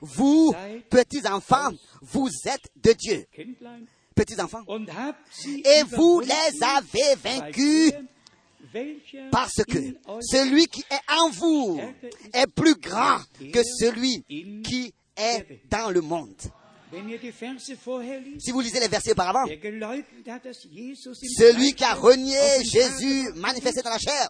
Vous, 0.00 0.54
petits 0.90 1.26
enfants, 1.26 1.70
vous 2.02 2.28
êtes 2.44 2.68
de 2.76 2.92
Dieu. 2.92 3.26
Kindlein. 3.32 3.80
Petits 4.14 4.40
enfants. 4.40 4.62
und 4.66 4.88
habt 4.88 5.18
sie 5.30 5.60
Et 5.60 5.82
vous 5.82 6.20
les 6.20 6.62
avez 6.62 7.14
vaincus 7.22 7.92
parce 9.30 9.62
que 9.64 9.78
celui 10.22 10.66
qui 10.66 10.82
est 10.90 11.12
en 11.12 11.30
vous 11.30 11.80
est 12.32 12.46
plus 12.46 12.74
grand 12.74 13.18
que 13.52 13.62
celui 13.62 14.22
qui 14.62 14.92
est 15.16 15.60
dans 15.68 15.90
le 15.90 16.00
monde. 16.00 16.40
Si 18.38 18.52
vous 18.52 18.60
lisez 18.60 18.80
les 18.80 18.88
versets 18.88 19.12
auparavant, 19.12 19.46
celui 19.46 21.74
qui 21.74 21.84
a 21.84 21.94
renié 21.94 22.64
Jésus 22.64 23.32
manifesté 23.34 23.82
dans 23.82 23.90
la 23.90 23.98
chair 23.98 24.28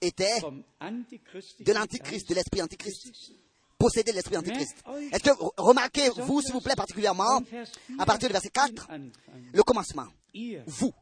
était 0.00 0.40
de 0.40 1.72
l'antichrist, 1.72 2.28
de 2.28 2.34
l'esprit 2.34 2.62
antichrist, 2.62 3.12
possédé 3.80 4.12
de 4.12 4.16
l'esprit 4.16 4.36
antichrist. 4.36 4.76
Est-ce 5.10 5.22
que 5.24 5.30
remarquez-vous, 5.56 6.42
s'il 6.42 6.52
vous 6.52 6.60
plaît, 6.60 6.76
particulièrement, 6.76 7.40
à 7.98 8.06
partir 8.06 8.28
du 8.28 8.32
verset 8.32 8.50
4, 8.50 8.70
Anfang. 8.70 9.10
le 9.52 9.62
commencement. 9.62 10.06
Vous, 10.66 10.92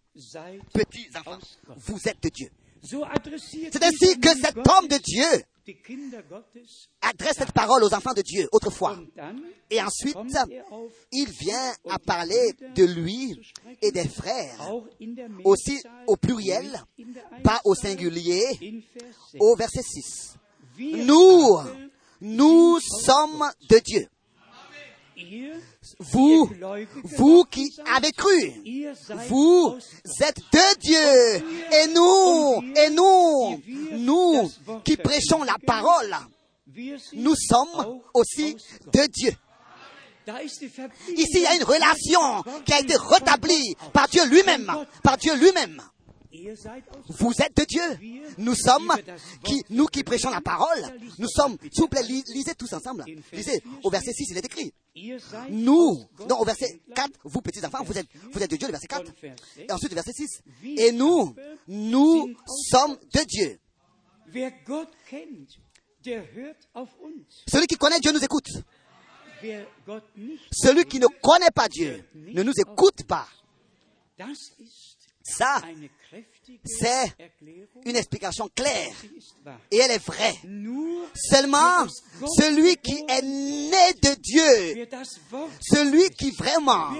petits 0.72 1.08
enfants, 1.18 1.38
vous 1.76 1.98
êtes 2.08 2.22
de 2.22 2.28
Dieu. 2.30 2.48
C'est 2.80 3.82
ainsi 3.82 4.18
que 4.20 4.28
cet 4.28 4.56
homme 4.56 4.86
de 4.88 4.98
Dieu 4.98 5.44
adresse 7.02 7.34
cette 7.36 7.52
parole 7.52 7.82
aux 7.84 7.92
enfants 7.92 8.14
de 8.14 8.22
Dieu 8.22 8.48
autrefois. 8.52 8.96
Et 9.68 9.82
ensuite, 9.82 10.16
il 11.12 11.28
vient 11.30 11.72
à 11.90 11.98
parler 11.98 12.54
de 12.74 12.84
lui 12.84 13.38
et 13.82 13.90
des 13.90 14.08
frères, 14.08 14.72
aussi 15.44 15.82
au 16.06 16.16
pluriel, 16.16 16.82
pas 17.42 17.60
au 17.64 17.74
singulier, 17.74 18.46
in 18.62 18.80
Vers 18.94 19.12
6. 19.32 19.36
au 19.40 19.56
verset 19.56 19.82
6. 19.82 20.34
Wir 20.76 21.04
Nous, 21.04 21.58
nous 22.20 22.78
sommes 22.80 23.50
de 23.68 23.78
Dieu. 23.78 24.08
Vous, 25.98 26.48
vous 27.16 27.44
qui 27.44 27.68
avez 27.96 28.12
cru, 28.12 28.52
vous 29.28 29.76
êtes 30.20 30.40
de 30.52 30.78
Dieu. 30.78 31.44
Et 31.72 31.86
nous, 31.88 32.62
et 32.76 32.90
nous, 32.90 33.60
nous 33.98 34.50
qui 34.84 34.96
prêchons 34.96 35.42
la 35.42 35.56
parole, 35.66 36.14
nous 37.14 37.34
sommes 37.34 38.00
aussi 38.14 38.56
de 38.92 39.06
Dieu. 39.06 39.32
Ici, 41.16 41.38
il 41.38 41.40
y 41.40 41.46
a 41.46 41.54
une 41.56 41.64
relation 41.64 42.42
qui 42.64 42.72
a 42.74 42.80
été 42.80 42.94
rétablie 42.96 43.74
par 43.92 44.08
Dieu 44.08 44.24
lui-même, 44.26 44.70
par 45.02 45.16
Dieu 45.16 45.34
lui-même. 45.34 45.82
Vous 47.08 47.32
êtes 47.40 47.56
de 47.56 47.64
Dieu. 47.64 47.82
Nous 48.38 48.54
sommes, 48.54 48.92
qui, 49.44 49.62
nous 49.70 49.86
qui 49.86 50.04
prêchons 50.04 50.30
la 50.30 50.40
parole, 50.40 50.78
nous 51.18 51.28
sommes, 51.28 51.56
s'il 51.72 51.82
vous 51.82 51.88
plaît, 51.88 52.02
li- 52.02 52.22
lisez 52.34 52.54
tous 52.54 52.72
ensemble. 52.74 53.04
Lisez, 53.32 53.62
au 53.82 53.90
verset 53.90 54.12
6, 54.12 54.30
il 54.30 54.36
est 54.38 54.44
écrit. 54.44 54.72
Nous, 55.50 56.06
non, 56.28 56.38
au 56.40 56.44
verset 56.44 56.66
Kindlein, 56.68 56.94
4, 56.94 57.10
vous 57.24 57.40
petits 57.40 57.64
enfants, 57.64 57.82
vous 57.84 57.96
êtes, 57.96 58.06
vous 58.32 58.42
êtes 58.42 58.50
de 58.50 58.56
Dieu, 58.56 58.66
le 58.66 58.72
verset 58.72 58.88
4. 58.88 59.00
und 59.08 59.14
Vers 59.22 59.36
6. 59.54 59.60
Et 59.68 59.72
ensuite, 59.72 59.90
le 59.90 59.94
verset 59.94 60.12
6. 60.12 60.42
Et 60.78 60.92
nous, 60.92 61.34
nous 61.66 62.34
sommes 62.70 62.96
de 63.14 63.20
Dieu. 63.26 63.58
Celui 67.48 67.66
qui 67.66 67.76
connaît 67.76 68.00
Dieu 68.00 68.12
nous 68.12 68.22
écoute. 68.22 68.48
Celui 70.52 70.84
qui 70.84 70.98
ne 70.98 71.06
connaît 71.22 71.50
pas 71.54 71.68
Dieu 71.68 72.04
ne 72.14 72.42
nous 72.42 72.52
écoute 72.60 73.04
pas. 73.06 73.26
Ça, 75.30 75.62
c'est 76.64 77.14
une 77.84 77.96
explication 77.96 78.48
claire. 78.54 78.92
Wahr. 79.44 79.58
Et 79.70 79.76
elle 79.76 79.90
est 79.90 80.04
vraie. 80.04 80.34
Seulement, 81.14 81.86
celui 82.38 82.76
qui 82.76 83.04
est 83.08 83.22
né 83.22 83.92
de 84.02 84.14
Dieu, 84.20 84.88
celui 85.60 86.08
qui 86.10 86.30
vraiment, 86.30 86.92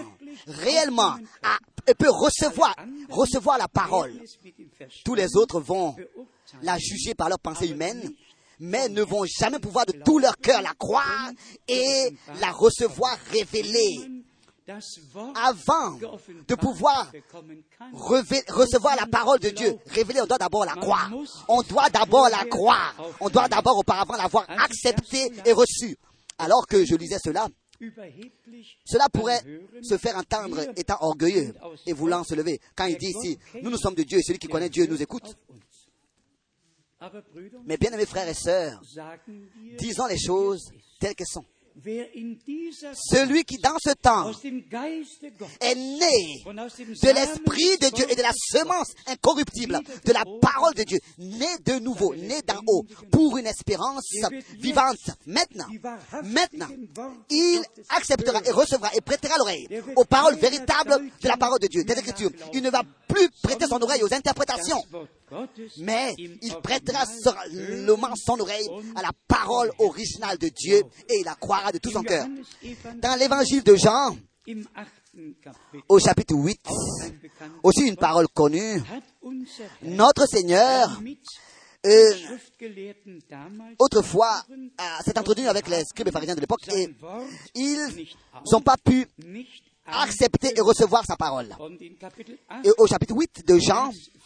réellement, 0.47 1.17
a- 1.43 1.59
peut 1.95 2.11
recevoir, 2.11 2.75
recevoir 3.09 3.57
la 3.57 3.69
parole. 3.69 4.21
Tous 5.05 5.15
les 5.15 5.37
autres 5.37 5.61
vont 5.61 5.97
la 6.63 6.77
juger 6.79 7.15
par 7.15 7.31
leur 7.31 7.39
pensée 7.39 7.69
humaine, 7.69 8.13
mais 8.61 8.89
ne 8.91 9.03
vont 9.03 9.25
jamais 9.25 9.59
pouvoir 9.59 9.87
de 9.87 9.93
tout 10.05 10.19
leur 10.19 10.37
cœur 10.37 10.61
la 10.61 10.75
croire 10.75 11.31
et 11.67 12.11
la 12.41 12.51
recevoir 12.53 13.17
révélée 13.31 13.97
avant 15.35 15.93
de 16.47 16.55
pouvoir 16.55 17.11
recevoir 17.93 18.97
la 18.97 19.07
parole 19.07 19.39
de 19.39 19.51
Dieu. 19.51 19.77
Révélée, 19.87 20.21
on 20.21 20.27
doit 20.27 20.39
d'abord 20.39 20.65
la 20.65 20.75
croire. 20.75 21.11
On 21.49 21.63
doit 21.63 21.89
d'abord 21.91 22.29
la 22.29 22.45
croire. 22.45 22.95
On 23.21 23.29
doit 23.29 23.49
d'abord 23.49 23.79
auparavant 23.79 24.17
l'avoir 24.17 24.47
acceptée 24.49 25.33
et 25.45 25.53
reçue. 25.53 25.97
Alors 26.39 26.67
que 26.67 26.85
je 26.85 26.95
lisais 26.95 27.19
cela, 27.19 27.49
cela 28.85 29.09
pourrait 29.13 29.43
se 29.83 29.97
faire 29.97 30.17
entendre 30.17 30.61
étant 30.77 30.99
orgueilleux 31.01 31.55
et 31.87 31.93
voulant 31.93 32.25
se 32.25 32.35
lever. 32.35 32.61
Quand 32.77 32.87
il 32.87 32.99
dit 32.99 33.13
ici, 33.17 33.39
nous 33.63 33.71
nous 33.71 33.79
sommes 33.79 33.95
de 33.95 34.03
Dieu 34.03 34.19
et 34.19 34.23
celui 34.23 34.39
qui 34.39 34.49
connaît 34.49 34.69
Dieu 34.69 34.87
nous 34.87 35.01
écoute. 35.01 35.37
Mais 37.65 37.77
bien 37.77 37.93
aimés 37.93 38.07
frères 38.07 38.29
et 38.29 38.35
sœurs, 38.35 38.83
disons 39.79 40.07
les 40.07 40.19
choses 40.19 40.73
telles 40.99 41.15
qu'elles 41.15 41.29
sont. 41.29 41.45
Celui 42.95 43.45
qui 43.45 43.59
dans 43.59 43.77
ce 43.79 43.93
temps 43.95 44.31
est 45.61 45.75
né 45.75 46.43
de 46.45 47.15
l'Esprit 47.15 47.79
de 47.79 47.95
Dieu 47.95 48.05
et 48.09 48.17
de 48.17 48.23
la 48.23 48.33
semence 48.33 48.93
incorruptible 49.07 49.81
de 50.05 50.13
la 50.13 50.25
parole 50.41 50.75
de 50.75 50.83
Dieu, 50.83 50.99
né 51.19 51.47
de 51.65 51.79
nouveau, 51.79 52.15
né 52.15 52.41
d'en 52.43 52.61
haut, 52.67 52.85
pour 53.11 53.39
une 53.39 53.47
espérance 53.47 54.11
vivante. 54.59 55.11
Maintenant, 55.27 55.67
maintenant, 56.25 56.69
il 57.31 57.63
acceptera 57.91 58.41
et 58.45 58.51
recevra 58.51 58.91
et 58.95 59.01
prêtera 59.01 59.37
l'oreille 59.39 59.69
aux 59.97 60.05
paroles 60.05 60.37
véritables 60.37 61.11
de 61.23 61.29
la 61.29 61.37
parole 61.37 61.61
de 61.61 61.69
Dieu, 61.69 61.85
des 61.85 61.99
Écritures. 61.99 62.31
Il 62.53 62.63
ne 62.63 62.71
va 62.71 62.83
plus 63.09 63.29
prêter 63.43 63.67
son 63.67 63.81
oreille 63.81 64.03
aux 64.03 64.13
interprétations, 64.13 64.83
mais 65.79 66.15
il 66.19 66.55
prêtera 66.63 67.05
seulement 67.07 68.15
son 68.17 68.39
oreille 68.41 68.69
à 68.95 69.03
la 69.03 69.11
parole 69.27 69.71
originale 69.79 70.39
de 70.39 70.49
Dieu 70.49 70.83
et 71.09 71.21
il 71.21 71.25
la 71.25 71.35
croira 71.35 71.73
de 71.73 71.79
tout 71.79 71.91
son 71.91 72.03
cœur. 72.03 72.27
Dans 72.97 73.19
l'évangile 73.19 73.63
de 73.63 73.77
Jean, 73.77 74.17
au 75.89 75.99
chapitre 75.99 76.35
8, 76.35 76.61
ein 76.67 77.11
bekanntes 77.23 77.61
aussi 77.63 77.87
une 77.87 77.97
parole 77.97 78.29
connue, 78.29 78.83
notre 79.83 80.27
Seigneur, 80.27 81.01
euh, 81.87 82.11
autrefois, 83.79 84.43
euh, 84.51 84.83
s'est 85.05 85.19
entretenu 85.19 85.47
avec 85.47 85.69
les 85.69 85.85
scribes 85.85 86.09
et 86.09 86.11
pharisiens 86.11 86.35
de 86.35 86.41
l'époque 86.41 86.67
et 86.75 86.89
ils 87.55 88.07
n'ont 88.51 88.61
pas 88.61 88.77
pu 88.77 89.07
accepter 89.87 90.53
et 90.57 90.61
recevoir 90.61 91.05
sa 91.07 91.17
parole. 91.17 91.55
Und 91.59 91.79
in 91.81 91.95
Kapitel 91.99 92.39
8, 92.51 92.67
Et 92.67 92.71
au 92.79 92.87
chapitre 92.87 93.15
8 93.15 93.47
de 93.47 93.59
Jean, 93.59 93.91
Vers 93.91 93.93
45 93.93 94.18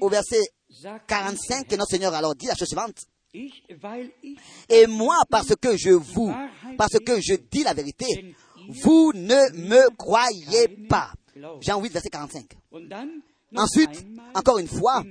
au 0.00 0.08
verset 0.08 0.40
sagt 0.70 1.06
45, 1.06 1.68
que 1.68 1.76
notre 1.76 1.90
Seigneur 1.90 2.14
alors 2.14 2.34
dit 2.34 2.46
la 2.46 2.54
chose 2.54 2.68
suivante, 2.68 2.96
Et 4.68 4.86
moi, 4.86 5.16
parce 5.28 5.54
que 5.60 5.76
je 5.76 5.90
vous, 5.90 6.32
parce 6.78 6.98
que 7.04 7.20
je 7.20 7.34
dis 7.50 7.64
la 7.64 7.74
vérité, 7.74 8.34
vous 8.68 9.12
ne 9.14 9.52
me 9.52 9.90
croyez 9.96 10.68
pas. 10.88 11.12
Jean 11.60 11.80
8, 11.80 11.92
verset 11.92 12.10
45. 12.12 12.56
und 12.70 12.88
dann 12.88 13.22
noch 13.50 13.64
Ensuite, 13.64 14.04
encore 14.34 14.58
une 14.58 14.68
fois, 14.68 15.02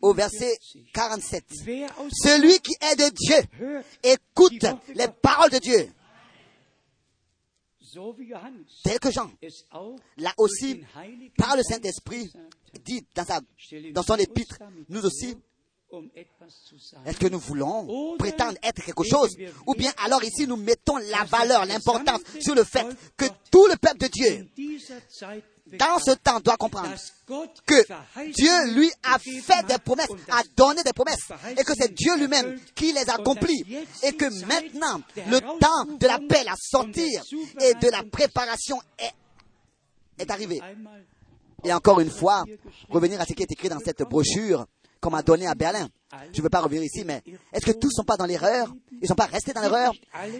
au 0.00 0.12
verset 0.12 0.56
47. 0.92 1.44
47. 1.44 1.44
Wer 1.64 1.98
aus 2.00 2.10
Celui 2.12 2.58
qui 2.58 2.74
est 2.80 2.96
de 2.96 3.10
Dieu, 3.14 3.80
écoute 4.02 4.66
les 4.94 5.08
paroles 5.22 5.50
de 5.50 5.58
Dieu, 5.58 5.88
tel 8.82 8.98
que 8.98 9.10
Jean 9.10 9.30
durch 10.16 10.34
aussi, 10.38 10.82
par 11.36 11.56
le 11.56 11.62
Saint-Esprit, 11.62 12.30
dit 12.84 13.06
dans, 13.14 13.24
sa, 13.24 13.40
dans 13.92 14.02
son 14.02 14.16
épître, 14.16 14.58
nous 14.88 15.04
aussi. 15.04 15.36
Est-ce 17.06 17.18
que 17.18 17.28
nous 17.28 17.38
voulons 17.38 18.16
prétendre 18.18 18.58
être 18.64 18.82
quelque 18.84 19.04
chose 19.04 19.30
Ou 19.66 19.74
bien 19.74 19.92
alors 20.04 20.24
ici 20.24 20.44
nous 20.48 20.56
mettons 20.56 20.96
la 20.96 21.22
valeur, 21.24 21.66
l'importance 21.66 22.20
sur 22.40 22.56
le 22.56 22.64
fait 22.64 22.84
que 23.16 23.26
tout 23.50 23.66
le 23.68 23.76
peuple 23.76 23.98
de 23.98 24.08
Dieu, 24.08 24.48
dans 25.66 25.98
ce 25.98 26.12
temps, 26.12 26.40
doit 26.40 26.56
comprendre 26.56 26.94
que 27.26 28.30
Dieu 28.32 28.74
lui 28.74 28.90
a 29.02 29.18
fait 29.18 29.66
des 29.66 29.78
promesses, 29.78 30.10
a 30.30 30.42
donné 30.56 30.82
des 30.82 30.92
promesses, 30.92 31.28
et 31.50 31.64
que 31.64 31.72
c'est 31.74 31.92
Dieu 31.94 32.16
lui-même 32.18 32.58
qui 32.74 32.92
les 32.92 33.08
accomplit, 33.08 33.64
et 34.02 34.12
que 34.12 34.26
maintenant 34.46 35.00
le 35.28 35.40
temps 35.40 35.96
de 35.98 36.06
l'appel 36.06 36.48
à 36.48 36.54
sortir 36.58 37.22
et 37.60 37.74
de 37.74 37.90
la 37.90 38.02
préparation 38.02 38.78
est, 38.98 39.12
est 40.18 40.30
arrivé. 40.30 40.60
Et 41.64 41.72
encore 41.72 42.00
une 42.00 42.10
fois, 42.10 42.44
revenir 42.90 43.20
à 43.20 43.24
ce 43.24 43.32
qui 43.32 43.42
est 43.42 43.50
écrit 43.50 43.70
dans 43.70 43.80
cette 43.80 44.02
brochure 44.02 44.66
qu'on 45.04 45.10
m'a 45.10 45.22
donnée 45.22 45.46
à 45.46 45.54
Berlin. 45.54 45.88
Je 46.32 46.38
ne 46.38 46.42
veux 46.42 46.48
pas 46.48 46.60
revenir 46.60 46.82
ici, 46.82 47.04
mais 47.04 47.22
est-ce 47.52 47.66
que 47.66 47.72
tous 47.72 47.88
ne 47.88 47.92
sont 47.96 48.04
pas 48.04 48.16
dans 48.16 48.24
l'erreur? 48.26 48.68
Ils 48.92 48.98
ne 49.02 49.06
sont 49.06 49.14
pas 49.14 49.26
restés 49.26 49.52
dans 49.52 49.60
l'erreur? 49.60 49.92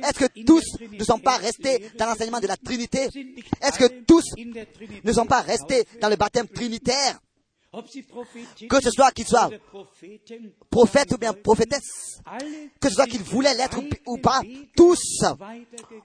Est-ce 0.09 0.19
que 0.27 0.45
tous 0.45 0.63
ne 0.91 1.05
sont 1.05 1.19
pas 1.19 1.37
restés 1.37 1.91
dans 1.99 2.07
l'enseignement 2.07 2.41
de 2.41 2.47
la 2.47 2.57
Trinité? 2.57 3.09
Est-ce 3.61 3.79
que 3.79 4.03
tous 4.05 4.25
ne 5.05 5.13
sont 5.13 5.27
pas 5.27 5.41
restés 5.43 5.85
dans 6.01 6.09
le 6.09 6.17
baptême 6.17 6.49
trinitaire? 6.49 7.19
Que 8.71 8.81
ce 8.81 8.91
soit 8.91 9.11
qu'ils 9.11 9.27
soient 9.27 9.51
prophètes 10.71 11.13
ou 11.13 11.19
bien 11.19 11.33
prophétesses, 11.33 12.21
que 12.81 12.89
ce 12.89 12.95
soit 12.95 13.07
qu'ils 13.07 13.23
voulaient 13.25 13.55
l'être 13.55 13.81
ou- 14.07 14.19
pas, 14.19 14.41
tous 14.77 15.25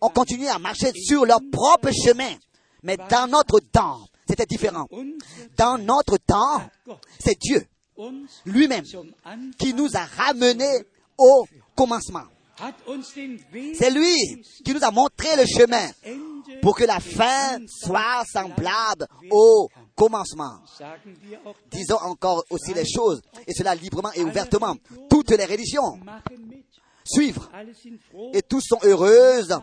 ont 0.02 0.10
continué 0.10 0.50
à 0.50 0.58
marcher 0.58 0.92
sur 0.96 1.26
leur 1.26 1.40
propre 1.52 1.92
chemin. 1.92 2.36
Mais 2.82 2.98
dans 2.98 3.28
notre 3.30 3.60
temps, 3.60 4.00
c'était 4.28 4.48
différent. 4.48 4.88
Dans 5.58 5.78
notre 5.78 6.18
temps, 6.18 6.62
c'est 7.20 7.38
Dieu 7.40 7.64
lui-même 8.46 8.84
qui 9.58 9.74
nous 9.74 9.90
a 9.96 10.06
ramenés 10.06 10.86
au 11.18 11.46
commencement. 11.76 12.24
C'est 13.74 13.90
lui 13.90 14.42
qui 14.66 14.74
nous 14.74 14.84
a 14.84 14.92
montré 14.92 15.30
le 15.38 15.46
chemin 15.46 15.90
pour 16.62 16.76
que 16.76 16.84
la 16.84 17.00
fin 17.00 17.58
soit 17.68 18.24
semblable 18.32 19.08
au 19.32 19.70
commencement. 19.96 20.60
Disons 21.72 22.00
encore 22.02 22.44
aussi 22.50 22.74
les 22.74 22.86
choses, 22.86 23.22
et 23.48 23.54
cela 23.54 23.76
librement 23.76 24.12
et 24.14 24.24
ouvertement. 24.24 24.76
Toutes 25.10 25.32
les 25.32 25.46
religions 25.46 26.00
suivent, 27.06 27.48
et 28.34 28.42
tous 28.42 28.62
sont 28.62 28.80
heureuses 28.84 29.58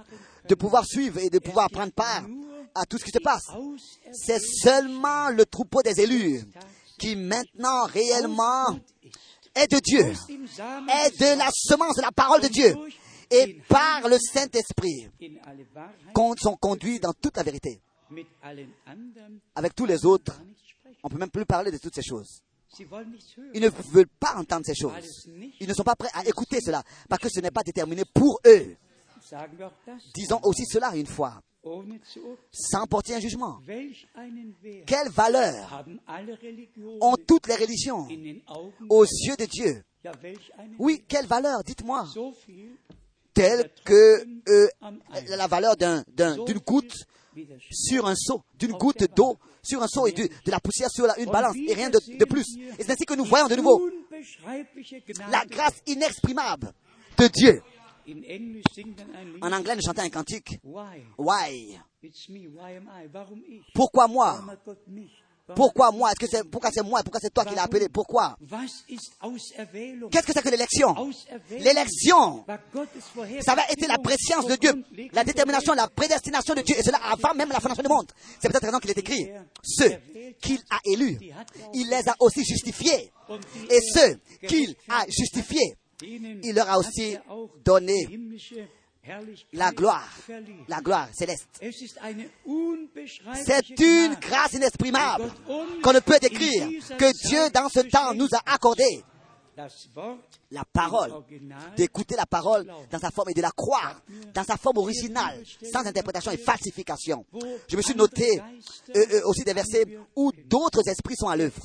de 0.48 0.54
pouvoir 0.54 0.86
suivre 0.86 1.18
et 1.18 1.28
de 1.28 1.38
pouvoir 1.38 1.68
prendre 1.68 1.92
part 1.92 2.24
à 2.74 2.86
tout 2.86 2.98
ce 2.98 3.04
qui 3.04 3.10
se 3.10 3.18
passe. 3.18 3.44
C'est 4.12 4.40
seulement 4.40 5.28
le 5.30 5.44
troupeau 5.44 5.82
des 5.82 6.00
élus 6.00 6.42
qui 6.98 7.16
maintenant 7.16 7.84
réellement 7.86 8.78
est 9.54 9.70
de 9.70 9.78
Dieu, 9.78 10.04
est 10.04 11.20
de 11.20 11.38
la 11.38 11.48
semence 11.52 11.96
de 11.96 12.02
la 12.02 12.12
parole 12.12 12.42
de 12.42 12.48
Dieu, 12.48 12.74
et 13.30 13.60
par 13.68 14.08
le 14.08 14.18
Saint-Esprit 14.18 15.08
sont 16.38 16.56
conduits 16.56 17.00
dans 17.00 17.12
toute 17.12 17.36
la 17.36 17.42
vérité. 17.42 17.80
Avec 19.54 19.74
tous 19.74 19.86
les 19.86 20.04
autres, 20.04 20.40
on 21.02 21.08
ne 21.08 21.12
peut 21.12 21.18
même 21.18 21.30
plus 21.30 21.46
parler 21.46 21.70
de 21.70 21.78
toutes 21.78 21.94
ces 21.94 22.02
choses. 22.02 22.42
Ils 23.54 23.60
ne 23.60 23.68
veulent 23.68 24.06
pas 24.20 24.34
entendre 24.36 24.64
ces 24.66 24.74
choses. 24.74 25.26
Ils 25.60 25.68
ne 25.68 25.74
sont 25.74 25.82
pas 25.82 25.96
prêts 25.96 26.10
à 26.12 26.24
écouter 26.26 26.60
cela, 26.60 26.82
parce 27.08 27.22
que 27.22 27.28
ce 27.28 27.40
n'est 27.40 27.50
pas 27.50 27.62
déterminé 27.62 28.02
pour 28.12 28.38
eux. 28.46 28.76
Disons 30.14 30.40
aussi 30.42 30.64
cela 30.66 30.94
une 30.94 31.06
fois. 31.06 31.40
Sans 32.52 32.86
porter 32.86 33.14
un 33.14 33.20
jugement. 33.20 33.58
Quelle 34.86 35.08
valeur 35.10 35.84
ont 37.00 37.16
toutes 37.26 37.46
les 37.48 37.56
religions 37.56 38.06
aux 38.88 39.04
yeux 39.04 39.36
de 39.36 39.44
Dieu? 39.46 39.82
Oui, 40.78 41.02
quelle 41.08 41.26
valeur, 41.26 41.62
dites-moi 41.64 42.04
Telle 43.34 43.70
que 43.84 44.24
euh, 44.48 44.68
la 45.28 45.46
valeur 45.46 45.76
d'un- 45.76 46.02
d'un- 46.08 46.42
d'une 46.44 46.58
goutte 46.58 46.94
sur 47.70 48.06
un 48.06 48.14
seau, 48.14 48.42
d'une 48.58 48.72
goutte 48.72 49.04
d'eau 49.14 49.36
sur 49.62 49.82
un 49.82 49.88
seau 49.88 50.06
et 50.06 50.12
de 50.12 50.50
la 50.50 50.58
poussière 50.60 50.88
sur 50.90 51.06
la- 51.06 51.18
une 51.18 51.26
balance 51.30 51.56
et 51.68 51.74
rien 51.74 51.90
de, 51.90 51.98
de 52.16 52.24
plus. 52.24 52.46
Et 52.78 52.82
c'est 52.84 52.92
ainsi 52.92 53.04
que 53.04 53.14
nous 53.14 53.24
voyons 53.24 53.48
de 53.48 53.56
nouveau 53.56 53.90
la 55.30 55.44
grâce 55.44 55.82
inexprimable 55.86 56.72
de 57.18 57.26
Dieu. 57.28 57.60
En 59.42 59.52
anglais, 59.52 59.76
nous 59.76 59.82
chantons 59.82 60.02
un 60.02 60.10
cantique. 60.10 60.58
Why? 61.18 61.78
Pourquoi 63.74 64.06
moi? 64.06 64.40
Pourquoi 65.54 65.92
moi? 65.92 66.10
Est-ce 66.10 66.18
que 66.18 66.26
c'est 66.26 66.42
pourquoi 66.50 66.70
c'est 66.72 66.82
moi? 66.82 67.02
Pourquoi 67.04 67.20
c'est 67.20 67.32
toi 67.32 67.44
qui 67.44 67.54
l'as 67.54 67.62
appelé? 67.62 67.88
Pourquoi? 67.88 68.36
Qu'est-ce 70.10 70.26
que 70.26 70.32
c'est 70.32 70.42
que 70.42 70.48
l'élection? 70.48 70.92
L'élection, 71.50 72.44
ça 73.42 73.54
va 73.54 73.62
être 73.70 73.86
la 73.86 73.98
préscience 73.98 74.46
de 74.46 74.56
Dieu, 74.56 74.84
la 75.12 75.22
détermination, 75.22 75.74
la 75.74 75.86
prédestination 75.86 76.54
de 76.54 76.62
Dieu, 76.62 76.76
et 76.76 76.82
cela 76.82 76.98
avant 76.98 77.32
même 77.34 77.50
la 77.50 77.60
fondation 77.60 77.84
du 77.84 77.88
monde. 77.88 78.10
C'est 78.40 78.48
peut-être 78.48 78.64
raison 78.66 78.80
qu'il 78.80 78.90
est 78.90 78.98
écrit. 78.98 79.30
Ceux 79.62 79.96
qu'il 80.40 80.58
a 80.68 80.80
élus, 80.84 81.18
il 81.74 81.88
les 81.90 82.08
a 82.08 82.16
aussi 82.18 82.44
justifiés. 82.44 83.12
Et 83.70 83.80
ceux 83.94 84.18
qu'il 84.48 84.74
a 84.88 85.04
justifiés, 85.08 85.76
il 86.02 86.54
leur 86.54 86.70
a 86.70 86.78
aussi 86.78 87.16
donné 87.64 88.06
la 89.52 89.70
gloire, 89.70 90.12
la 90.68 90.80
gloire 90.80 91.08
céleste. 91.12 91.48
C'est 93.44 93.80
une 93.80 94.14
grâce 94.14 94.52
inexprimable 94.54 95.30
qu'on 95.82 95.92
ne 95.92 96.00
peut 96.00 96.18
décrire, 96.20 96.68
que 96.98 97.28
Dieu 97.28 97.50
dans 97.50 97.68
ce 97.68 97.80
temps 97.80 98.14
nous 98.14 98.28
a 98.32 98.54
accordé. 98.54 99.04
La 100.50 100.64
parole, 100.64 101.12
d'écouter 101.76 102.14
la 102.16 102.26
parole 102.26 102.66
dans 102.90 102.98
sa 102.98 103.10
forme 103.10 103.30
et 103.30 103.34
de 103.34 103.42
la 103.42 103.50
croire 103.50 104.00
dans 104.34 104.44
sa 104.44 104.56
forme 104.56 104.78
originale, 104.78 105.42
sans 105.72 105.80
interprétation 105.86 106.30
et 106.30 106.36
falsification. 106.36 107.24
Je 107.68 107.76
me 107.76 107.82
suis 107.82 107.94
noté 107.94 108.40
euh, 108.40 109.04
euh, 109.12 109.20
aussi 109.24 109.42
des 109.44 109.52
versets 109.54 109.84
où 110.14 110.30
d'autres 110.44 110.86
esprits 110.88 111.16
sont 111.16 111.28
à 111.28 111.36
l'œuvre. 111.36 111.60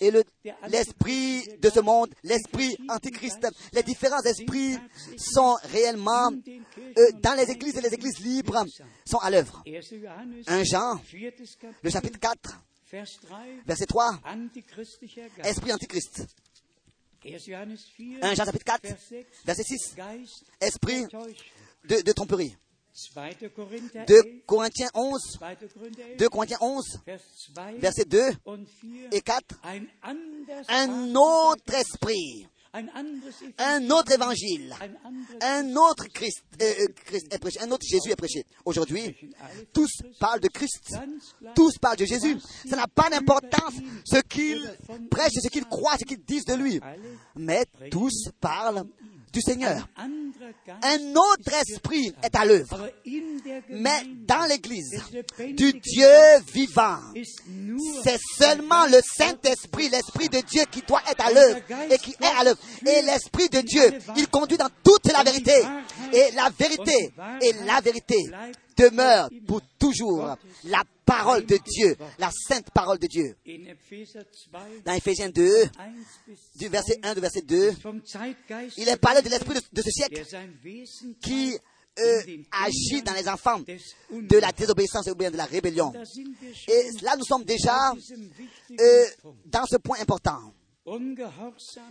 Et 0.00 0.10
le- 0.10 0.22
l'esprit 0.68 1.42
de 1.60 1.70
ce 1.70 1.80
monde, 1.80 2.14
l'esprit 2.22 2.76
antichrist, 2.88 3.46
les 3.72 3.82
différents 3.82 4.22
esprits 4.22 4.76
sont 5.16 5.56
réellement 5.72 6.30
euh, 6.98 7.10
dans 7.22 7.34
les 7.36 7.50
églises 7.50 7.76
et 7.76 7.80
les 7.80 7.94
églises 7.94 8.20
libres 8.20 8.64
sont 9.04 9.18
à 9.18 9.30
l'œuvre. 9.30 9.62
1 10.46 10.62
Jean, 10.64 11.00
le 11.82 11.90
chapitre 11.90 12.18
4, 12.18 12.60
verset 13.66 13.86
3, 13.86 14.20
esprit 15.44 15.72
antichrist. 15.72 16.26
1 17.24 18.34
Jean 18.34 18.44
chapitre 18.44 18.64
4, 18.64 18.96
verset 19.44 19.64
6, 19.64 19.96
esprit 20.60 21.06
de, 21.84 22.02
de 22.02 22.12
tromperie. 22.12 22.56
2. 22.94 23.48
Korinther 23.50 24.06
2 24.06 24.14
11, 24.14 24.42
Corinthiens 24.46 24.90
11, 24.94 25.20
2. 25.38 25.68
Korinther 25.74 26.04
11, 26.10 26.18
2 26.18 26.28
Corinthiens 26.28 26.58
11, 26.60 27.00
Vers 27.04 27.22
2 27.54 27.80
versets 27.80 28.08
2 28.08 28.36
und 28.44 28.68
4. 28.68 29.12
et 29.12 29.22
4. 29.24 29.40
Ein 29.62 29.90
anderes 30.00 30.68
Un 30.68 31.16
autre 31.16 31.74
esprit, 31.74 32.46
un 32.74 33.90
autre 33.90 34.12
évangile, 34.12 34.74
ein 34.80 34.96
anderes 35.04 35.38
un 35.40 35.76
autre 35.76 36.06
Christ, 36.12 36.42
euh, 36.60 36.64
euh, 36.64 36.86
Christ 37.04 37.32
est 37.32 37.38
prêché, 37.38 37.60
un 37.60 37.70
autre 37.70 37.86
Jésus 37.86 38.10
est 38.10 38.16
prêché. 38.16 38.44
Aujourd'hui, 38.64 39.16
tous 39.72 39.90
parlent 40.18 40.40
de 40.40 40.48
Christ, 40.48 40.96
tous 41.54 41.78
parlent 41.78 41.98
de 41.98 42.04
Jésus. 42.04 42.36
Ça 42.68 42.76
n'a 42.76 42.88
pas 42.88 43.08
d'importance 43.10 43.74
ce 44.04 44.18
qu'ils 44.22 44.76
prêchent, 45.10 45.40
ce 45.40 45.48
qu'ils 45.48 45.66
croient, 45.66 45.96
ce 45.98 46.04
qu'ils 46.04 46.24
disent 46.24 46.46
de 46.46 46.54
lui. 46.54 46.80
Mais 47.36 47.64
tous 47.90 48.30
parlent 48.40 48.84
du 49.34 49.40
Seigneur. 49.40 49.86
Un 50.82 51.14
autre 51.14 51.52
esprit 51.68 52.14
est 52.22 52.34
à 52.34 52.44
l'œuvre. 52.44 52.88
Mais 53.68 54.02
dans 54.26 54.46
l'Église 54.48 55.02
du 55.38 55.72
Dieu 55.72 56.08
vivant, 56.52 57.00
c'est 58.02 58.20
seulement 58.38 58.86
le 58.86 59.00
Saint-Esprit, 59.02 59.88
l'Esprit 59.88 60.28
de 60.28 60.40
Dieu 60.40 60.62
qui 60.70 60.82
doit 60.82 61.02
être 61.10 61.26
à 61.26 61.32
l'œuvre 61.32 61.58
et 61.90 61.98
qui 61.98 62.12
est 62.12 62.38
à 62.40 62.44
l'œuvre. 62.44 62.60
Et 62.86 63.02
l'Esprit 63.02 63.48
de 63.48 63.60
Dieu, 63.60 63.98
il 64.16 64.28
conduit 64.28 64.56
dans 64.56 64.70
toute 64.82 65.12
la 65.12 65.22
vérité. 65.24 65.54
Et 66.12 66.30
la 66.34 66.50
vérité, 66.56 67.12
et 67.42 67.52
la 67.66 67.80
vérité 67.80 68.16
demeure 68.76 69.28
pour 69.46 69.60
toujours 69.78 70.36
la 70.64 70.82
parole 71.04 71.44
de 71.46 71.58
Dieu, 71.64 71.96
la 72.18 72.30
sainte 72.30 72.70
parole 72.70 72.98
de 72.98 73.06
Dieu. 73.06 73.36
in 73.46 73.66
Epheser 73.66 74.20
2, 74.52 74.82
Dans 74.84 74.92
Ephésiens 74.92 75.28
2, 75.28 75.64
1 75.64 75.68
bis 76.26 76.38
du 76.56 76.68
verset 76.68 76.98
1 77.02 77.14
du 77.14 77.20
verset 77.20 77.42
2, 77.42 77.70
vom 77.82 78.00
Zeitgeist, 78.04 78.78
il 78.78 78.88
est 78.88 78.96
parlé 78.96 79.22
de 79.22 79.28
l'esprit 79.28 79.54
de, 79.72 79.82
ce 79.82 79.90
siècle 79.90 80.22
qui 81.22 81.56
euh, 81.98 82.22
agit 82.50 83.02
dans 83.02 83.12
les 83.12 83.28
enfants 83.28 83.60
de 83.60 84.38
la 84.38 84.52
désobéissance 84.52 85.06
ou 85.08 85.14
bien 85.14 85.30
de 85.30 85.36
la 85.36 85.44
rébellion. 85.44 85.92
Et 86.68 86.90
là, 87.02 87.16
nous 87.16 87.24
sommes 87.24 87.44
déjà 87.44 87.92
euh, 87.92 89.04
dans 89.46 89.66
ce 89.66 89.76
point 89.76 89.98
important. 90.00 90.52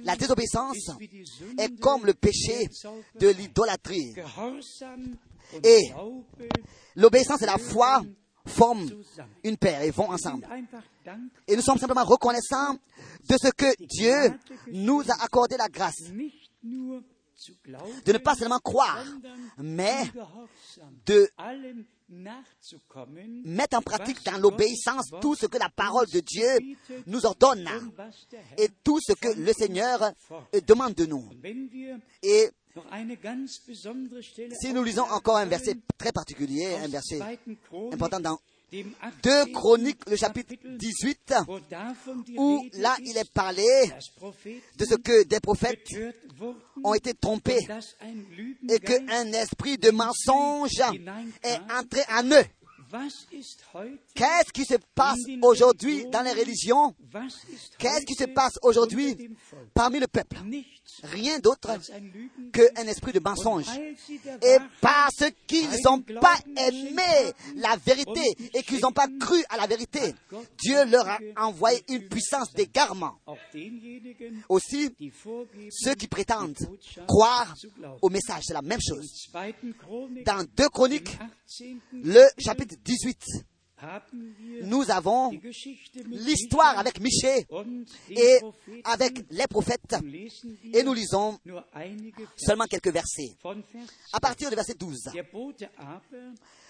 La 0.04 0.16
désobéissance 0.16 0.92
est 1.58 1.80
comme 1.80 2.06
le 2.06 2.14
péché 2.14 2.70
de 3.20 3.30
l'idolâtrie. 3.30 4.14
Et 5.64 5.92
L'obéissance 6.96 7.42
et 7.42 7.46
la 7.46 7.58
foi 7.58 8.02
forment 8.46 8.90
une 9.44 9.58
paire 9.58 9.82
et 9.82 9.92
vont 9.92 10.12
ensemble. 10.12 10.48
Et 11.48 11.56
nous 11.56 11.62
sommes 11.62 11.78
simplement 11.78 12.04
reconnaissants 12.04 12.74
de 13.30 13.36
ce 13.42 13.50
que 13.52 13.74
Dieu 13.86 14.38
nous 14.72 15.02
a 15.10 15.24
accordé 15.24 15.58
la 15.58 15.70
grâce 15.70 16.02
de 18.06 18.14
ne 18.14 18.18
pas 18.20 18.36
seulement 18.36 18.60
croire, 18.60 19.04
mais 19.58 20.04
de 21.06 21.30
mettre 23.46 23.78
en 23.78 23.82
pratique 23.82 24.24
dans 24.24 24.38
l'obéissance 24.38 25.10
tout 25.20 25.36
ce 25.36 25.48
que 25.48 25.58
la 25.58 25.70
parole 25.70 26.06
de 26.08 26.20
Dieu 26.20 26.48
nous 27.08 27.26
ordonne 27.26 27.68
et 28.58 28.70
tout 28.84 29.00
ce 29.02 29.14
que 29.14 29.30
le 29.30 29.52
Seigneur 29.54 30.12
demande 30.68 30.94
de 30.94 31.06
nous. 31.06 31.28
Et 32.22 32.50
si 34.60 34.74
nous 34.74 34.84
lisons 34.84 35.04
encore 35.04 35.38
un 35.38 35.46
verset 35.46 35.76
très 35.98 36.12
particulier, 36.12 36.76
un 36.76 36.88
verset 36.88 37.20
important 37.92 38.20
dans 38.20 38.40
2 38.72 39.46
Chroniques, 39.54 40.10
le 40.10 40.16
chapitre 40.16 40.56
18, 40.66 41.36
où 42.38 42.66
là 42.74 42.96
il 43.02 43.16
est 43.16 43.32
parlé 43.32 43.64
de 44.78 44.86
ce 44.86 44.96
que 44.96 45.24
des 45.26 45.40
prophètes 45.40 45.88
ont 46.84 46.96
été 46.96 47.14
trompés 47.14 47.60
et 48.68 48.80
qu'un 48.80 49.32
esprit 49.34 49.78
de 49.78 49.92
mensonge 49.92 50.82
est 51.44 51.60
entré 51.72 52.02
en 52.12 52.26
eux. 52.32 52.46
Qu'est-ce 54.14 54.52
qui 54.54 54.66
se 54.66 54.76
passe 54.94 55.18
aujourd'hui 55.42 56.06
dans 56.12 56.22
les 56.22 56.34
religions? 56.34 56.94
Qu'est-ce 57.80 58.06
qui 58.06 58.14
se 58.14 58.26
passe 58.26 58.54
aujourd'hui 58.62 59.36
parmi 59.74 60.00
le 60.00 60.06
peuple? 60.08 60.38
Rien 61.02 61.40
d'autre 61.40 61.72
qu'un 62.52 62.88
esprit 62.88 63.12
de 63.12 63.20
mensonge. 63.20 63.66
Et 64.44 64.58
parce 64.80 65.24
qu'ils 65.48 65.72
n'ont 65.84 66.02
pas 66.02 66.38
aimé 66.56 67.34
la 67.56 67.76
vérité 67.78 68.22
et 68.54 68.62
qu'ils 68.62 68.82
n'ont 68.82 68.92
pas 68.92 69.08
cru 69.20 69.44
à 69.50 69.58
la 69.58 69.66
vérité, 69.66 70.14
Dieu 70.60 70.86
leur 70.86 71.08
a 71.08 71.18
envoyé 71.38 71.84
une 71.90 72.08
puissance 72.08 72.54
d'égarement. 72.54 73.18
Aussi, 74.50 74.92
ceux 75.72 75.96
qui 75.96 76.08
prétendent 76.08 76.58
croire 77.08 77.56
au 78.04 78.10
message, 78.10 78.44
c'est 78.46 78.54
la 78.54 78.62
même 78.62 78.82
chose. 78.82 79.30
Dans 80.26 80.44
2 80.56 80.70
Chroniques, 80.70 81.18
le 81.92 82.24
chapitre 82.38 82.76
18, 82.84 83.26
nous 84.64 84.90
avons 84.92 85.32
l'histoire 86.08 86.80
avec 86.80 87.00
Michée 87.02 87.46
et 88.10 88.40
avec 88.86 89.26
les 89.30 89.48
prophètes. 89.48 89.96
Et 90.74 90.84
nous 90.84 90.94
lisons 90.94 91.38
seulement 92.38 92.66
quelques 92.66 92.92
versets. 92.94 93.36
À 94.14 94.20
partir 94.20 94.50
du 94.50 94.56
verset 94.56 94.76
12. 94.76 95.10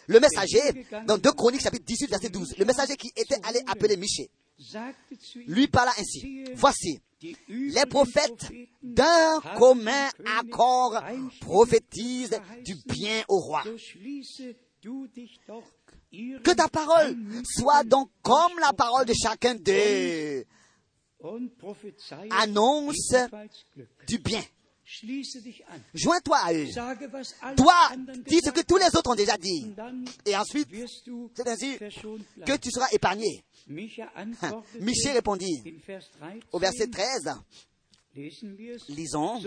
Le 0.08 0.20
messager, 0.20 0.86
dans 1.06 1.18
2 1.18 1.32
Chroniques 1.32 1.62
chapitre 1.62 1.86
18, 1.86 2.10
verset 2.10 2.30
12, 2.30 2.58
le 2.58 2.66
messager 2.66 2.96
qui 2.98 3.12
était 3.16 3.40
allé 3.44 3.60
appeler 3.68 3.96
Michée, 3.96 4.30
lui 5.48 5.68
parla 5.68 5.92
ainsi. 5.98 6.46
Voici, 6.56 7.00
les 7.48 7.86
prophètes 7.90 8.52
d'un 8.82 9.40
commun 9.58 10.10
accord 10.40 11.02
prophétisent 11.42 12.40
du 12.66 12.76
bien 12.88 13.24
au 13.30 13.40
roi. 13.40 13.64
Que 16.44 16.52
ta 16.52 16.68
parole 16.68 17.18
soit 17.44 17.84
donc 17.84 18.10
comme 18.22 18.60
la 18.60 18.72
parole 18.74 19.06
de 19.06 19.14
chacun 19.14 19.56
d'eux. 19.56 20.46
Annonce 22.30 23.16
du 24.08 24.20
bien. 24.20 24.44
Joins-toi 25.94 26.38
à 26.38 26.54
eux. 26.54 26.68
Toi, 27.56 27.74
dis 28.28 28.40
ce 28.44 28.52
que 28.52 28.62
tous 28.62 28.78
les 28.78 28.88
autres 28.96 29.10
ont 29.12 29.16
déjà 29.16 29.38
dit. 29.38 29.74
Et 30.26 30.36
ensuite, 30.36 30.68
c'est 31.36 31.48
ainsi 31.48 31.78
que 31.80 32.58
tu 32.58 32.70
seras 32.70 32.88
épargné. 32.92 33.44
Michel 33.68 35.14
répondit 35.14 35.82
au 36.52 36.60
verset 36.60 36.88
13. 36.88 37.32
Lisons, 38.90 39.40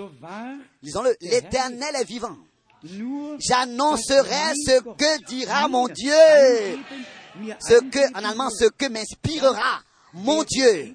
lisons-le. 0.82 1.14
L'éternel 1.20 1.94
est 1.94 2.04
vivant. 2.04 2.36
J'annoncerai 3.38 4.54
ce 4.54 4.80
que 4.80 5.24
dira 5.26 5.68
mon 5.68 5.88
Dieu. 5.88 6.12
Ce 7.60 7.80
que, 7.80 8.18
en 8.18 8.24
allemand, 8.24 8.50
ce 8.50 8.66
que 8.66 8.88
m'inspirera 8.88 9.82
mon 10.14 10.42
Dieu. 10.44 10.94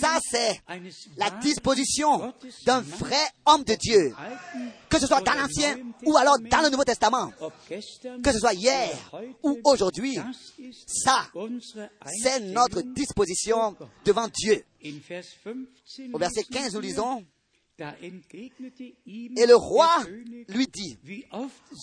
Ça, 0.00 0.18
c'est 0.28 0.60
la 1.16 1.30
disposition 1.30 2.34
d'un 2.64 2.80
vrai 2.80 3.24
homme 3.44 3.62
de 3.62 3.74
Dieu. 3.74 4.12
Que 4.88 4.98
ce 4.98 5.06
soit 5.06 5.20
dans 5.20 5.34
l'Ancien 5.34 5.78
ou 6.04 6.16
alors 6.16 6.36
dans 6.38 6.62
le 6.62 6.70
Nouveau 6.70 6.84
Testament. 6.84 7.32
Que 7.68 8.32
ce 8.32 8.38
soit 8.38 8.54
hier 8.54 8.90
ou 9.42 9.60
aujourd'hui. 9.64 10.18
Ça, 10.86 11.26
c'est 12.22 12.40
notre 12.40 12.82
disposition 12.82 13.76
devant 14.04 14.28
Dieu. 14.28 14.64
Au 16.12 16.18
verset 16.18 16.42
15, 16.44 16.74
nous 16.74 16.80
lisons. 16.80 17.24
Et 17.78 19.46
le 19.46 19.54
roi 19.54 19.90
lui 20.48 20.66
dit, 20.66 20.96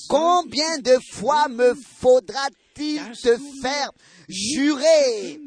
combien 0.09 0.79
de 0.79 0.97
fois 1.11 1.47
me 1.47 1.75
faudra-t-il 1.75 3.01
te 3.11 3.37
faire 3.61 3.91
jurer 4.27 5.39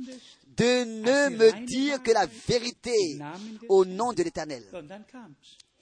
de 0.56 0.84
ne 0.84 1.36
me 1.36 1.66
dire 1.66 2.02
que 2.02 2.12
la 2.12 2.26
vérité 2.26 3.18
au 3.68 3.84
nom 3.84 4.12
de 4.12 4.22
l'Éternel. 4.22 4.64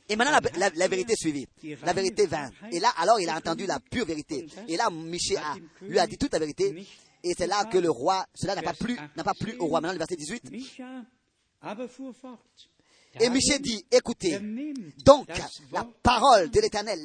Et 0.08 0.16
maintenant, 0.16 0.32
la, 0.32 0.58
la, 0.58 0.70
la, 0.74 0.88
vérité 0.88 1.14
suivit. 1.16 1.46
La 1.82 1.92
vérité 1.92 2.26
vint. 2.26 2.50
Et 2.70 2.78
là, 2.78 2.90
alors, 2.98 3.20
il 3.20 3.28
a 3.28 3.36
entendu 3.36 3.64
la 3.64 3.80
pure 3.80 4.04
vérité. 4.04 4.46
Et 4.68 4.76
là, 4.76 4.90
Michel 4.90 5.38
a, 5.38 5.56
lui 5.80 5.98
a 5.98 6.06
dit 6.06 6.18
toute 6.18 6.32
la 6.32 6.38
vérité. 6.38 6.86
Et 7.22 7.32
c'est 7.36 7.46
là 7.46 7.64
que 7.64 7.78
le 7.78 7.90
roi, 7.90 8.26
cela 8.34 8.54
n'a 8.54 8.62
pas 8.62 8.74
plu, 8.74 8.98
n'a 9.16 9.24
pas 9.24 9.32
plu 9.32 9.56
au 9.58 9.66
roi. 9.66 9.80
Maintenant, 9.80 9.94
le 9.94 9.98
verset 9.98 10.16
18. 10.16 10.50
Et 13.20 13.28
Michel 13.30 13.60
dit, 13.60 13.84
écoutez, 13.90 14.38
donc 15.04 15.28
la 15.72 15.86
parole 16.02 16.50
de 16.50 16.60
l'Éternel, 16.60 17.00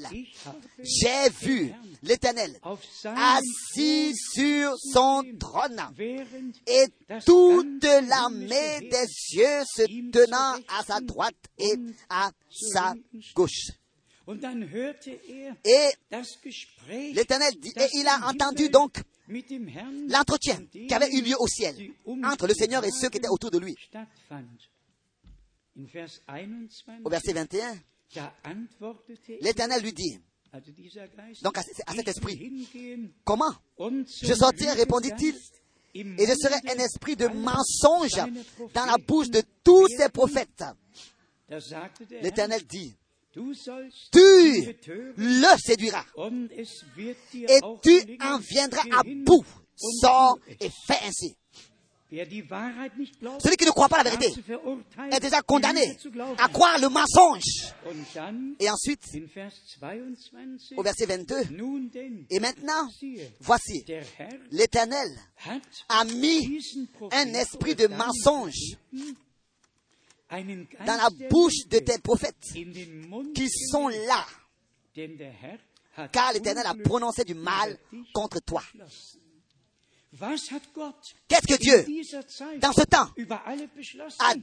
j'ai 0.79 1.29
vu 1.41 1.71
l'Éternel 2.03 2.59
assis 3.03 4.13
sur 4.15 4.75
son 4.77 5.23
trône 5.39 5.81
et 6.67 6.85
toute 7.25 7.83
l'armée 7.83 8.79
des 8.81 9.07
cieux 9.07 9.63
se 9.65 9.83
tenant 10.11 10.55
à 10.67 10.83
sa 10.85 10.99
droite 10.99 11.35
et 11.57 11.73
à 12.09 12.31
sa 12.49 12.93
gauche. 13.35 13.71
Et 15.65 15.89
l'Éternel 17.13 17.53
dit, 17.59 17.73
et 17.75 17.87
il 17.93 18.07
a 18.07 18.27
entendu 18.27 18.69
donc 18.69 19.01
l'entretien 20.07 20.59
qui 20.71 20.93
avait 20.93 21.11
eu 21.11 21.21
lieu 21.21 21.35
au 21.39 21.47
ciel 21.47 21.91
entre 22.23 22.47
le 22.47 22.53
Seigneur 22.53 22.83
et 22.83 22.91
ceux 22.91 23.09
qui 23.09 23.17
étaient 23.17 23.27
autour 23.27 23.51
de 23.51 23.59
lui. 23.59 23.75
Au 27.03 27.09
verset 27.09 27.33
21, 27.33 27.77
Da 28.15 28.33
antwortete 28.43 29.29
er, 29.29 29.37
l'Éternel 29.41 29.83
lui 29.83 29.93
dit, 29.93 30.19
donc 31.43 31.57
à, 31.57 31.61
à 31.85 31.93
cet 31.93 32.07
esprit, 32.07 32.73
comment 33.23 33.53
Je 34.23 34.33
sortirai, 34.33 34.73
répondit-il, 34.73 35.35
Et 35.93 36.25
je 36.25 36.33
serai 36.33 36.55
un 36.69 36.83
esprit 36.83 37.15
de 37.15 37.27
mensonge 37.27 38.15
dans 38.73 38.85
la 38.85 38.97
bouche 38.97 39.29
de 39.29 39.43
tous 39.63 39.87
ces 39.89 40.09
prophètes. 40.09 40.63
L'Éternel 42.21 42.63
dit, 42.65 42.95
tu 43.31 43.41
le 45.17 45.57
séduiras 45.57 46.05
et 47.47 47.59
tu 47.83 48.17
en 48.23 48.39
viendras 48.39 48.83
à 48.97 49.03
bout. 49.03 49.45
Sors 50.01 50.37
et 50.59 50.69
fais 50.87 51.07
ainsi. 51.07 51.37
Celui 52.11 53.55
qui 53.55 53.65
ne 53.65 53.71
croit 53.71 53.87
pas 53.87 54.01
la 54.03 54.09
vérité 54.09 54.33
est 55.11 55.19
déjà 55.19 55.41
condamné 55.41 55.95
à 56.39 56.47
croire 56.47 56.79
le 56.79 56.89
mensonge. 56.89 57.43
Et 58.59 58.69
ensuite, 58.69 59.03
in 59.13 59.25
Vers 59.33 59.51
22, 59.79 60.75
au 60.75 60.81
verset 60.81 61.05
22, 61.05 61.35
nun 61.51 61.89
denn, 61.93 62.25
et 62.29 62.39
maintenant, 62.39 62.89
voici, 63.41 63.85
l'Éternel 64.51 65.07
a 65.87 66.03
mis 66.05 66.59
un 67.11 67.33
esprit 67.35 67.75
de 67.75 67.85
mensonge 67.87 68.77
dans 70.31 70.97
la 70.97 71.09
bouche 71.29 71.67
de 71.67 71.77
tes 71.77 71.99
prophètes 71.99 72.53
qui 73.35 73.49
sont 73.49 73.87
là, 73.87 74.25
car 76.11 76.33
l'Éternel 76.33 76.65
a 76.65 76.73
prononcé 76.73 77.23
du 77.23 77.35
mal 77.35 77.77
contre 78.13 78.39
toi. 78.41 78.63
Qu'est-ce 81.27 81.47
que 81.47 81.57
Dieu, 81.57 81.85
dans 82.59 82.73
ce 82.73 82.81
temps, 82.83 83.07
a, 84.19 84.33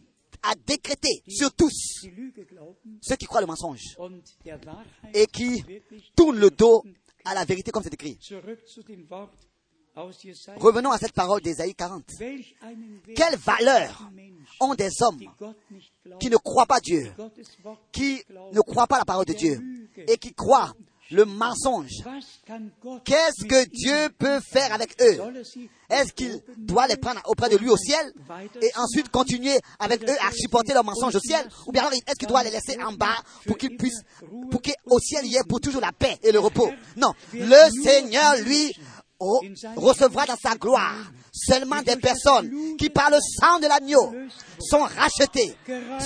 a 0.43 0.55
décrété 0.67 1.23
sur 1.29 1.53
tous 1.53 2.07
ceux 3.03 3.17
qui 3.17 3.27
croient 3.27 3.41
le 3.41 3.47
mensonge 3.47 3.81
et 5.13 5.27
qui 5.27 5.65
tournent 6.15 6.39
le 6.39 6.51
dos 6.51 6.85
à 7.25 7.35
la 7.35 7.45
vérité 7.45 7.71
comme 7.73 7.83
c'est 7.83 7.95
écrit. 7.95 8.19
Revenons 10.57 10.91
à 10.91 10.99
cette 10.99 11.13
parole 11.15 11.41
d'Ésaïe 11.41 11.75
40. 11.75 12.05
Welch 12.21 12.55
einen 12.61 13.01
Wert 13.07 13.17
Quelle 13.17 13.39
valeur 13.39 14.11
ont 14.61 14.75
des 14.75 14.91
hommes 15.01 15.25
qui 16.21 16.29
ne 16.29 16.37
croient 16.37 16.67
pas 16.67 16.81
Dieu, 16.81 17.13
qui 17.93 18.23
ne 18.53 18.61
croient 18.61 18.87
pas 18.87 18.99
la 18.99 19.07
parole 19.07 19.25
de 19.25 19.33
Dieu 19.33 19.59
et 20.07 20.19
qui 20.19 20.35
croient 20.35 20.75
le 21.11 21.25
mensonge. 21.25 21.91
Qu'est-ce 23.05 23.45
que 23.47 23.65
Dieu 23.69 24.09
peut 24.19 24.41
faire 24.41 24.73
avec 24.73 25.01
eux? 25.01 25.19
Est-ce 25.89 26.13
qu'il 26.13 26.41
doit 26.57 26.87
les 26.89 26.97
prendre 26.97 27.21
auprès 27.27 27.49
de 27.49 27.57
lui 27.57 27.71
au 27.71 27.77
ciel 27.77 28.13
et 28.61 28.71
ensuite 28.77 29.09
continuer 29.11 29.57
avec 29.79 30.03
eux 30.03 30.17
à 30.27 30.33
supporter 30.33 30.75
leurs 30.75 30.85
mensonges 30.85 31.15
au 31.15 31.21
ciel? 31.21 31.49
Ou 31.67 31.73
bien 31.73 31.89
est-ce 31.91 32.17
qu'il 32.19 32.29
doit 32.29 32.43
les 32.43 32.51
laisser 32.51 32.77
en 32.83 32.93
bas 32.93 33.17
pour 33.47 33.57
qu'ils 33.57 33.77
puissent, 33.77 34.03
pour 34.51 34.61
qu'au 34.61 34.99
ciel 34.99 35.25
il 35.25 35.33
y 35.33 35.37
ait 35.37 35.45
pour 35.49 35.61
toujours 35.61 35.81
la 35.81 35.93
paix 35.93 36.19
et 36.23 36.33
le 36.33 36.41
repos? 36.41 36.71
Non, 36.97 37.13
le 37.33 37.83
Seigneur 37.83 38.37
lui 38.39 38.73
re- 39.21 39.75
recevra 39.77 40.27
dans 40.27 40.37
sa 40.37 40.55
gloire 40.57 40.95
seulement 41.33 41.83
des 41.83 41.97
personnes 41.97 42.77
qui 42.79 42.89
par 42.91 43.11
le 43.11 43.19
sang 43.21 43.59
de 43.61 43.67
l'agneau 43.67 44.15
sont 44.61 44.81
rachetées, 44.83 45.55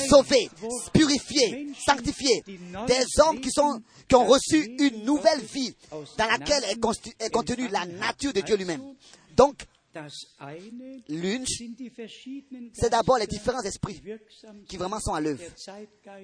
sauvées, 0.09 0.49
purifiées, 0.93 1.69
sanctifiées, 1.87 2.43
des 2.47 3.05
hommes 3.23 3.41
qui 3.41 3.51
sont 3.51 3.81
qui 4.09 4.15
ont 4.17 4.27
reçu 4.27 4.75
une 4.81 5.05
nouvelle 5.05 5.41
vie 5.41 5.75
dans 6.19 6.27
laquelle 6.27 6.65
est, 6.65 7.25
est 7.25 7.31
contenue 7.31 7.69
la 7.69 7.87
nature 7.87 8.33
de 8.33 8.41
Dieu 8.41 8.57
lui-même. 8.57 8.83
Donc, 9.37 9.55
l'une, 11.09 11.45
c'est 12.74 12.91
d'abord 12.91 13.18
les 13.18 13.26
différents 13.26 13.62
esprits 13.62 14.01
qui 14.68 14.76
vraiment 14.76 15.01
sont 15.01 15.14
à 15.14 15.20
l'œuvre. 15.20 15.43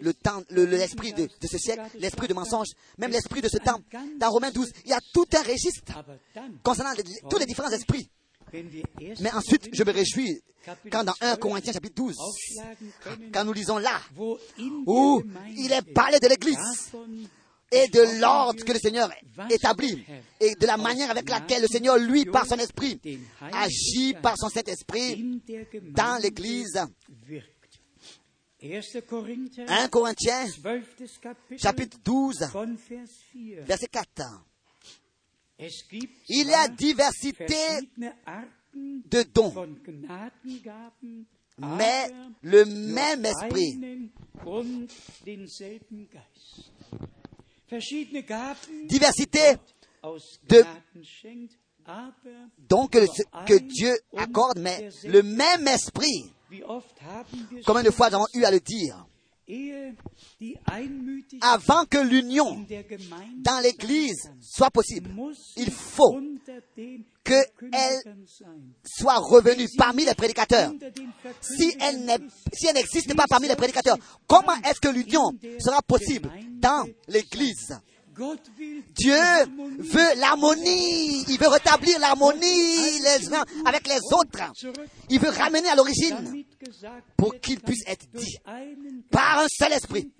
Le 0.01 0.13
temps, 0.15 0.43
le- 0.51 0.65
le- 0.67 0.77
l'esprit 0.77 1.13
de, 1.13 1.25
de 1.41 1.47
ce 1.47 1.59
siècle, 1.59 1.83
l'esprit 1.99 2.29
de 2.29 2.35
mensonge, 2.35 2.69
même 2.99 3.11
l'esprit 3.11 3.41
de 3.43 3.49
ce 3.49 3.59
temps. 3.59 3.81
Dans 4.19 4.31
Romains 4.31 4.51
12, 4.53 4.71
il 4.85 4.91
y 4.91 4.95
a 4.95 5.01
tout 5.13 5.27
un 5.35 5.43
registre 5.43 5.93
concernant 6.63 6.93
les- 6.93 7.03
tous 7.29 7.39
les 7.39 7.47
différents 7.47 7.71
esprits. 7.71 8.09
Mais 9.21 9.33
ensuite, 9.33 9.69
je 9.73 9.83
me 9.83 9.91
réjouis 9.93 10.41
quand 10.91 11.05
dans 11.05 11.15
1 11.21 11.37
Corinthiens 11.37 11.73
chapitre 11.73 11.95
12, 11.97 12.15
aufschlagen 12.19 12.93
können, 13.03 13.31
quand 13.33 13.45
nous 13.45 13.53
lisons 13.53 13.79
là, 13.79 14.01
où 14.87 15.23
il 15.57 15.73
est 15.73 15.83
parlé 15.93 16.19
de 16.21 16.29
l'Église 16.29 16.57
et 17.73 17.89
de 17.89 18.21
l'ordre 18.21 18.65
que 18.65 18.73
le 18.73 18.79
Seigneur 18.79 19.11
établit 19.51 20.05
et 20.41 20.55
de 20.55 20.67
la 20.67 20.77
manière 20.77 21.11
avec 21.11 21.29
laquelle 21.29 21.63
le 21.63 21.69
Seigneur, 21.69 21.99
lui, 21.99 22.25
par 22.25 22.47
son 22.47 22.57
esprit, 22.57 23.01
agit 23.41 24.15
par 24.23 24.37
son 24.39 24.49
Saint-Esprit 24.49 25.41
dans 25.91 26.21
l'Église. 26.23 26.79
wirkt. 27.29 27.57
1. 28.63 29.01
Korinther, 29.03 29.67
1 29.69 29.89
Corinthiens 29.89 30.47
12. 30.47 30.85
Kapitel, 31.21 31.59
chapitre 31.59 31.99
12, 32.03 32.49
von 32.53 32.77
Vers 32.89 33.09
4. 33.33 33.65
verset 33.67 33.89
4. 33.89 34.23
Es 35.59 35.85
gibt 35.89 36.13
Il 36.29 36.49
y 36.49 36.55
a 36.55 36.69
diversité 36.69 37.57
de 38.75 39.23
dons, 39.23 39.55
mais 41.59 42.11
le 42.43 42.65
même 42.65 43.25
esprit. 43.25 44.11
Diversité 48.87 49.57
de- 50.49 50.63
que, 52.89 52.99
que 53.47 53.59
Dieu 53.59 53.95
accorde, 54.17 54.59
mais 54.59 54.89
le 55.05 55.23
même 55.23 55.67
esprit. 55.69 56.33
Combien 57.65 57.83
de 57.83 57.91
fois 57.91 58.09
nous 58.11 58.17
avons 58.17 58.27
eu 58.35 58.45
à 58.45 58.51
le 58.51 58.61
dire 58.61 59.07
Avant 61.41 61.85
que 61.85 61.99
l'union 61.99 62.67
dans 63.37 63.63
l'Église 63.63 64.31
soit 64.41 64.71
possible, 64.71 65.11
il 65.57 65.71
faut 65.71 66.17
unter 66.17 66.61
den 66.77 67.05
que 67.23 67.35
Verkündigern 67.35 68.27
sein. 68.27 68.75
soit 68.85 69.19
revenue 69.19 69.69
parmi 69.77 70.05
les 70.05 70.15
prédicateurs. 70.15 70.73
Si 71.41 71.77
elle 71.81 72.19
si 72.53 72.73
n'existe 72.73 73.15
pas 73.15 73.27
parmi 73.29 73.49
les 73.49 73.57
prédicateurs, 73.57 73.99
comment 74.27 74.55
est-ce 74.65 74.81
que 74.81 74.89
l'union 74.89 75.31
sera 75.59 75.83
possible 75.83 76.31
dans 76.61 76.85
l'Église? 77.09 77.79
Dieu 78.95 79.15
veut 79.79 80.15
l'harmonie. 80.17 81.25
Il 81.29 81.39
veut 81.39 81.49
rétablir 81.49 81.99
l'harmonie 81.99 83.01
les 83.01 83.33
uns 83.35 83.45
avec 83.65 83.87
les 83.87 83.99
autres. 84.13 84.53
Il 85.11 85.21
veut 85.21 85.31
ramener 85.31 85.69
à 85.69 85.75
l'origine 85.75 86.45
pour 87.17 87.39
qu'il 87.41 87.61
puisse 87.61 87.87
être 87.87 88.07
dit 88.15 88.37
par 89.11 89.41
un 89.41 89.47
seul 89.49 89.73
esprit. 89.73 90.11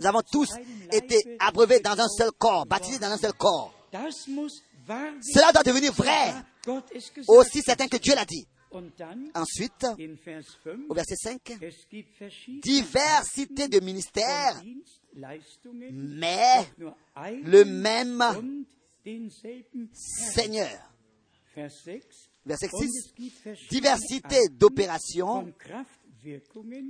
Nous 0.00 0.06
avons 0.06 0.22
tous 0.30 0.50
été 0.92 1.36
abreuvés 1.38 1.80
dans 1.80 1.98
un 1.98 2.08
seul 2.08 2.30
corps, 2.32 2.66
baptisés 2.66 2.98
dans 2.98 3.10
un 3.10 3.18
seul 3.18 3.32
corps. 3.32 3.72
Cela 3.92 5.52
doit 5.52 5.62
devenir 5.62 5.92
vrai, 5.92 6.34
aussi 7.28 7.62
certain 7.62 7.88
que 7.88 7.96
Dieu 7.96 8.14
l'a 8.14 8.24
dit. 8.24 8.46
Ensuite, 9.34 9.84
in 9.98 10.14
Vers 10.24 10.44
5, 10.62 10.72
au 10.88 10.94
verset 10.94 11.16
5, 11.16 11.58
es 11.60 11.88
gibt 11.90 12.16
verschiedene 12.18 12.60
diversité 12.60 13.68
de 13.68 13.80
ministères, 13.80 14.62
mais 15.92 16.66
le 17.42 17.64
même. 17.64 18.64
Seigneur. 19.92 20.68
Vers 21.56 21.72
6, 21.72 22.30
Verset 22.46 22.68
und 22.72 22.82
6, 22.82 22.86
es 22.86 23.14
gibt 23.14 23.42
verschiedene 23.42 23.70
diversité 23.70 24.48
d'opérations, 24.50 25.52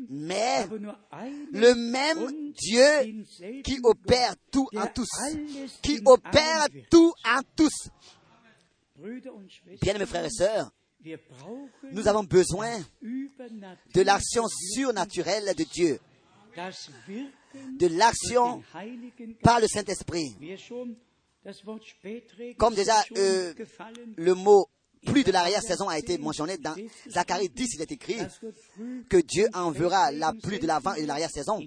mais 0.09 0.67
le 1.53 1.75
même 1.75 2.53
Dieu 2.53 3.23
qui 3.63 3.79
opère 3.83 4.35
tout 4.51 4.69
en 4.77 4.87
tous, 4.89 5.09
qui 5.83 6.01
opère 6.05 6.67
tout 6.91 7.13
en 7.25 7.41
tous. 7.57 7.89
Bien, 9.81 9.99
mes 9.99 10.07
frères 10.07 10.27
et 10.27 10.31
sœurs, 10.31 10.71
nous 11.93 12.09
avons 12.09 12.25
besoin 12.25 12.79
de 13.03 14.03
l'action 14.03 14.45
surnaturelle 14.49 15.55
de 15.55 15.65
Dieu, 15.65 15.99
de 17.79 17.87
l'action 17.87 18.63
par 19.43 19.61
le 19.61 19.67
Saint-Esprit. 19.67 20.37
Comme 22.59 22.75
déjà 22.75 23.03
euh, 23.17 23.55
le 24.17 24.35
mot 24.35 24.67
plus 25.07 25.25
de 25.25 25.33
l'arrière-saison 25.33 25.89
a 25.89 25.99
été 25.99 26.19
mentionné 26.19 26.59
dans 26.59 26.75
Zacharie 27.09 27.49
10, 27.49 27.75
il 27.75 27.83
est 27.83 27.93
écrit 27.93 28.19
que 29.09 29.17
Dieu 29.17 29.49
enverra 29.55 30.13
la 30.13 30.33
pluie 30.33 30.59
de 30.59 30.67
l'avant 30.67 30.95
et 30.95 31.03
de 31.03 31.07
l'arrière-saison. 31.07 31.59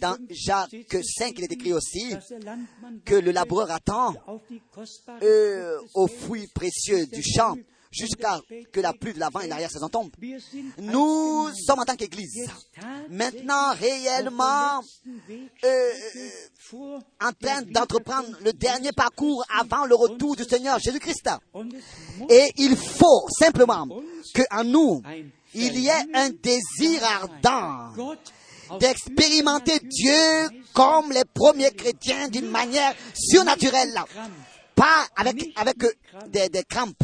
Dans 0.00 0.16
5 0.16 0.20
Jacques 0.30 0.68
steht 0.68 1.04
5, 1.04 1.34
il 1.38 1.44
est 1.44 1.52
écrit 1.52 1.72
aussi 1.72 2.14
que 3.04 3.16
le 3.16 3.32
laboureur 3.32 3.70
attend 3.70 4.14
euh, 5.22 5.78
aux 5.94 6.06
fruits 6.06 6.48
précieux 6.54 7.06
du 7.06 7.22
champ 7.22 7.56
jusqu'à 7.92 8.40
que 8.72 8.80
la 8.80 8.92
pluie 8.92 9.12
de 9.12 9.20
l'avant 9.20 9.40
et 9.40 9.44
de 9.44 9.50
l'arrière-saison 9.50 9.88
tombe. 9.88 10.10
Wir 10.18 10.40
sind 10.40 10.72
als 10.78 10.86
Nous 10.86 11.50
sommes 11.66 11.80
en 11.80 11.84
tant 11.84 11.96
qu'Église 11.96 12.48
maintenant 13.10 13.74
réellement 13.74 14.82
euh, 15.64 15.90
vor 16.58 17.00
en 17.20 17.32
train 17.32 17.62
d'entreprendre 17.62 18.28
le 18.44 18.52
dernier 18.52 18.92
parcours 18.92 19.44
avant 19.60 19.84
le 19.84 19.94
retour 19.94 20.36
du 20.36 20.44
Seigneur 20.44 20.78
Jésus-Christ. 20.78 21.28
Et 22.30 22.52
il 22.56 22.76
faut 22.76 23.26
simplement 23.38 23.86
qu'en 24.34 24.64
nous, 24.64 25.02
il 25.54 25.78
y 25.78 25.88
ait 25.88 26.06
un 26.14 26.30
désir 26.30 27.02
ardent 27.04 28.16
d'expérimenter 28.78 29.78
Dieu 29.80 30.48
comme 30.72 31.12
les 31.12 31.24
premiers 31.24 31.72
chrétiens 31.72 32.28
d'une 32.28 32.48
manière 32.48 32.94
surnaturelle. 33.14 33.94
Pas 34.74 35.06
avec, 35.16 35.52
avec 35.56 35.84
euh, 35.84 35.90
des, 36.28 36.64
crampes, 36.64 36.96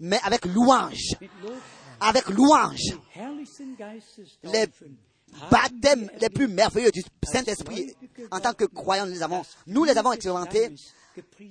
mais 0.00 0.20
avec 0.22 0.44
louange. 0.46 1.16
Avec 2.00 2.28
louange. 2.28 2.80
Les 4.44 4.66
baptêmes 5.50 6.10
les 6.20 6.30
plus 6.30 6.48
merveilleux 6.48 6.90
du 6.90 7.02
Saint-Esprit, 7.22 7.94
en 8.30 8.40
tant 8.40 8.52
que 8.52 8.64
croyants, 8.64 9.06
nous 9.06 9.12
les 9.12 9.22
avons, 9.22 9.42
nous 9.66 9.84
les 9.84 9.96
avons 9.96 10.12
expérimentés 10.12 10.72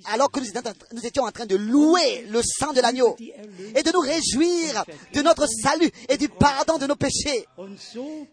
alors 0.06 0.30
que 0.30 0.40
nous 0.40 1.06
étions 1.06 1.24
en 1.24 1.32
train 1.32 1.46
de 1.46 1.56
louer 1.56 2.26
le 2.28 2.40
sang 2.42 2.72
de 2.72 2.80
l'agneau 2.80 3.16
et 3.18 3.82
de 3.82 3.92
nous 3.92 4.00
réjouir 4.00 4.84
de 5.12 5.22
notre 5.22 5.46
salut 5.46 5.90
et 6.08 6.16
du 6.16 6.28
pardon 6.28 6.78
de 6.78 6.86
nos 6.86 6.96
péchés. 6.96 7.46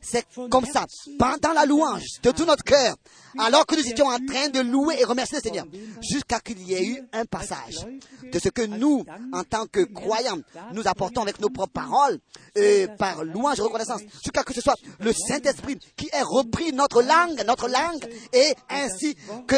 C'est 0.02 0.26
comme 0.50 0.66
ça, 0.66 0.86
pendant 1.18 1.54
la 1.54 1.66
louange 1.66 2.04
de 2.22 2.32
tout 2.32 2.46
notre 2.46 2.64
cœur, 2.64 2.96
alors 3.38 3.66
que 3.66 3.76
nous 3.76 3.88
étions 3.88 4.06
en 4.06 4.20
train 4.26 4.50
de 4.50 4.60
louer 4.60 4.96
et 5.00 5.04
remercier 5.04 5.38
le 5.38 5.44
Seigneur, 5.44 5.66
jusqu'à 6.02 6.40
qu'il 6.40 6.62
y 6.62 6.74
ait 6.74 6.86
eu 6.86 7.02
un 7.12 7.26
passage 7.26 7.86
de 8.32 8.40
ce 8.40 8.50
que 8.50 8.64
nous, 8.64 9.06
en 9.32 9.44
tant 9.44 9.66
que 9.66 9.82
croyants, 9.82 10.40
nous 10.74 10.88
apportons 10.88 11.22
avec 11.22 11.40
nos 11.40 11.50
propres 11.50 11.74
paroles, 11.74 12.20
et 12.56 12.88
par 12.98 13.24
louange 13.24 13.60
et 13.60 13.62
reconnaissance, 13.62 14.02
jusqu'à 14.24 14.44
que 14.44 14.54
ce 14.54 14.62
soit 14.62 14.78
le 15.00 15.12
Saint-Esprit 15.14 15.78
qui 15.96 16.10
ait 16.14 16.22
repris 16.22 16.72
notre 16.74 17.02
langue, 17.02 17.44
notre 17.46 17.68
langue, 17.68 18.08
et 18.32 18.54
ainsi 18.70 19.16
que 19.48 19.56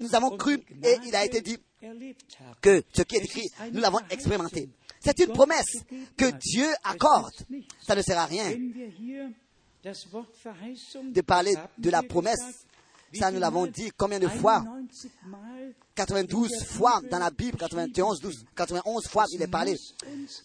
nous 0.00 0.14
avons 0.14 0.36
cru, 0.36 0.62
et 0.82 0.96
il 1.06 1.14
a 1.14 1.24
été 1.24 1.40
dit 1.40 1.58
que 2.60 2.82
ce 2.92 3.02
qui 3.02 3.16
est 3.16 3.24
écrit, 3.24 3.50
nous 3.72 3.80
l'avons 3.80 4.00
expérimenté. 4.10 4.68
C'est 5.00 5.18
une 5.20 5.32
promesse 5.32 5.78
que 6.16 6.30
Dieu 6.30 6.66
accorde. 6.84 7.32
Ça 7.86 7.94
ne 7.94 8.02
sert 8.02 8.18
à 8.18 8.26
rien 8.26 8.50
de 9.82 11.20
parler 11.22 11.54
de 11.78 11.90
la 11.90 12.02
promesse. 12.02 12.66
Ça, 13.12 13.30
nous 13.30 13.40
l'avons 13.40 13.66
dit 13.66 13.90
combien 13.96 14.18
de 14.20 14.28
fois? 14.28 14.64
92 15.94 16.64
fois 16.64 17.00
dans 17.10 17.18
la 17.18 17.30
Bible, 17.30 17.58
91, 17.58 18.20
12, 18.20 18.44
91 18.54 19.06
fois 19.08 19.24
il 19.32 19.42
est 19.42 19.48
parlé 19.48 19.74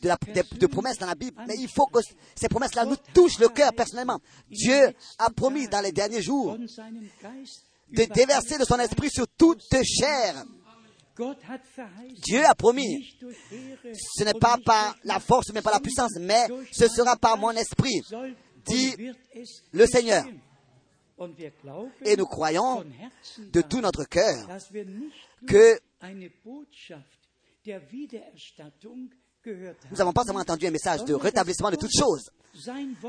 de, 0.01 0.57
de 0.57 0.67
promesses 0.67 0.97
dans 0.97 1.05
la 1.05 1.15
Bible. 1.15 1.41
Mais 1.47 1.55
il 1.57 1.69
faut 1.69 1.85
que 1.85 1.99
ces 2.35 2.49
promesses-là 2.49 2.85
nous 2.85 2.97
touchent 3.13 3.39
le 3.39 3.49
cœur 3.49 3.71
personnellement. 3.73 4.19
Dieu 4.49 4.93
a 5.19 5.29
promis 5.29 5.67
dans 5.67 5.81
les 5.81 5.91
derniers 5.91 6.21
jours 6.21 6.57
de 6.57 8.03
déverser 8.13 8.57
de 8.57 8.65
son 8.65 8.79
esprit 8.79 9.09
sur 9.09 9.27
toute 9.37 9.61
chair. 9.83 10.43
Dieu 12.25 12.45
a 12.45 12.55
promis, 12.55 13.15
ce 14.17 14.23
n'est 14.25 14.33
pas 14.33 14.57
par 14.65 14.95
la 15.05 15.19
force, 15.21 15.51
mais 15.53 15.61
par 15.61 15.71
la 15.71 15.79
puissance, 15.79 16.11
mais 16.19 16.47
ce 16.73 16.87
sera 16.89 17.15
par 17.15 17.37
mon 17.37 17.51
esprit, 17.51 18.01
dit 18.65 18.93
le 19.71 19.85
Seigneur. 19.85 20.25
Et 22.03 22.17
nous 22.17 22.25
croyons 22.25 22.83
de 23.37 23.61
tout 23.61 23.79
notre 23.81 24.03
cœur 24.03 24.47
que 25.47 25.79
nous 29.45 29.97
n'avons 29.97 30.13
pas 30.13 30.23
seulement 30.23 30.41
entendu 30.41 30.67
un 30.67 30.71
message 30.71 31.05
de 31.05 31.13
rétablissement 31.13 31.69
de 31.69 31.75
toutes 31.75 31.95
choses, 31.97 32.29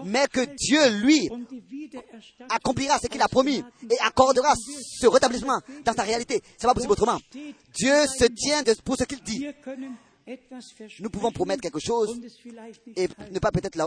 mais 0.05 0.27
que 0.29 0.45
Dieu, 0.55 1.01
lui, 1.03 1.29
accomplira 2.49 2.99
ce 2.99 3.07
qu'il 3.07 3.23
a 3.23 3.29
promis 3.29 3.63
et 3.91 3.99
accordera 4.01 4.55
ce 4.55 5.07
rétablissement 5.07 5.61
dans 5.85 5.93
sa 5.95 6.03
réalité. 6.03 6.43
C'est 6.59 6.67
pas 6.67 6.75
possible 6.75 6.93
autrement. 6.93 7.19
Dieu 7.73 8.07
se 8.07 8.27
tient 8.27 8.63
pour 8.85 8.97
ce 8.97 9.05
qu'il 9.05 9.23
dit. 9.23 9.47
Nous 11.01 11.11
pouvons 11.11 11.33
promettre 11.33 11.63
quelque 11.63 11.81
chose 11.81 12.21
et 12.97 13.09
ne 13.31 13.39
pas 13.39 13.51
peut-être 13.51 13.79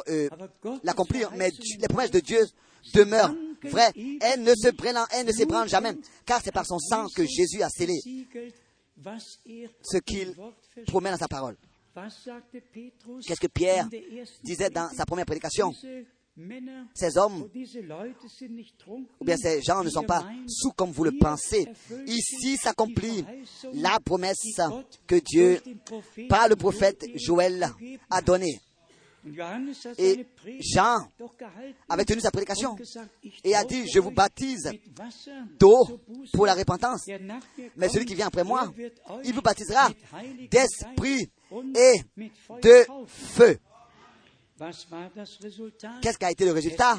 l'accomplir, 0.84 1.32
mais 1.36 1.52
les 1.80 1.88
promesses 1.88 2.12
de 2.12 2.20
Dieu 2.20 2.40
demeurent 2.94 3.36
vraies. 3.64 3.92
Elles 4.22 4.42
ne 4.44 4.54
se 4.56 5.34
s'ébranlent 5.34 5.70
jamais, 5.70 5.96
car 6.26 6.42
c'est 6.44 6.52
par 6.52 6.66
son 6.66 6.80
sang 6.80 7.06
que 7.16 7.26
Jésus 7.26 7.62
a 7.62 7.70
scellé 7.70 7.98
ce 9.82 9.98
qu'il 9.98 10.36
promet 10.88 11.12
dans 11.12 11.18
sa 11.18 11.28
parole. 11.28 11.56
Qu'est-ce 13.26 13.40
que 13.40 13.48
Pierre 13.48 13.88
disait 14.44 14.70
dans 14.70 14.90
sa 14.90 15.06
première 15.06 15.26
prédication? 15.26 15.74
Ces 16.94 17.18
hommes, 17.18 17.50
ou 19.20 19.26
bien 19.26 19.36
ces 19.36 19.62
gens 19.62 19.84
ne 19.84 19.90
sont 19.90 20.04
pas 20.04 20.26
sous 20.48 20.72
comme 20.72 20.92
vous 20.92 21.04
le 21.04 21.12
pensez. 21.20 21.68
Ici 22.08 22.56
s'accomplit 22.56 23.26
la 23.74 24.00
promesse 24.00 24.38
que 25.06 25.16
Dieu, 25.16 25.62
par 26.30 26.48
le 26.48 26.56
prophète 26.56 27.06
Joël, 27.16 27.70
a 28.10 28.22
donnée. 28.22 28.60
Et 29.98 30.26
Jean 30.60 30.98
avait 31.88 32.06
tenu 32.06 32.22
sa 32.22 32.32
prédication 32.32 32.76
et 33.44 33.56
a 33.56 33.64
dit, 33.64 33.86
je 33.94 34.00
vous 34.00 34.12
baptise 34.12 34.72
d'eau 35.60 36.00
pour 36.34 36.46
la 36.46 36.54
repentance, 36.54 37.06
mais 37.76 37.90
celui 37.90 38.06
qui 38.06 38.16
vient 38.16 38.28
après 38.28 38.44
moi, 38.44 38.72
il 39.24 39.34
vous 39.34 39.42
baptisera 39.42 39.90
d'esprit 40.50 41.30
et 41.76 42.02
de 42.62 42.86
feu. 43.08 43.58
Qu'est-ce 46.02 46.18
qui 46.18 46.26
a 46.26 46.32
été 46.32 46.46
le 46.46 46.52
résultat? 46.52 46.98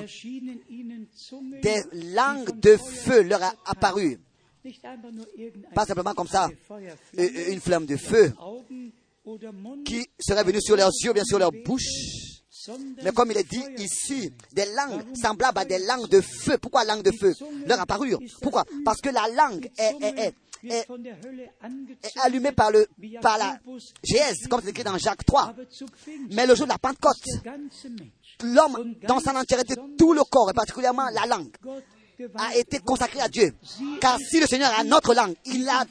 Des 1.62 1.82
langues 2.14 2.58
de 2.58 2.76
feu 2.76 3.22
leur 3.22 3.42
a 3.42 3.54
apparu. 3.66 4.18
Pas 5.74 5.86
simplement 5.86 6.14
comme 6.14 6.28
ça, 6.28 6.50
une 7.16 7.60
flamme 7.60 7.86
de 7.86 7.96
feu 7.96 8.32
qui 9.84 10.06
serait 10.18 10.44
venue 10.44 10.60
sur 10.60 10.76
leurs 10.76 10.92
yeux, 11.02 11.12
bien 11.12 11.24
sur 11.24 11.38
leur 11.38 11.50
bouche. 11.64 11.82
Mais 13.02 13.12
comme 13.12 13.30
il 13.30 13.38
est 13.38 13.48
dit 13.50 13.62
ici, 13.78 14.32
des 14.52 14.66
langues 14.66 15.04
semblables 15.16 15.58
à 15.58 15.64
des 15.64 15.78
langues 15.78 16.08
de 16.08 16.20
feu. 16.20 16.58
Pourquoi 16.58 16.84
langues 16.84 17.02
de 17.02 17.12
feu? 17.12 17.34
Leur 17.66 17.80
apparure. 17.80 18.18
Pourquoi? 18.42 18.64
Parce 18.84 19.00
que 19.00 19.08
la 19.08 19.28
langue 19.28 19.70
est, 19.78 19.94
est, 20.02 20.18
est 20.26 20.34
est, 20.64 20.86
est 22.02 22.18
allumé 22.22 22.52
par, 22.52 22.70
le, 22.70 22.86
par 23.20 23.38
la 23.38 23.58
Jésus, 24.02 24.48
comme 24.48 24.60
c'est 24.62 24.70
écrit 24.70 24.84
dans 24.84 24.98
Jacques 24.98 25.24
3. 25.24 25.54
Mais 26.32 26.46
le 26.46 26.54
jour 26.54 26.66
de 26.66 26.72
la 26.72 26.78
Pentecôte, 26.78 27.16
l'homme 28.42 28.94
dans 29.06 29.20
son 29.20 29.36
entièreté, 29.36 29.74
tout 29.98 30.12
le 30.12 30.22
corps, 30.24 30.50
et 30.50 30.54
particulièrement 30.54 31.08
la 31.12 31.26
langue, 31.26 31.50
a 32.36 32.56
été 32.56 32.78
consacré 32.78 33.20
à 33.20 33.28
Dieu. 33.28 33.52
Car 34.00 34.18
si 34.18 34.40
le 34.40 34.46
Seigneur 34.46 34.72
a 34.78 34.84
notre 34.84 35.14
langue, 35.14 35.34
il 35.46 35.68
a 35.68 35.84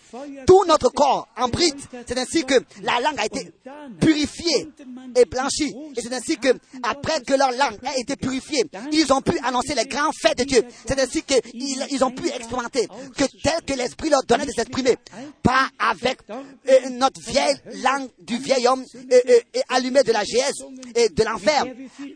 tout 0.45 0.63
notre 0.67 0.89
corps 0.89 1.27
en 1.37 1.47
bride. 1.49 1.75
C'est 2.07 2.17
ainsi 2.17 2.43
que 2.45 2.55
la 2.81 2.99
langue 3.01 3.19
a 3.19 3.25
été 3.25 3.51
purifiée 3.99 4.67
et 5.15 5.25
blanchie. 5.25 5.73
Et 5.95 6.01
c'est 6.01 6.13
ainsi 6.13 6.37
que, 6.37 6.49
après 6.83 7.21
que 7.21 7.33
leur 7.33 7.51
langue 7.51 7.77
a 7.85 7.97
été 7.97 8.15
purifiée, 8.15 8.63
ils 8.91 9.11
ont 9.13 9.21
pu 9.21 9.37
annoncer 9.43 9.75
les 9.75 9.85
grands 9.85 10.11
faits 10.21 10.37
de 10.37 10.43
Dieu. 10.43 10.63
C'est 10.87 10.99
ainsi 10.99 11.23
qu'ils 11.23 11.85
ils 11.91 12.03
ont 12.03 12.11
pu 12.11 12.27
expérimenter 12.29 12.87
que 13.17 13.25
tel 13.43 13.61
que 13.65 13.73
l'Esprit 13.73 14.09
leur 14.09 14.23
donnait 14.23 14.45
de 14.45 14.51
s'exprimer, 14.51 14.97
pas 15.41 15.67
avec 15.79 16.19
euh, 16.29 16.89
notre 16.91 17.21
vieille 17.21 17.55
langue 17.83 18.09
du 18.19 18.37
vieil 18.37 18.67
homme 18.67 18.83
euh, 18.95 19.19
euh, 19.29 19.59
allumée 19.69 20.03
de 20.03 20.11
la 20.11 20.23
GS 20.23 20.63
et 20.95 21.09
de 21.09 21.23
l'enfer, 21.23 21.65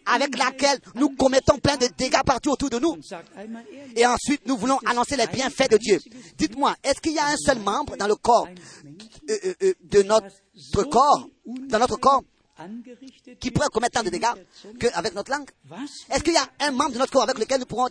avec 0.06 0.38
laquelle 0.38 0.80
nous 0.96 1.10
commettons 1.16 1.58
plein 1.58 1.78
de 1.78 1.88
dégâts 1.98 2.24
partout 2.26 2.52
autour 2.52 2.70
de 2.70 2.80
nous. 2.80 2.98
Et 3.96 4.03
ensuite, 4.06 4.46
nous 4.46 4.58
voulons 4.58 4.80
annoncer 4.86 5.16
les 5.16 5.28
bienfaits 5.28 5.72
de 5.72 5.78
Dieu. 5.78 6.00
Dites-moi, 6.38 6.76
est-ce 6.84 7.00
qu'il 7.02 7.14
y 7.14 7.20
a 7.20 7.28
un 7.28 7.38
seul 7.38 7.60
membre 7.60 7.96
dans 7.98 8.08
le 8.08 8.16
corps 8.16 8.48
euh, 9.30 9.54
euh, 9.62 9.74
de 9.84 10.02
notre 10.04 10.84
corps, 10.84 11.30
dans 11.46 11.80
notre 11.80 11.98
corps, 11.98 12.24
qui 13.40 13.52
pourrait 13.52 13.70
commettre 13.72 14.00
tant 14.00 14.04
de 14.04 14.10
dégâts 14.10 14.34
qu'avec 14.80 15.14
notre 15.16 15.32
langue? 15.32 15.50
Est-ce 16.10 16.24
qu'il 16.24 16.34
y 16.34 16.38
a 16.38 16.48
un 16.60 16.72
membre 16.72 16.94
de 16.94 17.00
notre 17.00 17.12
corps 17.12 17.24
avec 17.24 17.38
lequel 17.40 17.60
nous 17.60 17.66
pourrons, 17.66 17.90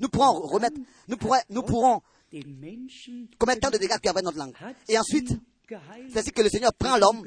nous 0.00 0.08
pourrons 0.08 0.40
remettre, 0.46 0.76
nous 1.08 1.16
pourrons, 1.16 1.40
nous 1.50 1.62
pourrons 1.62 2.00
commettre 3.38 3.60
tant 3.60 3.70
de 3.70 3.78
dégâts 3.78 3.98
qu'avec 4.02 4.24
notre 4.24 4.38
langue? 4.38 4.54
Et 4.88 4.98
ensuite, 4.98 5.30
c'est 5.68 6.18
ainsi 6.18 6.30
que 6.30 6.42
le 6.42 6.48
Seigneur 6.48 6.72
prend 6.74 6.96
l'homme, 6.98 7.24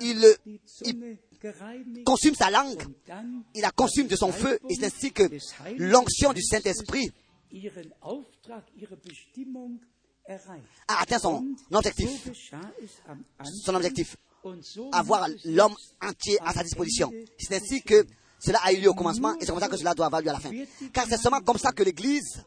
il, 0.00 0.36
il 0.84 1.16
consume 2.04 2.34
sa 2.34 2.50
langue, 2.50 2.82
il 3.54 3.62
la 3.62 3.70
consume 3.70 4.06
de 4.06 4.16
son 4.16 4.30
feu, 4.30 4.58
et 4.68 4.74
c'est 4.74 4.86
ainsi 4.86 5.12
que 5.12 5.22
l'onction 5.78 6.32
du 6.32 6.42
Saint-Esprit 6.42 7.10
a 10.88 11.02
atteint 11.02 11.18
son 11.18 11.54
objectif. 11.72 12.52
Son 13.64 13.74
objectif, 13.74 14.16
avoir 14.92 15.28
l'homme 15.44 15.74
entier 16.02 16.38
à 16.44 16.52
sa 16.52 16.62
disposition. 16.62 17.10
C'est 17.38 17.56
ainsi 17.56 17.82
que 17.82 18.06
cela 18.38 18.58
a 18.62 18.72
eu 18.72 18.80
lieu 18.80 18.88
au 18.88 18.94
commencement 18.94 19.34
et 19.34 19.44
c'est 19.44 19.50
comme 19.50 19.60
ça 19.60 19.68
que 19.68 19.76
cela 19.76 19.94
doit 19.94 20.06
avoir 20.06 20.22
lieu 20.22 20.30
à 20.30 20.34
la 20.34 20.40
fin. 20.40 20.50
Car 20.92 21.06
c'est 21.08 21.18
seulement 21.18 21.40
comme 21.40 21.58
ça 21.58 21.72
que 21.72 21.82
l'Église 21.82 22.42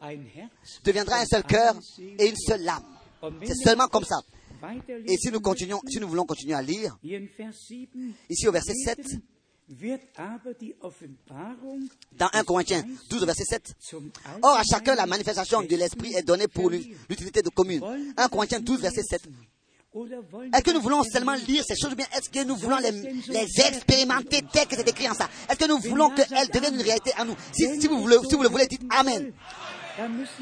deviendra 0.82 1.18
un 1.18 1.26
seul 1.26 1.44
cœur 1.44 1.74
et 1.98 2.28
une 2.28 2.36
seule 2.36 2.68
âme. 2.68 2.82
C'est 3.44 3.54
seulement 3.54 3.88
comme 3.88 4.04
ça. 4.04 4.20
Et 5.06 5.16
si 5.16 5.30
nous 5.30 5.40
continuons, 5.40 5.80
si 5.86 6.00
nous 6.00 6.08
voulons 6.08 6.24
continuer 6.24 6.54
à 6.54 6.62
lire, 6.62 6.96
ici 8.30 8.48
au 8.48 8.52
verset 8.52 8.74
7, 8.74 8.98
dans 12.12 12.28
1 12.32 12.44
Corinthiens 12.44 12.84
12, 13.08 13.24
verset 13.24 13.44
7, 13.44 13.74
Or 14.42 14.56
à 14.58 14.62
chacun 14.62 14.94
la 14.94 15.06
manifestation 15.06 15.62
de 15.62 15.76
l'Esprit 15.76 16.14
est 16.14 16.22
donnée 16.22 16.48
pour 16.48 16.70
l'utilité 16.70 17.40
de 17.40 17.48
commune. 17.48 17.82
1 18.16 18.28
Corinthiens 18.28 18.60
12, 18.60 18.80
verset 18.80 19.02
7. 19.02 19.22
Oder 19.94 20.18
wollen 20.32 20.52
Est-ce 20.52 20.64
que 20.64 20.72
nous 20.72 20.80
voulons 20.80 21.04
seulement 21.04 21.34
lire 21.46 21.62
ces 21.64 21.76
choses 21.76 21.92
ou 21.92 21.94
bien 21.94 22.06
est-ce 22.16 22.28
que 22.28 22.44
nous 22.44 22.56
voulons 22.56 22.78
les, 22.78 22.90
les 22.90 23.60
expérimenter 23.60 24.42
telles 24.52 24.66
que 24.66 24.74
c'est 24.74 24.88
écrit 24.88 25.08
en 25.08 25.14
ça? 25.14 25.30
Est-ce 25.48 25.56
que 25.56 25.68
nous 25.68 25.78
voulons 25.78 26.10
qu'elles 26.10 26.48
deviennent 26.48 26.74
une 26.74 26.82
réalité 26.82 27.12
en 27.16 27.24
nous? 27.26 27.36
Si, 27.52 27.80
si 27.80 27.86
vous, 27.86 28.00
voulez, 28.00 28.16
si 28.28 28.34
vous 28.34 28.42
le 28.42 28.48
voulez, 28.48 28.66
dites 28.66 28.82
Amen. 28.90 29.32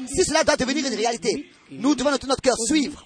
Si 0.07 0.23
cela 0.23 0.43
doit 0.43 0.55
devenir 0.57 0.85
une 0.87 0.95
réalité, 0.95 1.49
nous 1.71 1.95
devons 1.95 2.11
de 2.11 2.17
tout 2.17 2.27
notre 2.27 2.41
cœur 2.41 2.55
suivre 2.57 3.05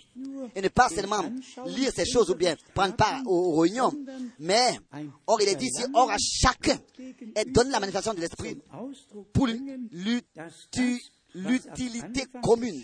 et 0.56 0.62
ne 0.62 0.68
pas 0.70 0.90
seulement 0.90 1.24
lire 1.66 1.92
ces 1.94 2.06
choses 2.06 2.30
ou 2.30 2.36
bien 2.36 2.56
prendre 2.74 2.96
part 2.96 3.22
aux, 3.26 3.60
réunions, 3.60 3.94
mais, 4.40 4.80
or 5.26 5.42
il 5.42 5.50
est 5.50 5.56
dit 5.56 5.66
ici, 5.66 5.84
or 5.94 6.10
à 6.10 6.18
chacun 6.18 6.78
est 7.36 7.46
donné 7.46 7.72
la 7.72 7.80
manifestation 7.80 8.14
de 8.14 8.22
l'esprit 8.22 8.58
pour 9.34 9.48
l'utilité 11.34 12.26
commune. 12.42 12.84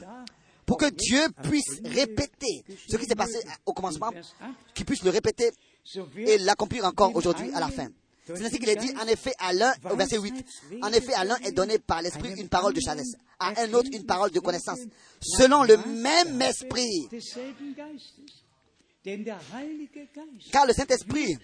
Pour 0.66 0.78
que 0.78 0.90
Dieu 0.90 1.22
puisse 1.44 1.82
répéter 1.84 2.64
ce 2.88 2.96
qui 2.96 3.06
s'est 3.06 3.16
passé 3.16 3.38
au 3.66 3.74
commencement, 3.74 4.12
qu'il 4.74 4.86
puisse 4.86 5.04
le 5.04 5.10
répéter 5.10 5.52
et 6.18 6.38
l'accomplir 6.38 6.86
encore 6.86 7.14
aujourd'hui 7.16 7.52
à 7.54 7.60
la 7.60 7.68
fin. 7.68 7.90
C'est 8.26 8.46
ainsi 8.46 8.58
qu'il 8.60 8.70
est 8.70 8.78
dit, 8.78 8.94
en 9.02 9.08
effet, 9.08 9.34
à 9.38 9.52
l'un, 9.52 9.74
au 9.92 9.96
verset 9.96 10.18
8, 10.18 10.46
en 10.82 10.92
effet, 10.94 11.14
à 11.14 11.26
l'un 11.26 11.36
est 11.38 11.52
donné 11.52 11.78
par 11.78 12.02
l'Esprit 12.02 12.34
une 12.38 12.48
parole 12.48 12.74
de 12.74 12.80
sagesse, 12.80 13.16
à 13.40 13.62
un 13.62 13.74
autre 13.74 13.90
une 13.92 14.06
parole 14.06 14.32
de 14.32 14.40
connaissance, 14.40 14.80
selon 15.22 15.64
le 15.64 15.78
même 15.78 16.42
esprit. 16.42 17.10
Car 20.52 20.66
le 20.66 20.74
Saint-Esprit 20.74 21.38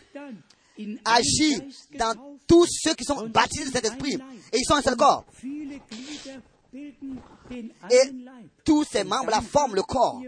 agit 1.03 1.61
dans 1.97 2.38
tous 2.47 2.65
ceux 2.69 2.93
qui 2.93 3.03
sont 3.03 3.27
baptisés 3.27 3.65
du 3.65 3.71
Saint-Esprit, 3.71 4.17
et 4.53 4.57
ils 4.57 4.65
sont 4.65 4.75
un 4.75 4.82
seul 4.82 4.95
corps. 4.95 5.25
Et 6.73 8.11
tous 8.63 8.86
ces 8.86 9.03
membres 9.03 9.32
la 9.32 9.41
forment 9.41 9.75
le 9.75 9.84
corps. 9.84 10.21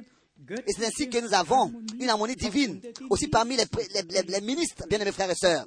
Et 0.67 0.71
c'est 0.73 0.85
ainsi 0.85 1.09
que 1.09 1.19
nous 1.19 1.33
avons 1.33 1.71
une 1.99 2.09
harmonie 2.09 2.35
divine, 2.35 2.81
aussi 3.09 3.27
parmi 3.27 3.55
les, 3.55 3.65
les- 3.93 4.01
les- 4.03 4.21
les 4.23 4.41
ministres, 4.41 4.85
bien 4.87 4.99
aimés 4.99 5.11
frères 5.11 5.29
et 5.29 5.35
sœurs, 5.35 5.65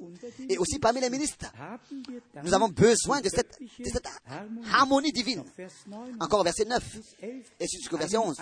et 0.49 0.57
aussi 0.57 0.79
parmi 0.79 0.99
les 1.01 1.09
ministres. 1.09 1.51
Nous 2.43 2.53
avons 2.53 2.69
besoin 2.69 3.21
de 3.21 3.29
cette, 3.29 3.57
de 3.59 3.89
cette 3.89 4.07
harmonie 4.71 5.11
divine. 5.11 5.43
Vers 5.57 5.69
9 5.87 5.99
Encore 6.19 6.41
au 6.41 6.43
verset 6.43 6.65
9 6.65 6.83
11 6.97 7.03
et 7.59 7.67
jusqu'au 7.67 7.97
verset 7.97 8.17
11. 8.17 8.35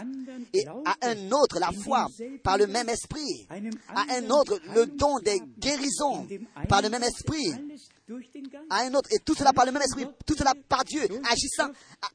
Et 0.54 0.66
à 0.86 0.96
un 1.02 1.32
autre 1.32 1.60
la 1.60 1.72
foi 1.72 2.08
par 2.44 2.58
le 2.58 2.68
même 2.68 2.90
esprit. 2.90 3.48
À 3.96 4.06
un 4.16 4.30
autre 4.30 4.60
le 4.76 4.86
don 4.88 5.20
des 5.20 5.40
guérisons 5.60 6.28
par 6.68 6.82
le 6.82 6.90
même 6.90 7.04
esprit. 7.04 7.54
À 8.70 8.82
un 8.84 8.94
autre, 8.96 9.10
et 9.14 9.20
tout 9.20 9.34
cela 9.36 9.54
par 9.54 9.66
le 9.66 9.72
même 9.72 9.82
esprit. 9.82 10.06
Tout 10.26 10.36
cela 10.36 10.54
par 10.68 10.84
Dieu, 10.84 11.04
agissant 11.32 11.70
à- 12.02 12.10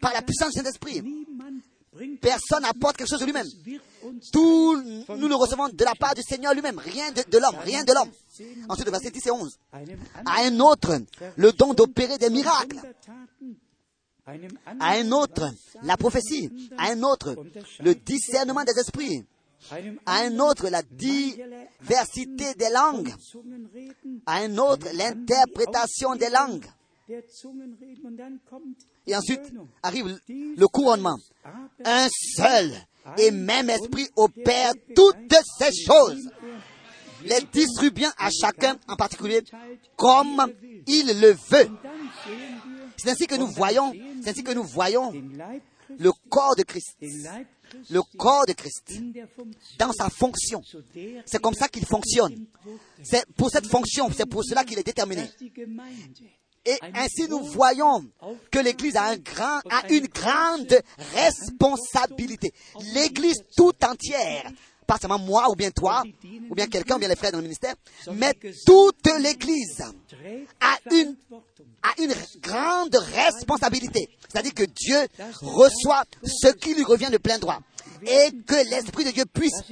par 0.00 0.12
la 0.12 0.22
puissance 0.22 0.50
du 0.52 0.58
Saint-Esprit. 0.58 1.00
Personne 2.20 2.62
n'apporte 2.62 2.96
quelque 2.96 3.08
chose 3.08 3.20
de 3.20 3.24
lui-même. 3.24 3.46
Tout, 4.32 4.82
nous 5.08 5.28
le 5.28 5.34
recevons 5.34 5.68
de 5.68 5.84
la 5.84 5.94
part 5.94 6.14
du 6.14 6.22
Seigneur 6.22 6.52
lui-même. 6.52 6.78
Rien 6.78 7.12
de, 7.12 7.38
l'homme, 7.38 7.56
rien 7.62 7.84
de 7.84 7.92
l'homme. 7.92 8.10
Ensuite, 8.68 8.88
verset 8.88 9.10
10 9.10 9.26
et 9.26 9.30
11. 9.30 9.58
einem 9.72 9.98
À 10.24 10.42
un 10.42 10.58
autre, 10.60 10.98
le 11.36 11.52
don 11.52 11.72
d'opérer 11.72 12.18
des 12.18 12.30
miracles. 12.30 12.80
À 14.80 14.92
un 14.94 15.12
autre, 15.12 15.50
la 15.82 15.96
prophétie. 15.96 16.50
À 16.78 16.90
un 16.90 17.02
autre, 17.02 17.36
le 17.80 17.94
discernement 17.94 18.64
des 18.64 18.78
esprits. 18.78 19.24
À 20.04 20.24
un 20.24 20.38
autre, 20.40 20.68
la 20.68 20.82
diversité 20.82 22.54
des 22.54 22.70
langues. 22.70 23.14
À 24.26 24.38
un 24.38 24.58
autre, 24.58 24.88
l'interprétation 24.94 26.16
des 26.16 26.30
langues. 26.30 26.66
Et 29.06 29.14
ensuite 29.14 29.42
arrive 29.82 30.18
le 30.28 30.66
couronnement. 30.66 31.16
Un 31.84 32.08
seul 32.36 32.72
et 33.18 33.30
même 33.30 33.70
esprit 33.70 34.08
opère 34.16 34.72
toutes 34.94 35.34
ces 35.58 35.70
choses, 35.86 36.30
les 37.22 37.40
distribuant 37.52 38.10
à 38.18 38.30
chacun 38.30 38.78
en 38.88 38.96
particulier 38.96 39.42
comme 39.96 40.52
il 40.86 41.20
le 41.20 41.32
veut. 41.50 41.68
C'est 42.96 43.10
ainsi 43.10 43.26
que 43.26 43.34
nous 43.34 43.48
voyons, 43.48 43.92
c'est 44.22 44.30
ainsi 44.30 44.42
que 44.44 44.52
nous 44.52 44.64
voyons 44.64 45.12
le 45.98 46.10
corps 46.30 46.56
de 46.56 46.62
Christ, 46.62 46.96
le 47.90 48.00
corps 48.16 48.46
de 48.46 48.52
Christ 48.52 48.92
dans 49.78 49.92
sa 49.92 50.08
fonction. 50.08 50.62
C'est 51.26 51.42
comme 51.42 51.54
ça 51.54 51.68
qu'il 51.68 51.84
fonctionne. 51.84 52.46
C'est 53.02 53.26
pour 53.36 53.50
cette 53.50 53.66
fonction, 53.66 54.08
c'est 54.16 54.26
pour 54.26 54.44
cela 54.44 54.64
qu'il 54.64 54.78
est 54.78 54.84
déterminé. 54.84 55.28
Et 56.66 56.78
ainsi 56.94 57.28
nous 57.28 57.40
voyons 57.44 58.04
que 58.50 58.58
l'Église 58.58 58.96
a, 58.96 59.04
un 59.04 59.16
grand, 59.16 59.60
a 59.70 59.86
une 59.90 60.06
grande 60.06 60.80
responsabilité. 61.14 62.52
L'Église 62.94 63.42
tout 63.56 63.72
entière, 63.84 64.50
pas 64.86 64.96
seulement 64.98 65.18
moi 65.18 65.50
ou 65.50 65.54
bien 65.54 65.70
toi, 65.70 66.02
ou 66.50 66.54
bien 66.54 66.66
quelqu'un, 66.66 66.96
ou 66.96 66.98
bien 66.98 67.08
les 67.08 67.16
frères 67.16 67.32
dans 67.32 67.38
le 67.38 67.44
ministère, 67.44 67.74
mais 68.12 68.34
toute 68.66 69.06
l'Église 69.20 69.82
a 70.60 70.78
une, 70.90 71.16
a 71.82 72.02
une 72.02 72.14
grande 72.40 72.94
responsabilité. 72.96 74.08
C'est-à-dire 74.28 74.54
que 74.54 74.64
Dieu 74.64 75.06
reçoit 75.42 76.04
ce 76.24 76.48
qui 76.48 76.74
lui 76.74 76.84
revient 76.84 77.10
de 77.10 77.18
plein 77.18 77.38
droit. 77.38 77.60
Et 78.06 78.30
que 78.46 78.70
l'Esprit 78.70 79.04
de 79.04 79.10
Dieu 79.10 79.24
puisse 79.32 79.62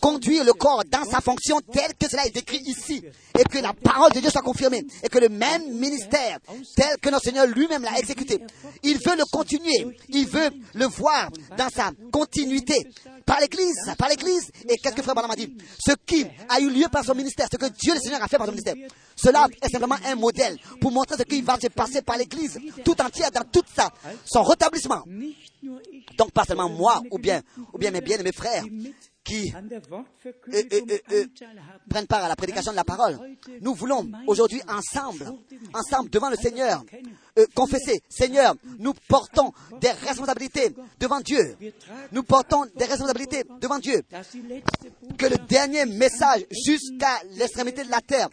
conduire 0.00 0.44
le 0.44 0.52
corps 0.52 0.82
dans 0.90 1.04
sa 1.04 1.20
fonction 1.20 1.60
telle 1.60 1.94
que 1.98 2.08
cela 2.08 2.26
est 2.26 2.36
écrit 2.36 2.62
ici. 2.66 3.02
Et 3.38 3.44
que 3.44 3.58
la 3.58 3.72
parole 3.72 4.12
de 4.12 4.20
Dieu 4.20 4.30
soit 4.30 4.42
confirmée. 4.42 4.84
Et 5.02 5.08
que 5.08 5.18
le 5.18 5.28
même 5.28 5.72
ministère, 5.74 6.38
tel 6.76 6.96
que 7.00 7.10
notre 7.10 7.24
Seigneur 7.24 7.46
lui-même 7.46 7.82
l'a 7.82 7.98
exécuté, 7.98 8.40
il 8.82 8.98
veut 8.98 9.16
le 9.16 9.24
continuer. 9.30 9.86
Il 10.08 10.26
veut 10.26 10.50
le 10.74 10.86
voir 10.86 11.30
dans 11.56 11.68
sa 11.68 11.90
continuité. 12.12 12.86
Par 13.24 13.40
l'Église, 13.40 13.76
par 13.96 14.08
l'Église. 14.08 14.50
Et 14.68 14.76
qu'est-ce 14.76 14.94
que 14.94 15.02
Frère 15.02 15.14
Branham 15.14 15.30
a 15.30 15.36
dit 15.36 15.56
Ce 15.78 15.92
qui 16.06 16.26
a 16.48 16.60
eu 16.60 16.70
lieu 16.70 16.88
par 16.90 17.04
son 17.04 17.14
ministère, 17.14 17.48
ce 17.50 17.56
que 17.56 17.66
Dieu 17.66 17.94
le 17.94 18.00
Seigneur 18.00 18.22
a 18.22 18.28
fait 18.28 18.36
par 18.36 18.46
son 18.46 18.52
ministère, 18.52 18.74
cela 19.16 19.46
est 19.62 19.68
simplement 19.68 19.96
un 20.04 20.14
modèle 20.14 20.58
pour 20.80 20.90
montrer 20.90 21.16
ce 21.16 21.22
qui 21.24 21.42
va 21.42 21.58
se 21.60 21.68
passer 21.68 22.02
par 22.02 22.16
l'Église 22.16 22.58
tout 22.84 23.00
entière 23.00 23.30
dans 23.30 23.44
tout 23.44 23.64
ça, 23.74 23.90
son 24.24 24.42
rétablissement. 24.42 25.04
Donc 26.16 26.32
pas 26.32 26.44
seulement 26.44 26.68
moi 26.68 27.02
ou 27.10 27.18
bien, 27.18 27.42
ou 27.72 27.78
bien 27.78 27.90
mes 27.90 28.00
bien-aimés 28.00 28.32
frères 28.32 28.64
qui 29.24 29.52
prennent 31.88 32.06
part 32.06 32.24
à 32.24 32.28
la 32.28 32.36
prédication 32.36 32.72
de 32.72 32.76
la 32.76 32.84
parole. 32.84 33.18
Nous 33.60 33.74
voulons 33.74 34.10
aujourd'hui 34.26 34.62
ensemble, 34.68 35.32
ensemble 35.74 36.10
devant 36.10 36.30
le 36.30 36.36
Seigneur, 36.36 36.84
euh, 37.38 37.46
confesser, 37.54 38.02
Seigneur, 38.08 38.54
nous 38.78 38.94
portons 39.08 39.52
des 39.80 39.90
responsabilités 39.90 40.74
devant 40.98 41.20
Dieu. 41.20 41.56
Nous 42.12 42.22
portons 42.22 42.64
des 42.74 42.86
responsabilités 42.86 43.44
devant 43.60 43.78
Dieu. 43.78 44.02
Que 45.18 45.26
le 45.26 45.36
dernier 45.46 45.86
message 45.86 46.46
jusqu'à 46.50 47.22
l'extrémité 47.32 47.84
de 47.84 47.90
la 47.90 48.00
terre 48.00 48.28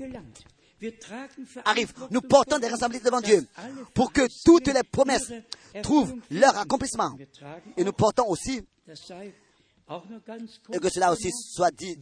arrive. 1.65 1.93
Nous 2.11 2.21
portons 2.21 2.59
des 2.59 2.67
responsabilités 2.67 3.05
devant 3.05 3.21
Dieu 3.21 3.45
pour 3.93 4.11
que 4.11 4.21
toutes 4.45 4.67
les 4.67 4.83
promesses 4.83 5.31
trouvent 5.83 6.15
leur 6.31 6.57
accomplissement. 6.57 7.11
Et 7.75 7.83
nous 7.83 7.93
portons 7.93 8.27
aussi, 8.27 8.61
et 10.73 10.79
que 10.79 10.89
cela 10.89 11.13
aussi 11.13 11.31
soit 11.31 11.71
dit 11.71 11.97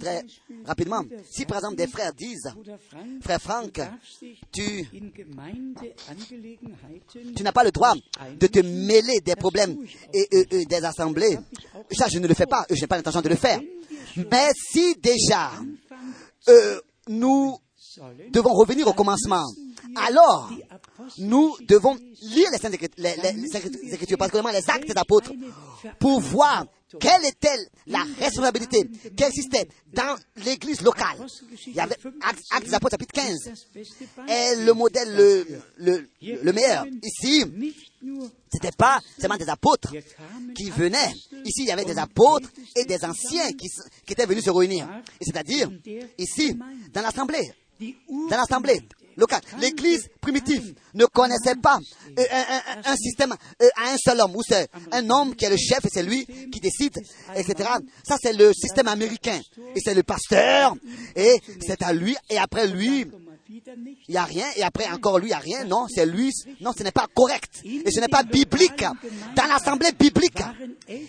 très 0.00 0.24
rapidement, 0.64 1.02
si 1.30 1.44
par 1.44 1.58
exemple 1.58 1.76
des 1.76 1.86
frères 1.86 2.12
disent, 2.14 2.50
Frère 3.20 3.40
dich 3.62 4.40
tu 4.50 4.88
Tu 7.34 7.42
n'as 7.42 7.52
pas 7.52 7.64
le 7.64 7.70
droit 7.70 7.92
de 8.38 8.46
te 8.46 8.60
mêler 8.60 9.20
des 9.20 9.36
problèmes 9.36 9.76
et, 10.14 10.64
des 10.64 10.84
assemblées. 10.84 11.38
Ça, 11.92 12.08
je 12.08 12.18
ne 12.18 12.26
le 12.26 12.34
fais 12.34 12.46
pas. 12.46 12.64
Je 12.70 12.80
n'ai 12.80 12.86
pas 12.86 12.96
l'intention 12.96 13.20
de 13.20 13.28
le 13.28 13.36
faire. 13.36 13.60
Mais 14.30 14.48
si 14.54 14.94
déjà 14.96 15.52
euh, 16.48 16.80
nous 17.08 17.58
devons 18.30 18.54
revenir 18.54 18.86
au 18.86 18.94
commencement, 18.94 19.44
alors 19.94 20.50
nous 21.18 21.54
devons 21.68 21.96
lire 22.22 22.48
les 22.50 22.58
Saintes 22.58 22.74
Écritures, 22.74 24.16
particulièrement 24.16 24.58
les 24.58 24.70
actes 24.70 24.88
des 24.88 24.96
apôtres, 24.96 25.32
pour 25.98 26.20
voir 26.20 26.64
quelle 27.00 27.24
était 27.24 27.56
la 27.86 28.04
responsabilité 28.18 28.88
qui 29.16 29.24
existait 29.24 29.68
dans 29.92 30.16
l'église 30.44 30.82
locale. 30.82 31.26
Il 31.66 31.74
y 31.74 31.80
avait 31.80 31.96
Actes, 32.22 32.66
des 32.66 32.74
apôtres 32.74 32.92
chapitre 32.92 33.12
15 33.12 33.38
das 33.44 33.66
beste 33.74 33.94
est 34.28 34.56
le 34.64 34.72
modèle 34.72 35.14
le, 35.16 35.46
le, 35.78 36.08
le 36.42 36.52
meilleur. 36.52 36.86
Ici, 37.02 37.44
Nicht 37.46 37.92
nur 38.02 38.30
C'était 38.52 38.76
pas 38.76 39.00
seulement 39.18 39.36
des 39.36 39.48
apôtres 39.48 39.92
qui 40.54 40.70
venaient. 40.70 41.12
Ici, 41.44 41.62
il 41.62 41.66
y 41.66 41.70
avait 41.72 41.84
des 41.84 41.98
apôtres 41.98 42.48
et 42.76 42.84
des 42.84 43.04
anciens 43.04 43.50
qui, 43.52 43.68
qui 44.06 44.12
étaient 44.12 44.26
venus 44.26 44.44
se 44.44 44.50
réunir. 44.50 44.88
C'est-à-dire, 45.20 45.70
ici, 46.18 46.56
dans 46.92 47.02
l'assemblée, 47.02 47.52
dans 47.80 48.36
l'assemblée 48.36 48.80
locale, 49.16 49.40
l'église 49.60 50.08
primitive 50.20 50.74
ne 50.94 51.06
connaissait 51.06 51.56
pas 51.56 51.78
euh, 52.18 52.24
un, 52.84 52.96
système 52.96 53.34
euh, 53.62 53.68
à 53.76 53.92
un 53.92 53.96
seul 53.96 54.20
homme, 54.20 54.36
où 54.36 54.42
c'est 54.46 54.68
un 54.92 55.08
homme 55.10 55.34
qui 55.34 55.44
est 55.44 55.50
le 55.50 55.56
chef 55.56 55.84
et 55.84 55.88
c'est 55.92 56.02
lui 56.02 56.26
qui 56.26 56.60
décide, 56.60 56.98
etc. 57.34 57.70
Ça, 58.06 58.16
c'est 58.20 58.32
le 58.32 58.52
système 58.52 58.88
américain. 58.88 59.40
Et 59.74 59.80
c'est 59.84 59.94
le 59.94 60.02
pasteur, 60.02 60.74
et 61.14 61.40
c'est 61.66 61.82
à 61.82 61.92
lui, 61.92 62.16
et 62.30 62.38
après 62.38 62.66
lui. 62.66 63.06
Il 64.08 64.12
n'y 64.12 64.16
a 64.16 64.24
rien, 64.24 64.46
et 64.56 64.62
après 64.62 64.88
encore 64.90 65.18
lui, 65.18 65.26
il 65.26 65.28
n'y 65.28 65.34
a 65.34 65.38
rien. 65.38 65.64
Non, 65.64 65.86
c'est 65.88 66.06
lui. 66.06 66.32
Non, 66.60 66.72
ce 66.76 66.82
n'est 66.82 66.90
pas 66.92 67.06
correct. 67.14 67.50
Et 67.64 67.90
ce 67.90 68.00
n'est 68.00 68.08
pas 68.08 68.22
biblique. 68.22 68.80
Dans 69.34 69.46
l'assemblée 69.48 69.92
biblique, 69.92 70.38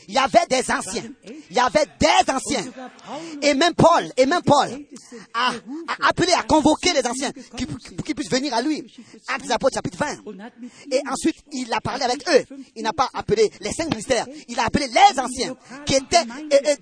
il 0.07 0.13
y 0.13 0.17
avait 0.17 0.45
des 0.49 0.69
anciens. 0.71 1.03
Il 1.49 1.55
y 1.55 1.59
avait 1.59 1.85
des 1.99 2.31
anciens. 2.31 2.65
Et 3.41 3.53
même 3.53 3.73
Paul, 3.73 4.11
et 4.17 4.25
même 4.25 4.41
Paul 4.43 4.85
a, 5.33 5.49
a 5.51 6.09
appelé, 6.09 6.31
a 6.33 6.43
convoqué 6.43 6.93
les 6.93 7.05
anciens 7.07 7.31
qui- 7.57 7.65
pour 7.65 7.77
qu'ils 8.05 8.15
puissent 8.15 8.29
venir 8.31 8.53
à 8.53 8.61
lui. 8.61 8.83
Actes 9.27 9.45
des 9.45 9.51
Apôtres, 9.51 9.75
chapitre 9.75 9.97
20. 9.97 10.17
Und 10.25 10.39
hat 10.41 10.51
mit 10.59 10.69
Et 10.91 11.01
ensuite, 11.09 11.37
il 11.51 11.71
a 11.73 11.81
parlé 11.81 12.03
avec 12.03 12.27
eux. 12.29 12.45
Il 12.75 12.83
n'a 12.83 12.93
pas 12.93 13.09
appelé 13.13 13.49
les 13.61 13.71
cinq 13.71 13.89
ministères. 13.89 14.25
Il 14.47 14.59
a 14.59 14.65
appelé 14.65 14.87
les 14.87 15.19
anciens 15.19 15.55
qui 15.85 15.95
étaient 15.95 16.25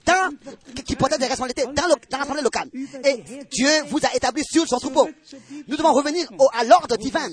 dans, 0.06 0.32
qui- 0.76 0.84
qui 0.84 0.96
portaient 0.96 1.18
des 1.18 1.28
responsabilités 1.28 1.66
dans 1.74 1.88
l'assemblée 2.18 2.42
locale. 2.42 2.70
Et 3.04 3.24
Dieu 3.52 3.70
vous 3.90 4.00
a 4.06 4.16
établi 4.16 4.44
sur 4.44 4.68
son 4.68 4.78
troupeau. 4.80 5.08
Nous 5.68 5.78
devons 5.78 5.94
revenir 5.94 6.28
au- 6.40 6.50
à 6.54 6.64
l'ordre 6.64 6.98
divin. 6.98 7.28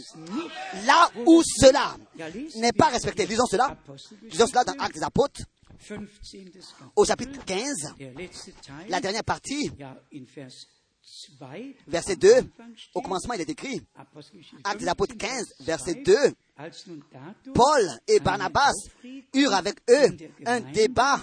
Là 0.84 1.10
où 1.26 1.42
cela 1.44 1.96
n'est 2.56 2.72
pas 2.72 2.88
respecté. 2.88 3.26
Lisons 3.26 3.46
cela. 3.46 3.76
Cela 4.30 4.64
dans 4.64 4.72
Actes 4.78 4.94
des 4.94 5.02
Apôtres 5.02 5.40
15. 5.78 5.98
Kapitel, 6.22 6.52
au 6.94 7.04
chapitre 7.04 7.44
15, 7.44 7.94
der 7.98 8.12
letzte 8.14 8.52
Teil, 8.62 8.88
la 8.88 9.00
dernière 9.00 9.24
partie, 9.24 9.70
ja, 9.78 9.96
in 10.14 10.24
Vers 10.32 10.52
2, 11.40 11.74
verset 11.88 12.12
am 12.12 12.18
2. 12.20 12.28
Anfang 12.38 12.76
steht, 12.76 12.90
Au 12.94 13.00
commencement, 13.02 13.34
il 13.34 13.40
est 13.40 13.50
écrit. 13.50 13.82
Actes 14.64 14.78
des 14.78 14.84
15, 14.84 14.88
Apôtres 14.88 15.16
15, 15.16 15.54
Vers 15.58 15.78
verset 15.78 15.94
2, 15.94 16.02
2. 16.04 16.34
als 16.56 16.86
nun 16.86 17.00
dadurch 17.12 17.52
Paul 17.54 18.00
et 18.06 18.20
Barnabas 18.20 18.72
eurent 19.34 19.54
avec 19.54 19.80
eux 19.90 20.16
un 20.46 20.60
débat 20.60 21.20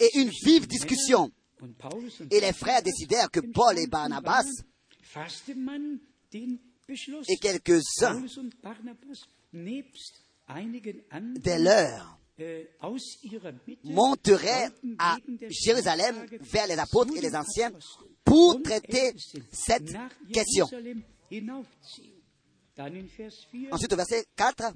et 0.00 0.18
une 0.18 0.30
vive 0.44 0.66
discussion. 0.66 1.30
Et 2.30 2.40
les 2.40 2.52
frères 2.52 2.82
décidèrent 2.82 3.30
que 3.30 3.40
Paul 3.40 3.78
et 3.78 3.86
Barnabas 3.86 4.44
et 7.28 7.36
quelques-uns 7.36 8.22
des 11.36 11.58
leurs 11.58 12.18
äh, 12.38 12.68
monteraient 13.84 14.70
à 14.98 15.16
Jérusalem 15.50 16.26
vers 16.40 16.66
les 16.66 16.78
apôtres 16.78 17.16
et 17.16 17.20
les 17.20 17.34
anciens 17.34 17.72
pour 18.24 18.62
traiter 18.62 19.12
cette 19.52 19.92
question. 20.32 20.66
Jerusalem 20.66 21.02
hinaufziehen. 21.30 22.18
Dann 22.78 22.94
in 22.94 23.08
Vers 23.08 23.34
4, 23.50 23.72
Ensuite, 23.72 23.92
au 23.92 23.96
verset 23.96 24.24
4, 24.36 24.72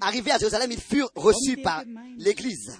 arrivés 0.00 0.30
à 0.30 0.38
Jérusalem, 0.38 0.72
ils 0.72 0.80
furent 0.80 1.10
reçus 1.14 1.56
par 1.58 1.84
l'Église, 2.16 2.78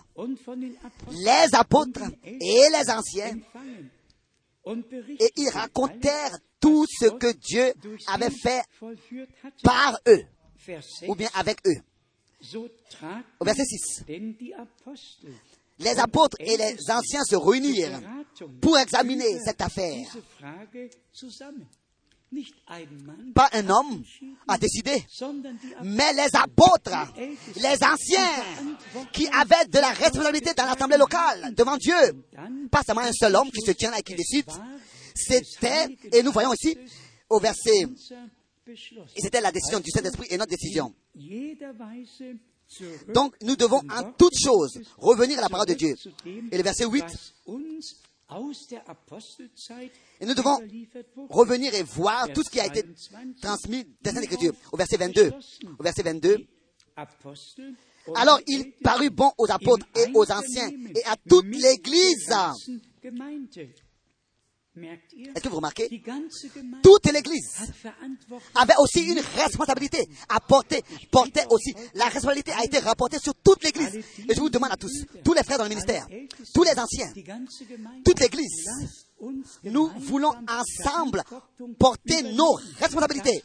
les 1.11 1.55
apôtres 1.55 2.11
et 2.25 2.67
les 2.71 2.91
anciens, 2.91 3.39
et 4.67 5.33
ils 5.37 5.51
racontèrent 5.51 6.39
tout 6.61 6.85
ce 6.89 7.07
que 7.07 7.33
Dieu 7.33 7.73
avait 8.09 8.31
fait 8.31 8.63
par 9.63 9.99
eux, 10.07 10.23
Vers 10.67 10.83
6, 10.83 11.09
ou 11.09 11.15
bien 11.15 11.31
avec 11.35 11.59
eux. 11.67 11.81
Au 13.41 13.45
verset 13.45 13.65
6, 13.65 14.05
denn 14.07 14.35
die 14.39 14.53
Apostel 14.55 15.33
les 15.79 15.99
apôtres 15.99 16.37
et 16.41 16.57
les 16.57 16.91
anciens 16.91 17.25
se 17.25 17.37
réunirent 17.37 18.01
pour 18.61 18.79
examiner 18.79 19.39
cette 19.45 19.61
affaire. 19.61 20.07
Pas 23.35 23.49
un 23.53 23.69
homme 23.71 24.03
a 24.47 24.59
décidé, 24.59 25.03
mais 25.83 26.13
les 26.13 26.29
apôtres, 26.35 27.15
les 27.57 27.85
anciens, 27.85 28.45
qui 29.13 29.27
avaient 29.29 29.67
de 29.69 29.79
la 29.79 29.91
responsabilité 29.91 30.53
dans 30.55 30.67
l'assemblée 30.67 30.99
locale, 30.99 31.55
devant 31.55 31.77
Dieu. 31.77 31.95
Pas 32.71 32.83
seulement 32.87 33.03
un 33.03 33.13
seul 33.13 33.35
homme 33.35 33.51
qui 33.51 33.63
se 33.63 33.73
tient 33.73 33.91
là 33.91 33.99
et 33.99 34.03
qui 34.03 34.15
décide. 34.15 34.51
C'était, 35.15 35.97
et 36.13 36.23
nous 36.23 36.33
voyons 36.33 36.53
ici, 36.53 36.77
au 37.31 37.41
verset, 37.41 37.87
et 39.17 39.21
c'était 39.21 39.41
la 39.41 39.51
décision 39.51 39.81
du 39.81 39.91
Saint-Esprit 39.91 40.27
et 40.31 40.37
notre 40.37 40.51
décision. 40.51 40.95
Donc, 43.15 43.35
nous 43.43 43.57
devons 43.57 43.81
en 43.91 44.13
toute 44.13 44.39
chose 44.39 44.79
revenir 44.99 45.39
à 45.39 45.43
la 45.43 45.49
parole 45.49 45.67
de 45.67 45.75
Dieu. 45.75 45.95
Et 46.53 46.57
le 46.57 46.63
verset 46.63 46.85
8, 46.85 47.05
et 50.21 50.27
nous 50.27 50.35
devons 50.35 50.59
revenir 51.31 51.75
et 51.75 51.83
voir 51.83 52.31
tout 52.33 52.43
ce 52.43 52.51
qui 52.51 52.61
a 52.61 52.67
été 52.67 52.85
transmis 53.41 53.85
des 54.03 54.11
Saintes 54.11 54.25
Écritures. 54.25 54.53
Au 54.71 54.77
verset 54.77 54.97
22, 54.99 55.33
au 55.79 55.83
verset 55.83 56.03
22, 56.03 56.47
Apostel 56.97 57.75
und 58.09 58.17
alors 58.17 58.41
il 58.47 58.73
parut 58.83 59.11
bon 59.11 59.31
aux 59.39 59.51
apôtres 59.51 59.87
et 59.95 60.11
aux 60.15 60.31
anciens 60.33 60.69
et 60.95 61.05
à 61.05 61.15
toute 61.29 61.47
l'église. 61.47 62.35
Est-ce 64.85 65.43
que 65.43 65.49
vous 65.49 65.57
remarquez? 65.57 65.89
Toute 66.83 67.13
l'église 67.13 67.57
avait 68.55 68.75
aussi 68.79 69.03
une 69.05 69.21
responsabilité 69.37 70.09
à 70.29 70.41
porter, 70.41 70.83
portait 71.11 71.47
aussi. 71.51 71.75
La 71.95 72.07
responsabilité 72.07 72.53
a 72.53 72.65
été 72.65 72.79
rapportée 72.79 73.19
sur 73.19 73.35
toute 73.35 73.63
l'église. 73.65 73.95
Et 74.29 74.35
je 74.35 74.41
vous 74.41 74.51
demande 74.51 74.73
à 74.73 74.77
tous, 74.77 75.05
tous 75.25 75.33
les 75.35 75.43
frères 75.43 75.59
dans 75.59 75.65
le 75.65 75.71
ministère, 75.71 76.07
tous 76.55 76.63
les 76.65 76.79
anciens, 76.79 77.13
toute 78.05 78.21
l'église, 78.21 78.67
nous 79.65 79.91
voulons 79.99 80.33
ensemble 80.49 81.23
porter 81.79 82.23
nos 82.35 82.53
responsabilités 82.79 83.43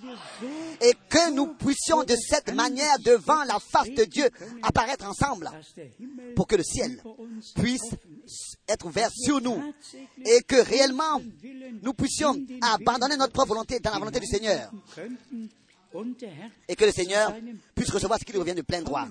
et 0.81 0.93
que 1.09 1.31
nous 1.33 1.53
puissions 1.55 2.03
de 2.03 2.15
cette 2.15 2.53
manière 2.53 2.97
devant 2.99 3.43
la 3.43 3.59
face 3.59 3.89
de 3.89 4.03
Dieu 4.05 4.29
apparaître 4.61 5.05
ensemble 5.05 5.49
pour 6.35 6.47
que 6.47 6.55
le 6.55 6.63
ciel 6.63 7.01
puisse 7.55 7.95
être 8.67 8.85
ouvert 8.85 9.09
sur 9.11 9.41
nous 9.41 9.61
et 10.25 10.41
que 10.43 10.61
réellement 10.61 11.21
nous 11.81 11.93
puissions 11.93 12.35
abandonner 12.61 13.17
notre 13.17 13.33
propre 13.33 13.49
volonté 13.49 13.79
dans 13.79 13.91
la 13.91 13.99
volonté 13.99 14.19
du 14.19 14.27
Seigneur 14.27 14.71
et 16.67 16.75
que 16.75 16.85
le 16.85 16.91
Seigneur 16.91 17.33
puisse 17.75 17.91
recevoir 17.91 18.19
ce 18.19 18.25
qui 18.25 18.31
lui 18.31 18.39
revient 18.39 18.55
de 18.55 18.61
plein 18.61 18.81
droit. 18.81 19.07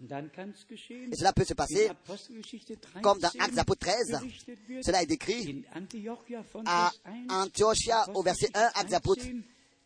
Et 0.00 1.16
cela 1.16 1.32
peut 1.32 1.44
se 1.44 1.54
passer 1.54 1.88
Apostelgeschichte 1.88 2.80
13 2.80 3.02
comme 3.02 3.18
dans 3.18 3.30
Actes 3.38 3.58
Apôtres 3.58 3.86
13. 3.86 4.10
berichtet 4.20 4.58
wird, 4.68 4.84
Cela 4.84 5.02
est 5.02 5.06
décrit 5.06 5.64
à 5.72 5.80
Vers 5.80 6.92
1, 7.28 7.42
Antiochia 7.42 8.08
au 8.14 8.22
verset 8.22 8.48
1, 8.54 8.70
Actes 8.74 8.92
Apôtres 8.92 9.22
13, 9.22 9.34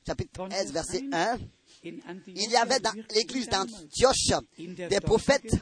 chapitre 0.07 0.43
von 0.43 0.49
13 0.51 0.73
Vers 0.73 0.83
verset 0.85 1.03
1, 1.13 1.17
1. 1.17 1.39
in 1.85 1.97
Antiochia 2.09 2.45
Il 2.45 2.51
y 2.51 2.57
avait 2.57 2.81
dans 2.81 2.93
l'église 3.15 3.49
d'Antioche 3.49 4.39
des 4.59 5.01
prophètes, 5.01 5.55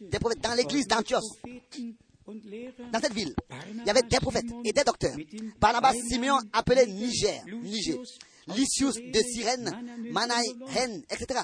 des 0.00 0.18
prophètes 0.18 0.40
dans 0.40 0.54
l'église 0.54 0.88
d'Antioche, 0.88 1.22
dans 1.46 3.00
cette 3.00 3.14
ville. 3.14 3.34
Il 3.74 3.86
y 3.86 3.90
avait 3.90 4.02
des 4.02 4.18
prophètes 4.18 4.50
et 4.64 4.72
des 4.72 4.82
docteurs. 4.84 5.16
Barnabas 5.60 5.92
Simeon 5.92 6.38
appelé 6.52 6.86
Niger, 6.86 7.44
Niger, 7.46 7.98
Lysius 8.48 8.96
de 8.96 9.20
Cyrène, 9.20 9.70
Manahen, 10.10 11.04
etc. 11.10 11.40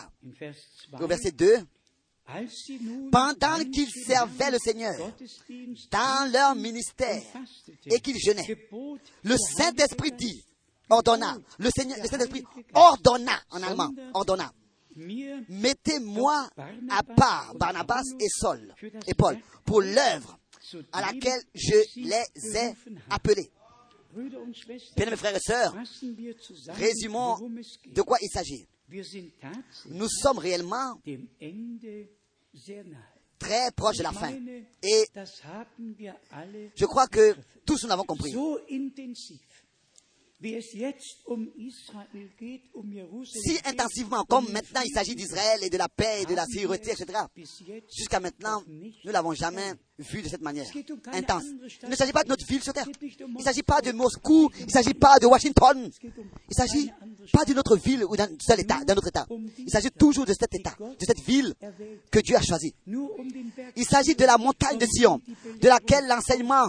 Au 0.94 0.98
2, 0.98 1.06
verset 1.06 1.32
2, 1.32 1.46
als 1.46 1.58
sie 1.58 1.64
nun 1.64 1.79
pendant 3.10 3.64
qu'ils 3.70 3.90
servaient 3.90 4.50
le 4.50 4.58
Seigneur 4.58 4.94
dans 5.90 6.32
leur 6.32 6.54
ministère 6.54 7.22
et 7.86 8.00
qu'ils 8.00 8.18
jeûnaient, 8.18 8.46
le 9.22 9.36
Saint-Esprit 9.36 10.12
dit, 10.12 10.44
ordonna, 10.88 11.36
le 11.58 11.70
Seigneur, 11.74 11.98
le 12.02 12.08
Saint-Esprit 12.08 12.44
ordonna, 12.74 13.40
en 13.50 13.62
allemand, 13.62 13.90
ordonna, 14.14 14.52
mettez-moi 14.96 16.48
à 16.90 17.02
part 17.02 17.54
Barnabas 17.54 18.04
et 18.18 18.28
Saul 18.28 18.74
et 19.06 19.14
Paul 19.14 19.38
pour 19.64 19.80
l'œuvre 19.80 20.38
à 20.92 21.00
laquelle 21.00 21.40
je 21.54 21.76
les 21.96 22.56
ai 22.56 22.74
appelés. 23.08 23.50
Schwestern, 24.52 24.94
Bien-aimés 24.96 25.16
frères 25.16 25.36
et 25.36 25.40
sœurs, 25.40 25.74
résumons 26.70 27.38
de 27.86 28.02
quoi 28.02 28.18
il 28.20 28.28
s'agit. 28.28 28.66
Nous 29.86 30.08
sommes 30.08 30.38
réellement 30.38 31.00
très 33.38 33.70
proches 33.72 33.98
de 33.98 34.02
la 34.02 34.12
fin. 34.12 34.30
Et 34.82 35.04
je 36.76 36.84
crois 36.84 37.06
que 37.08 37.34
tous 37.64 37.82
nous 37.82 37.88
l'avons 37.88 38.04
compris. 38.04 38.34
um 38.36 38.90
um 42.74 43.24
Si 43.24 43.58
intensivement, 43.66 44.20
um 44.20 44.26
comme 44.26 44.50
maintenant 44.50 44.80
il 44.84 44.92
s'agit 44.92 45.14
d'Israël 45.14 45.62
et 45.62 45.70
de 45.70 45.76
la 45.76 45.88
paix 45.88 46.22
et 46.22 46.26
de 46.26 46.34
la 46.34 46.46
sécurité, 46.46 46.92
etc., 46.92 47.26
jusqu'à 47.94 48.20
maintenant, 48.20 48.62
nous 48.66 49.12
l'avons 49.12 49.34
jamais 49.34 49.72
vu 50.00 50.22
de 50.22 50.28
cette 50.28 50.40
manière 50.40 50.66
intense. 51.12 51.44
Il 51.82 51.88
ne 51.88 51.96
s'agit 51.96 52.12
pas 52.12 52.24
de 52.24 52.28
notre 52.28 52.46
ville 52.46 52.62
sur 52.62 52.72
terre. 52.72 52.86
Il 53.02 53.34
ne 53.34 53.42
s'agit 53.42 53.62
pas 53.62 53.80
de 53.80 53.92
Moscou. 53.92 54.50
Il 54.58 54.66
ne 54.66 54.70
s'agit 54.70 54.94
pas 54.94 55.18
de 55.18 55.26
Washington. 55.26 55.90
Il 56.02 56.10
ne 56.48 56.54
s'agit 56.54 56.90
pas 57.32 57.44
de 57.44 57.54
notre 57.54 57.76
ville 57.76 58.04
ou 58.04 58.16
d'un 58.16 58.28
seul 58.40 58.60
État, 58.60 58.82
d'un 58.84 58.94
autre 58.94 59.08
État. 59.08 59.26
Il 59.58 59.70
s'agit 59.70 59.90
toujours 59.90 60.26
de 60.26 60.32
cet 60.32 60.54
État, 60.54 60.74
de 60.78 61.04
cette 61.04 61.20
ville 61.20 61.54
que 62.10 62.20
Dieu 62.20 62.36
a 62.36 62.42
choisie. 62.42 62.74
Il 63.76 63.84
s'agit 63.84 64.14
de 64.14 64.24
la 64.24 64.38
montagne 64.38 64.78
de 64.78 64.86
Sion, 64.86 65.20
de 65.60 65.68
laquelle 65.68 66.06
l'enseignement 66.06 66.68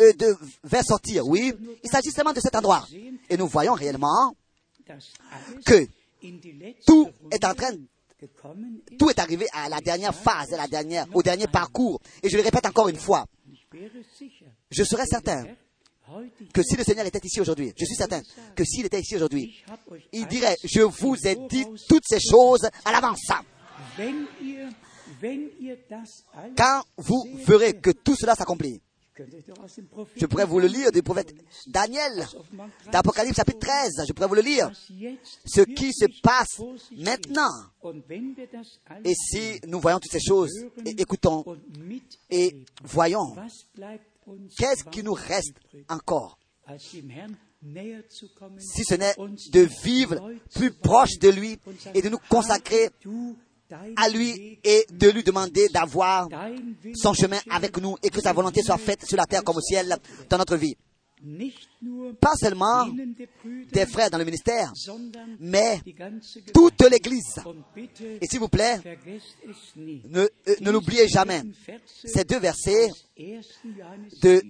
euh, 0.00 0.12
devait 0.14 0.82
sortir. 0.82 1.26
Oui, 1.26 1.52
il 1.82 1.90
s'agit 1.90 2.10
seulement 2.10 2.32
de 2.32 2.40
cet 2.40 2.56
endroit. 2.56 2.86
Et 3.28 3.36
nous 3.36 3.46
voyons 3.46 3.74
réellement 3.74 4.34
que 5.64 5.86
tout 6.86 7.08
est 7.30 7.44
en 7.44 7.54
train. 7.54 7.76
Tout 8.98 9.10
est 9.10 9.18
arrivé 9.18 9.46
à 9.52 9.68
la 9.68 9.80
dernière 9.80 10.14
phase, 10.14 10.52
à 10.52 10.56
la 10.56 10.68
dernière, 10.68 11.06
au 11.14 11.22
dernier 11.22 11.46
parcours. 11.46 12.00
Et 12.22 12.28
je 12.28 12.36
le 12.36 12.42
répète 12.42 12.66
encore 12.66 12.88
une 12.88 12.96
fois. 12.96 13.26
Je 14.70 14.84
serais 14.84 15.06
certain 15.06 15.46
que 16.52 16.62
si 16.62 16.76
le 16.76 16.84
Seigneur 16.84 17.06
était 17.06 17.20
ici 17.24 17.40
aujourd'hui, 17.40 17.72
je 17.78 17.84
suis 17.84 17.94
certain 17.94 18.20
que 18.54 18.64
s'il 18.64 18.84
était 18.86 19.00
ici 19.00 19.16
aujourd'hui, 19.16 19.64
il 20.12 20.26
dirait, 20.26 20.56
je 20.64 20.82
vous 20.82 21.16
ai 21.26 21.36
dit 21.48 21.64
toutes 21.88 22.04
ces 22.06 22.20
choses 22.20 22.68
à 22.84 22.92
l'avance. 22.92 23.30
Quand 26.56 26.82
vous 26.96 27.24
verrez 27.46 27.74
que 27.74 27.90
tout 27.90 28.16
cela 28.16 28.34
s'accomplit, 28.34 28.80
je 30.16 30.26
pourrais 30.26 30.46
vous 30.46 30.58
le 30.58 30.68
lire 30.68 30.90
du 30.90 31.02
prophète 31.02 31.34
Daniel, 31.66 32.26
d'Apocalypse 32.90 33.36
chapitre 33.36 33.58
13, 33.58 34.04
je 34.06 34.12
pourrais 34.12 34.28
vous 34.28 34.34
le 34.34 34.42
lire, 34.42 34.70
ce 35.44 35.60
qui 35.62 35.92
se 35.92 36.06
passe 36.22 36.60
maintenant. 36.96 37.50
Et 39.04 39.14
si 39.14 39.60
nous 39.66 39.80
voyons 39.80 39.98
toutes 39.98 40.12
ces 40.12 40.20
choses, 40.20 40.50
et 40.84 41.00
écoutons 41.00 41.44
et 42.30 42.56
voyons, 42.82 43.36
qu'est-ce 44.56 44.84
qui 44.84 45.02
nous 45.02 45.14
reste 45.14 45.54
encore? 45.88 46.38
Si 46.78 47.02
ce 48.84 48.94
n'est 48.94 49.14
de 49.52 49.68
vivre 49.84 50.32
plus 50.54 50.72
proche 50.72 51.18
de 51.18 51.28
lui 51.28 51.58
et 51.94 52.02
de 52.02 52.08
nous 52.08 52.18
consacrer 52.30 52.90
à 53.96 54.08
lui 54.08 54.58
et 54.64 54.86
de 54.90 55.10
lui 55.10 55.22
demander 55.22 55.68
d'avoir 55.68 56.28
son 56.94 57.12
chemin 57.14 57.38
avec 57.50 57.78
nous 57.78 57.96
et 58.02 58.10
que 58.10 58.20
sa 58.20 58.32
volonté 58.32 58.62
soit 58.62 58.78
faite 58.78 59.06
sur 59.06 59.16
la 59.16 59.26
terre 59.26 59.44
comme 59.44 59.56
au 59.56 59.60
ciel 59.60 59.96
dans 60.28 60.38
notre 60.38 60.56
vie. 60.56 60.76
Pas 62.20 62.34
seulement 62.34 62.88
des 63.72 63.86
frères 63.86 64.10
dans 64.10 64.18
le 64.18 64.24
ministère, 64.24 64.72
mais 65.38 65.80
toute 66.52 66.82
l'Église. 66.90 67.40
Et 68.20 68.26
s'il 68.26 68.40
vous 68.40 68.48
plaît, 68.48 68.80
ne, 69.76 70.20
euh, 70.20 70.54
l'oubliez 70.62 71.06
jamais. 71.08 71.42
Ces 72.04 72.24
deux 72.24 72.40
versets 72.40 72.88
de 74.20 74.42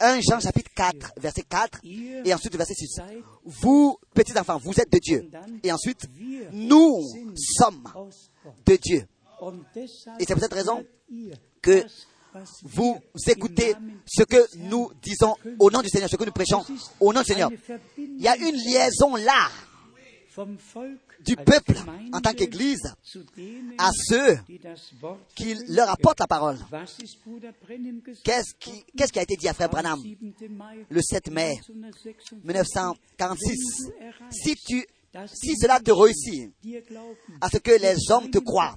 1 0.00 0.20
Jean 0.20 0.40
chapitre 0.40 0.70
4, 0.74 1.12
verset 1.16 1.44
4, 1.48 1.80
et 2.24 2.34
ensuite 2.34 2.56
verset 2.56 2.74
6. 2.74 3.00
Vous, 3.44 3.96
petits 4.12 4.36
enfants, 4.36 4.58
vous 4.58 4.72
êtes 4.80 4.92
de 4.92 4.98
Dieu. 4.98 5.30
Et 5.62 5.70
ensuite, 5.70 6.08
nous 6.52 7.04
sommes 7.36 7.84
de 8.66 8.76
Dieu. 8.76 9.06
Et 10.18 10.24
c'est 10.24 10.34
pour 10.34 10.42
cette 10.42 10.54
raison 10.54 10.84
que 11.60 11.84
vous 12.62 13.00
écoutez 13.28 13.74
ce 14.06 14.24
que 14.24 14.58
nous 14.58 14.90
disons 15.02 15.36
au 15.58 15.70
nom 15.70 15.80
du 15.80 15.88
Seigneur, 15.88 16.08
ce 16.08 16.16
que 16.16 16.24
nous 16.24 16.32
prêchons 16.32 16.64
au 17.00 17.12
nom 17.12 17.20
du 17.20 17.26
Seigneur. 17.26 17.50
Il 17.98 18.20
y 18.20 18.28
a 18.28 18.36
une 18.36 18.56
liaison 18.56 19.16
là 19.16 19.48
du 21.20 21.36
peuple 21.36 21.74
en 22.12 22.20
tant 22.20 22.32
qu'Église 22.32 22.92
à 23.78 23.90
ceux 23.92 24.36
qui 25.34 25.54
leur 25.68 25.88
apportent 25.88 26.20
la 26.20 26.26
parole. 26.26 26.58
Qu'est-ce 28.24 28.54
qui, 28.54 29.18
a 29.18 29.22
été 29.22 29.36
dit 29.36 29.48
à 29.48 29.54
Frère 29.54 29.68
Branham 29.68 30.02
le 30.90 31.00
7 31.00 31.30
mai 31.30 31.60
1946 32.42 33.92
Si 34.30 34.56
tu 34.56 34.84
si 35.32 35.56
cela 35.56 35.80
te 35.80 35.90
réussit, 35.90 36.52
à 37.40 37.48
ce 37.48 37.58
que 37.58 37.72
les 37.72 37.96
hommes 38.10 38.30
te 38.30 38.38
croient, 38.38 38.76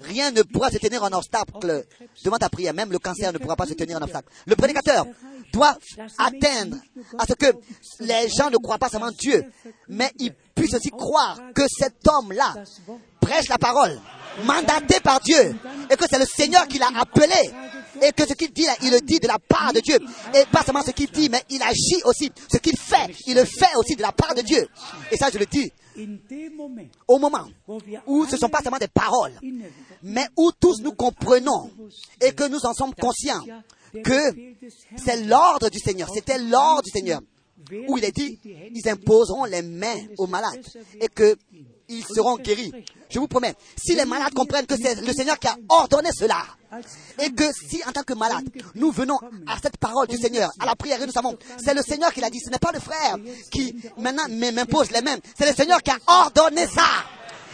rien 0.00 0.30
ne 0.30 0.42
pourra 0.42 0.70
se 0.70 0.78
tenir 0.78 1.02
en 1.02 1.12
obstacle. 1.12 1.84
devant 2.24 2.38
ta 2.38 2.48
prière. 2.48 2.74
Même 2.74 2.90
le 2.90 2.98
cancer 2.98 3.32
ne 3.32 3.38
pourra 3.38 3.56
pas 3.56 3.66
se 3.66 3.74
tenir 3.74 3.98
en 3.98 4.02
obstacle. 4.02 4.28
Le 4.46 4.56
prédicateur 4.56 5.06
doit 5.52 5.76
atteindre 6.18 6.76
à 7.18 7.26
ce 7.26 7.34
que 7.34 7.52
les 8.00 8.28
gens 8.28 8.50
ne 8.50 8.56
croient 8.56 8.78
pas 8.78 8.88
seulement 8.88 9.10
Dieu, 9.12 9.44
mais 9.88 10.10
ils 10.18 10.32
puissent 10.54 10.74
aussi 10.74 10.90
croire 10.90 11.38
que 11.54 11.62
cet 11.68 12.06
homme-là 12.08 12.54
prêche 13.20 13.48
la 13.48 13.58
parole, 13.58 14.00
mandaté 14.44 15.00
par 15.00 15.20
Dieu, 15.20 15.54
et 15.90 15.96
que 15.96 16.04
c'est 16.10 16.18
le 16.18 16.24
Seigneur 16.26 16.66
qui 16.66 16.78
l'a 16.78 16.90
appelé, 16.96 17.50
et 18.00 18.12
que 18.12 18.26
ce 18.26 18.34
qu'il 18.34 18.52
dit, 18.52 18.66
il 18.82 18.90
le 18.90 19.00
dit 19.00 19.18
de 19.18 19.26
la 19.26 19.38
part 19.38 19.72
de 19.72 19.80
Dieu, 19.80 19.98
et 20.34 20.44
pas 20.50 20.62
seulement 20.62 20.82
ce 20.82 20.90
qu'il 20.92 21.10
dit, 21.10 21.28
mais 21.28 21.42
il 21.50 21.62
agit 21.62 22.02
aussi, 22.04 22.30
ce 22.50 22.58
qu'il 22.58 22.76
fait, 22.76 23.14
il 23.26 23.34
le 23.34 23.44
fait 23.44 23.74
aussi 23.76 23.96
de 23.96 24.02
la 24.02 24.12
part 24.12 24.34
de 24.34 24.42
Dieu. 24.42 24.66
Et 25.10 25.16
ça, 25.16 25.30
je 25.30 25.38
le 25.38 25.46
dis 25.46 25.70
au 27.06 27.18
moment 27.18 27.46
où 28.06 28.24
ce 28.26 28.32
ne 28.36 28.40
sont 28.40 28.48
pas 28.48 28.60
seulement 28.62 28.78
des 28.78 28.88
paroles, 28.88 29.38
mais 30.02 30.26
où 30.36 30.50
tous 30.58 30.80
nous 30.80 30.92
comprenons 30.92 31.70
et 32.20 32.32
que 32.32 32.48
nous 32.48 32.64
en 32.64 32.72
sommes 32.72 32.94
conscients 32.94 33.44
que 34.02 34.32
c'est 34.96 35.22
l'ordre 35.24 35.68
du 35.68 35.78
Seigneur, 35.78 36.08
c'était 36.12 36.38
l'ordre 36.38 36.82
du 36.82 36.90
Seigneur, 36.90 37.20
où 37.88 37.98
il 37.98 38.04
est 38.04 38.16
dit, 38.16 38.38
ils 38.74 38.88
imposeront 38.88 39.44
les 39.44 39.62
mains 39.62 40.06
aux 40.16 40.26
malades 40.26 40.64
et 40.98 41.08
qu'ils 41.08 42.04
seront 42.06 42.36
guéris. 42.36 42.72
Je 43.10 43.18
vous 43.18 43.28
promets, 43.28 43.54
si 43.76 43.94
les 43.94 44.06
malades 44.06 44.32
comprennent 44.32 44.66
que 44.66 44.76
c'est 44.76 44.94
le 44.94 45.12
Seigneur 45.12 45.38
qui 45.38 45.48
a 45.48 45.56
ordonné 45.68 46.08
cela, 46.16 46.42
et 47.18 47.30
que 47.32 47.44
si 47.52 47.82
en 47.86 47.92
tant 47.92 48.02
que 48.02 48.14
malade, 48.14 48.44
nous 48.74 48.90
venons 48.90 49.18
à 49.46 49.56
cette 49.62 49.76
parole 49.76 50.06
du 50.08 50.16
Seigneur, 50.16 50.50
à 50.58 50.66
la 50.66 50.74
prière, 50.74 51.00
et 51.02 51.06
nous 51.06 51.12
savons, 51.12 51.36
c'est 51.62 51.74
le 51.74 51.82
Seigneur 51.82 52.12
qui 52.12 52.20
l'a 52.20 52.30
dit, 52.30 52.40
ce 52.40 52.50
n'est 52.50 52.58
pas 52.58 52.72
le 52.72 52.80
frère 52.80 53.16
qui 53.50 53.76
maintenant 53.98 54.24
m'impose 54.28 54.90
les 54.90 55.02
mêmes, 55.02 55.20
c'est 55.38 55.48
le 55.48 55.54
Seigneur 55.54 55.82
qui 55.82 55.90
a 55.90 55.98
ordonné 56.06 56.66
ça. 56.66 56.86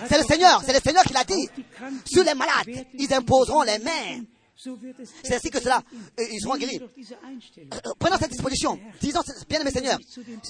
C'est 0.09 0.19
le 0.19 0.25
Seigneur, 0.25 0.63
c'est 0.65 0.73
le 0.73 0.81
Seigneur 0.81 1.03
qui 1.03 1.13
l'a 1.13 1.25
dit. 1.25 1.49
Sur 2.05 2.23
les 2.23 2.35
malades, 2.35 2.87
ils 2.95 3.13
imposeront 3.13 3.63
les 3.63 3.79
mains. 3.79 4.23
C'est 5.23 5.35
ainsi 5.35 5.51
que 5.51 5.61
cela, 5.61 5.83
euh, 6.19 6.25
ils 6.31 6.41
seront 6.41 6.57
guéris. 6.57 6.81
Euh, 6.81 7.77
prenons 7.99 8.17
cette 8.19 8.31
disposition. 8.31 8.79
Disons, 9.01 9.21
bien 9.49 9.61
aimé 9.61 9.71
Seigneur, 9.71 9.99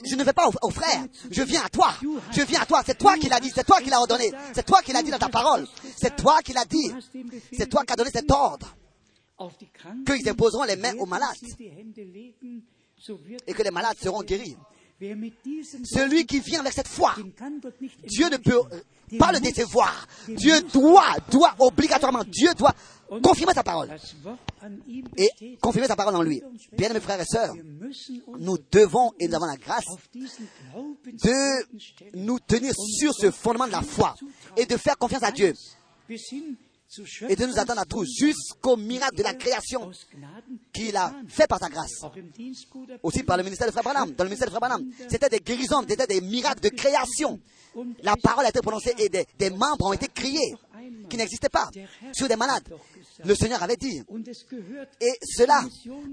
je 0.05 0.15
ne 0.15 0.25
vais 0.25 0.33
pas 0.33 0.47
au, 0.49 0.69
au 0.69 0.71
frère, 0.71 1.07
je 1.31 1.43
viens 1.43 1.63
à 1.65 1.69
toi. 1.69 1.95
Je 2.33 2.43
viens 2.43 2.61
à 2.61 2.67
toi. 2.67 2.83
C'est 2.85 2.99
toi 2.99 3.17
qui 3.17 3.29
l'as 3.29 3.41
dit, 3.41 3.51
c'est 3.55 3.67
toi 3.67 3.81
qui 3.81 3.91
l'as 3.91 4.01
ordonné. 4.01 4.31
C'est 4.55 4.65
toi 4.65 4.83
qui 4.83 4.93
l'as 4.93 5.03
dit 5.03 5.11
dans 5.11 5.19
ta 5.19 5.29
parole. 5.29 5.67
C'est 5.97 6.17
toi 6.17 6.41
qui 6.43 6.53
l'as 6.53 6.65
dit. 6.65 6.93
C'est 7.53 7.69
toi 7.69 7.85
qui 7.85 7.93
as 7.93 7.97
donné 7.97 8.11
cet 8.11 8.31
ordre. 8.31 8.75
Qu'ils 10.07 10.29
imposeront 10.29 10.65
les 10.65 10.77
mains 10.77 10.97
aux 10.99 11.07
malades. 11.07 11.37
Et 13.47 13.53
que 13.55 13.63
les 13.63 13.71
malades 13.71 13.97
seront 14.01 14.23
guéris. 14.23 14.57
Celui 15.01 16.27
qui 16.27 16.41
vient 16.41 16.61
avec 16.61 16.73
cette 16.73 16.89
foi, 16.89 17.15
Dieu 18.05 18.29
ne 18.31 18.37
peut 18.37 18.61
pas 19.17 19.31
le 19.31 19.39
décevoir. 19.39 20.07
Dieu 20.27 20.61
doit, 20.73 21.17
doit 21.31 21.55
obligatoirement, 21.61 22.25
Dieu 22.25 22.53
doit 22.55 22.75
confirmer 23.23 23.55
sa 23.55 23.63
parole. 23.63 23.89
Et 25.17 25.57
confirmer 25.61 25.87
sa 25.87 25.97
parole 25.97 26.17
en 26.17 26.23
lui. 26.23 26.43
Bien 26.73 26.93
mes 26.93 27.01
frères 27.01 27.21
et 27.21 27.25
sœurs, 27.25 27.55
nous 28.39 28.59
devons 28.71 29.13
et 29.19 29.29
nous 29.29 29.35
avons 29.35 29.47
la 29.47 29.57
grâce 29.57 29.85
de 30.15 32.17
nous 32.17 32.39
tenir 32.41 32.73
sur 32.75 33.15
ce 33.15 33.31
fondement 33.31 33.67
de 33.67 33.73
la 33.73 33.83
foi 33.83 34.15
et 34.57 34.67
de 34.67 34.77
faire 34.77 34.97
confiance 34.97 35.23
à 35.23 35.33
Dieu 35.33 35.55
et 37.29 37.37
de 37.37 37.47
nous 37.47 37.59
attendre 37.59 37.81
à 37.81 37.85
tout 37.85 38.05
jusqu'au 38.05 38.77
miracle 38.77 39.17
de 39.17 39.23
la 39.23 39.35
création 39.35 39.91
qu'il 40.73 40.97
a 40.97 41.13
fait 41.29 41.47
par 41.47 41.59
sa 41.59 41.69
grâce. 41.69 42.01
Aussi 43.03 43.23
par 43.23 43.37
le 43.37 43.43
ministère 43.43 43.67
de 43.67 43.73
Frère 43.73 43.85
Branham. 43.85 44.13
Dans 44.13 44.25
le 44.25 44.31
ministère 44.31 44.49
de 44.49 44.53
Frère 44.53 44.61
Branham, 44.61 44.91
c'était 45.09 45.29
des 45.29 45.41
guérisons, 45.41 45.85
c'était 45.87 46.07
des 46.07 46.21
miracles 46.21 46.61
de 46.61 46.71
création. 46.71 47.39
La 48.03 48.17
parole 48.17 48.47
a 48.47 48.49
été 48.49 48.61
prononcée 48.61 48.95
et 48.99 49.09
des, 49.09 49.27
des 49.39 49.51
membres 49.51 49.87
ont 49.87 49.93
été 49.93 50.09
criés 50.09 50.55
qui 51.09 51.17
n'existaient 51.17 51.49
pas 51.49 51.69
sur 52.13 52.29
des 52.29 52.37
malades. 52.37 52.69
Le 53.25 53.35
Seigneur 53.35 53.63
avait 53.63 53.77
dit. 53.77 54.03
Et 55.01 55.13
cela 55.23 55.63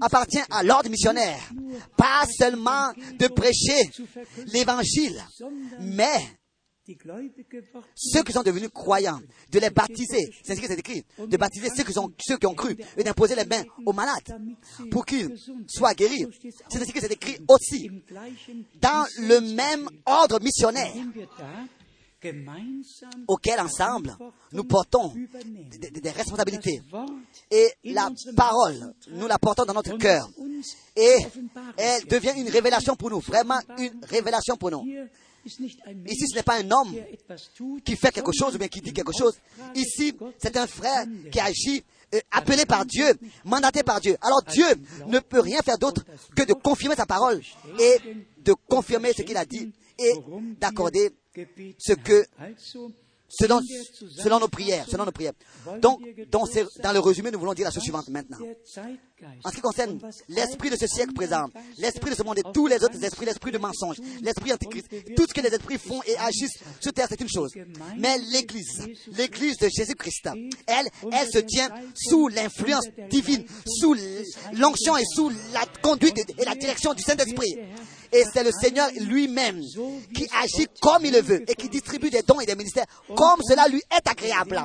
appartient 0.00 0.42
à 0.50 0.62
l'ordre 0.62 0.90
missionnaire. 0.90 1.40
Pas 1.96 2.24
seulement 2.38 2.92
de 3.18 3.28
prêcher 3.28 3.90
l'évangile, 4.46 5.22
mais 5.80 6.20
ceux 7.94 8.22
qui 8.22 8.32
sont 8.32 8.42
devenus 8.42 8.70
croyants, 8.72 9.20
de 9.50 9.58
les 9.58 9.70
baptiser, 9.70 10.30
c'est 10.42 10.54
ce 10.54 10.60
qui 10.60 10.66
est 10.66 10.78
écrit, 10.78 11.04
de 11.18 11.36
baptiser 11.36 11.68
ceux 11.74 11.84
qui, 11.84 11.98
ont, 11.98 12.12
ceux 12.20 12.36
qui 12.38 12.46
ont 12.46 12.54
cru 12.54 12.76
et 12.96 13.02
d'imposer 13.02 13.34
les 13.34 13.44
mains 13.44 13.64
aux 13.84 13.92
malades 13.92 14.40
pour 14.90 15.04
qu'ils 15.04 15.36
soient 15.68 15.94
guéris. 15.94 16.26
C'est 16.68 16.78
ce 16.84 16.92
qui 16.92 16.98
est 16.98 17.12
écrit 17.12 17.38
aussi 17.48 17.90
dans 18.80 19.06
le 19.18 19.40
même 19.54 19.88
ordre 20.04 20.40
missionnaire 20.40 20.92
auquel 23.28 23.60
ensemble 23.60 24.16
nous 24.52 24.64
portons 24.64 25.12
des, 25.14 25.90
des, 25.90 26.00
des 26.00 26.10
responsabilités. 26.10 26.82
Et 27.50 27.68
la 27.84 28.10
parole, 28.34 28.94
nous 29.10 29.26
la 29.26 29.38
portons 29.38 29.64
dans 29.64 29.74
notre 29.74 29.96
cœur. 29.96 30.28
Et 30.96 31.16
elle 31.76 32.04
devient 32.06 32.32
une 32.36 32.48
révélation 32.48 32.96
pour 32.96 33.10
nous, 33.10 33.20
vraiment 33.20 33.60
une 33.78 34.00
révélation 34.04 34.56
pour 34.56 34.70
nous. 34.70 34.84
Ici, 36.06 36.26
ce 36.28 36.34
n'est 36.34 36.42
pas 36.42 36.60
un 36.60 36.70
homme 36.70 36.94
qui 37.84 37.96
fait 37.96 38.12
quelque 38.12 38.32
chose 38.32 38.54
ou 38.54 38.58
bien 38.58 38.68
qui 38.68 38.80
dit 38.80 38.92
quelque 38.92 39.12
chose. 39.16 39.38
Ici, 39.74 40.14
c'est 40.38 40.56
un 40.56 40.66
frère 40.66 41.04
qui 41.30 41.40
agit 41.40 41.84
euh, 42.14 42.20
appelé 42.30 42.66
par 42.66 42.86
Dieu, 42.86 43.06
mandaté 43.44 43.82
par 43.82 44.00
Dieu. 44.00 44.16
Alors 44.20 44.42
Dieu 44.42 44.66
ne 45.08 45.18
peut 45.18 45.40
rien 45.40 45.60
faire 45.62 45.78
d'autre 45.78 46.04
que 46.36 46.44
de 46.44 46.52
confirmer 46.52 46.94
sa 46.94 47.06
parole 47.06 47.40
et 47.80 47.96
de 48.38 48.54
confirmer 48.68 49.12
ce 49.12 49.22
qu'il 49.22 49.36
a 49.36 49.44
dit 49.44 49.72
et 49.98 50.12
d'accorder 50.60 51.10
ce 51.78 51.92
que 51.94 52.24
selon, 53.28 53.60
selon 54.22 54.40
nos 54.40 54.48
prières, 54.48 54.86
selon 54.88 55.04
nos 55.04 55.12
prières. 55.12 55.32
Donc, 55.80 56.00
dans, 56.30 56.44
dans 56.82 56.92
le 56.92 57.00
résumé, 57.00 57.30
nous 57.30 57.38
voulons 57.38 57.54
dire 57.54 57.64
la 57.64 57.70
chose 57.70 57.82
suivante 57.82 58.08
maintenant. 58.08 58.38
En 59.44 59.50
ce 59.50 59.54
qui 59.54 59.60
concerne 59.60 59.98
l'esprit 60.28 60.70
de 60.70 60.76
ce 60.76 60.86
siècle 60.86 61.12
présent, 61.14 61.46
l'esprit 61.78 62.10
de 62.10 62.14
ce 62.14 62.22
monde 62.22 62.38
et 62.38 62.42
tous 62.52 62.66
les 62.66 62.76
autres 62.76 63.02
esprits, 63.02 63.26
l'esprit 63.26 63.50
de 63.50 63.58
mensonge, 63.58 63.96
l'esprit 64.20 64.52
antichrist, 64.52 64.88
tout 65.16 65.26
ce 65.26 65.34
que 65.34 65.40
les 65.40 65.48
esprits 65.48 65.78
font 65.78 66.02
et 66.06 66.16
agissent 66.18 66.58
sur 66.80 66.92
terre, 66.92 67.06
c'est 67.08 67.20
une 67.20 67.28
chose. 67.28 67.52
Mais 67.98 68.18
l'Église, 68.18 68.86
l'Église 69.16 69.56
de 69.56 69.68
Jésus-Christ, 69.68 70.28
elle, 70.66 70.86
elle 71.12 71.28
se 71.28 71.38
tient 71.38 71.70
sous 71.94 72.28
l'influence 72.28 72.86
divine, 73.10 73.44
sous 73.66 73.96
l'onction 74.52 74.96
et 74.96 75.04
sous 75.14 75.30
la 75.52 75.64
conduite 75.82 76.18
et 76.38 76.44
la 76.44 76.54
direction 76.54 76.92
du 76.92 77.02
Saint-Esprit. 77.02 77.56
Et 78.12 78.24
c'est 78.32 78.44
le 78.44 78.50
Seigneur 78.52 78.88
lui-même 79.00 79.60
qui 80.14 80.26
agit 80.42 80.66
comme 80.80 81.04
il 81.04 81.12
le 81.12 81.20
veut 81.20 81.50
et 81.50 81.54
qui 81.54 81.68
distribue 81.68 82.10
des 82.10 82.22
dons 82.22 82.40
et 82.40 82.46
des 82.46 82.54
ministères 82.54 82.86
comme 83.14 83.40
cela 83.42 83.68
lui 83.68 83.82
est 83.90 84.08
agréable. 84.08 84.62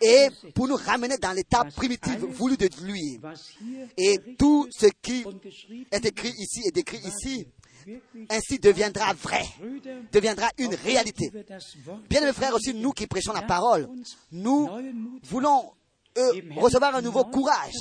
Et 0.00 0.28
pour 0.54 0.68
nous 0.68 0.76
ramener 0.76 1.16
dans 1.18 1.32
l'état 1.32 1.64
primitif 1.76 2.16
voulu 2.18 2.56
de 2.56 2.68
lui. 2.82 3.20
Et 3.96 4.18
tout 4.38 4.68
ce 4.70 4.86
qui 5.00 5.24
est 5.90 6.04
écrit 6.04 6.32
ici 6.38 6.62
et 6.66 6.72
décrit 6.72 6.98
ici, 6.98 7.46
ainsi 8.30 8.58
deviendra 8.58 9.12
vrai, 9.14 9.44
deviendra 10.12 10.50
une 10.58 10.74
réalité. 10.74 11.30
Bien 12.08 12.20
mes 12.20 12.32
frères, 12.32 12.54
aussi 12.54 12.74
nous 12.74 12.92
qui 12.92 13.06
prêchons 13.06 13.32
la 13.32 13.42
parole, 13.42 13.88
nous 14.30 14.68
voulons 15.24 15.72
recevoir 16.56 16.94
un 16.94 17.02
nouveau 17.02 17.24
courage 17.24 17.74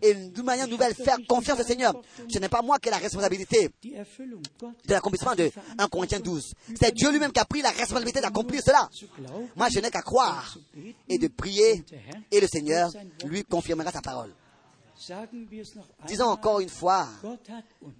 et 0.00 0.14
d'une 0.14 0.44
manière 0.44 0.68
nouvelle 0.68 0.94
faire 0.94 1.16
confiance 1.28 1.60
au 1.60 1.64
Seigneur. 1.64 1.94
Ce 2.28 2.38
n'est 2.38 2.48
pas 2.48 2.62
moi 2.62 2.78
qui 2.78 2.88
ai 2.88 2.90
la 2.90 2.98
responsabilité 2.98 3.70
de 3.84 4.92
l'accomplissement 4.92 5.34
de 5.34 5.50
1 5.78 5.88
Corinthiens 5.88 6.20
12. 6.20 6.54
C'est 6.80 6.94
Dieu 6.94 7.10
lui-même 7.10 7.32
qui 7.32 7.40
a 7.40 7.44
pris 7.44 7.62
la 7.62 7.70
responsabilité 7.70 8.20
d'accomplir 8.20 8.62
cela. 8.64 8.88
Moi, 9.56 9.68
je 9.70 9.80
n'ai 9.80 9.90
qu'à 9.90 10.02
croire 10.02 10.56
et 11.08 11.18
de 11.18 11.28
prier 11.28 11.84
et 12.30 12.40
le 12.40 12.46
Seigneur 12.46 12.90
lui 13.24 13.44
confirmera 13.44 13.90
sa 13.90 14.00
parole. 14.00 14.32
Disons 16.06 16.26
encore 16.26 16.60
une 16.60 16.68
fois, 16.68 17.08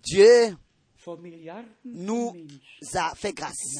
Dieu 0.03 0.57
nous 1.85 2.35
a 2.95 3.15
fait 3.15 3.33
grâce 3.33 3.79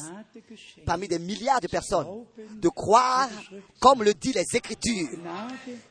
parmi 0.85 1.07
des 1.07 1.19
milliards 1.19 1.61
de 1.61 1.67
personnes 1.67 2.25
de 2.57 2.69
croire 2.69 3.29
comme 3.79 4.03
le 4.03 4.13
dit 4.13 4.33
les 4.33 4.45
Écritures. 4.55 5.09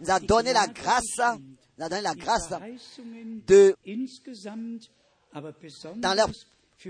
Nous 0.01 0.11
a 0.11 0.21
donné 0.21 0.53
la 0.53 0.67
grâce, 0.67 1.19
nous 1.79 1.85
a 1.85 1.89
donné 1.89 2.03
la 2.03 2.15
grâce 2.15 2.49
de, 3.47 3.77
dans 5.97 6.15
leur 6.15 6.29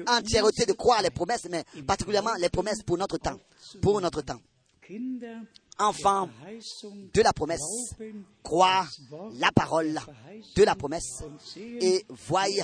entièreté 0.07 0.67
de 0.67 0.73
croire 0.73 1.03
les 1.03 1.11
promesses, 1.11 1.47
mais 1.51 1.65
particulièrement 1.87 2.35
les 2.35 2.49
promesses 2.49 2.83
pour 2.83 2.99
notre 2.99 3.19
temps. 3.19 3.39
Pour 3.81 4.01
notre 4.01 4.23
temps. 4.23 4.41
Enfants 5.79 6.29
de 7.15 7.23
la 7.23 7.33
promesse, 7.33 7.95
croire 8.43 8.89
la 9.35 9.51
parole 9.53 9.99
de 10.57 10.63
la 10.65 10.75
promesse 10.75 11.23
et 11.57 12.05
voyez 12.11 12.63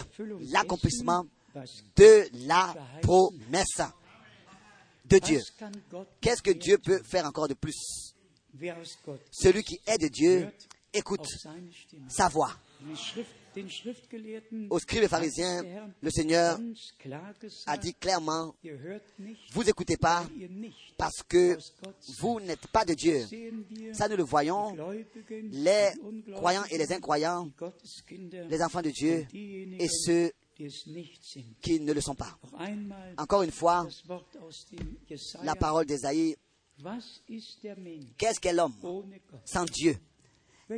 l'accomplissement 0.52 1.24
de 1.96 2.46
la 2.46 2.74
promesse 3.02 3.80
de 5.04 5.18
Dieu. 5.18 5.40
Qu'est-ce 6.20 6.42
que 6.42 6.50
Dieu 6.50 6.78
peut 6.78 7.00
faire 7.02 7.26
encore 7.26 7.48
de 7.48 7.54
plus? 7.54 8.14
Celui 9.30 9.62
qui 9.62 9.80
est 9.86 9.98
de 9.98 10.08
Dieu 10.08 10.50
écoute 10.92 11.26
sa 12.08 12.28
voix. 12.28 12.52
Aux 14.70 14.78
scribes 14.78 15.08
pharisiens, 15.08 15.64
le 16.00 16.10
Seigneur 16.10 16.60
a 17.66 17.76
dit 17.76 17.94
clairement, 17.94 18.54
vous 19.52 19.68
écoutez 19.68 19.96
pas 19.96 20.24
parce 20.96 21.22
que 21.28 21.58
vous 22.20 22.40
n'êtes 22.40 22.68
pas 22.68 22.84
de 22.84 22.94
Dieu. 22.94 23.26
Ça, 23.92 24.08
nous 24.08 24.16
le 24.16 24.22
voyons, 24.22 24.76
les 25.50 25.90
croyants 26.34 26.64
et 26.70 26.78
les 26.78 26.92
incroyants, 26.92 27.50
les 28.48 28.62
enfants 28.62 28.82
de 28.82 28.90
Dieu 28.90 29.26
et 29.32 29.88
ceux 29.88 30.30
qui 31.60 31.80
ne 31.80 31.92
le 31.92 32.00
sont 32.00 32.14
pas. 32.14 32.38
Encore 33.16 33.42
une 33.42 33.50
fois, 33.50 33.86
la 35.42 35.54
parole 35.54 35.86
d'Ésaïe, 35.86 36.36
Mensch 36.80 37.22
qu'est-ce 38.16 38.38
qu'est 38.40 38.52
l'homme 38.52 38.74
sans 39.44 39.64
Dieu? 39.64 39.96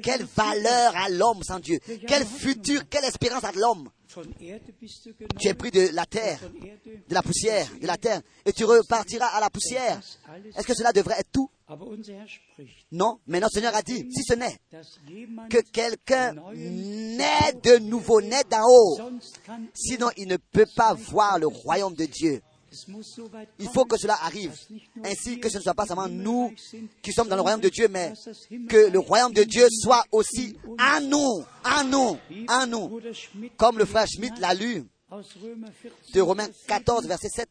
Quelle 0.03 0.25
valeur 0.25 0.97
a 0.97 1.09
l'homme 1.09 1.43
sans 1.43 1.59
Dieu. 1.59 1.79
Quel 2.07 2.25
futur, 2.25 2.89
quelle 2.89 3.05
espérance 3.05 3.45
a 3.45 3.53
l'homme. 3.53 3.91
Tu 5.39 5.49
es 5.49 5.55
pris 5.55 5.71
de 5.71 5.95
la 5.95 6.05
terre, 6.07 6.41
de 7.09 7.15
la 7.15 7.23
poussière, 7.23 7.69
de 7.81 7.87
la 7.87 7.97
terre, 7.97 8.21
et 8.45 8.53
tu 8.53 8.65
repartiras 8.65 9.27
à 9.27 9.41
la 9.41 9.51
poussière. 9.51 10.01
Est-ce 10.57 10.67
que 10.67 10.75
cela 10.75 10.93
devrait 10.93 11.21
être 11.21 11.31
tout? 11.33 11.49
Non, 12.91 13.21
mais 13.29 13.39
notre 13.39 13.55
Seigneur 13.55 13.75
a 13.77 13.83
dit, 13.83 14.09
si 14.11 14.25
ce 14.25 14.35
n'est 14.35 14.59
que 15.49 15.61
quelqu'un 15.71 16.35
naît 16.55 17.53
de 17.63 17.79
nouveau, 17.79 18.21
naît 18.21 18.43
d'en 18.51 18.65
haut, 18.67 18.99
sinon 19.75 20.11
il 20.17 20.27
ne 20.27 20.37
peut 20.37 20.67
pas 20.75 20.95
voir 20.95 21.39
le 21.39 21.47
royaume 21.47 21.95
de 21.95 22.07
Dieu. 22.07 22.43
Il 23.59 23.69
faut 23.69 23.85
que 23.85 23.97
cela 23.97 24.17
arrive, 24.23 24.55
ainsi 25.05 25.41
que 25.41 25.49
ce 25.49 25.59
ne 25.59 25.63
soit 25.63 25.75
pas 25.75 25.87
seulement 25.87 26.09
nous 26.09 26.53
qui 27.03 27.13
sommes 27.13 27.29
dans 27.29 27.37
le 27.37 27.43
royaume 27.43 27.61
de 27.61 27.69
Dieu, 27.69 27.89
mais 27.89 28.13
que 28.69 28.91
le 28.91 28.99
royaume 28.99 29.33
de 29.33 29.43
Dieu 29.45 29.67
soit 29.71 30.05
aussi 30.13 30.57
en 30.79 31.01
nous, 31.01 31.45
en 31.65 31.85
nous, 31.85 32.19
en 32.49 32.67
nous. 32.67 33.01
Comme 33.57 33.79
le 33.79 33.85
frère 33.85 34.07
Schmidt 34.07 34.41
l'a 34.41 34.55
lu 34.55 34.85
aus 35.11 35.27
Römer 35.43 35.71
14, 35.83 36.13
de 36.15 36.21
Romains 36.21 36.47
Vers 36.69 36.85
14, 36.85 37.03
7, 37.03 37.09
verset 37.09 37.29
7. 37.29 37.49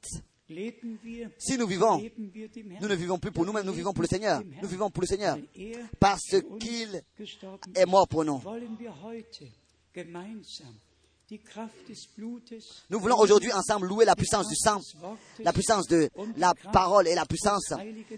leben 0.49 0.97
wir, 1.03 1.30
Si 1.38 1.57
nous 1.57 1.67
vivons, 1.67 2.01
nous 2.82 2.88
ne 2.88 2.95
vivons 2.95 3.20
plus 3.20 3.32
pour 3.32 3.45
nous-mêmes, 3.45 3.65
nous 3.65 3.74
vivons 3.74 3.93
pour 3.93 4.01
le 4.01 4.07
Seigneur. 4.07 4.41
Nous 4.61 4.67
vivons 4.67 4.89
pour 4.89 5.01
le 5.01 5.07
Seigneur. 5.07 5.38
Parce 5.99 6.36
qu'il 6.59 7.03
est 7.76 7.86
mort 7.86 8.07
pour 8.07 8.24
nous. 8.26 8.41
Nous 12.89 12.99
voulons 12.99 13.17
aujourd'hui 13.17 13.51
ensemble 13.53 13.88
louer 13.88 14.05
la 14.05 14.15
puissance 14.15 14.47
du 14.47 14.55
sang, 14.55 14.80
la 15.39 15.53
puissance 15.53 15.88
de 15.88 16.09
la 16.38 16.53
parole 16.73 17.07
et 17.07 17.15
la 17.15 17.25
puissance 17.25 17.73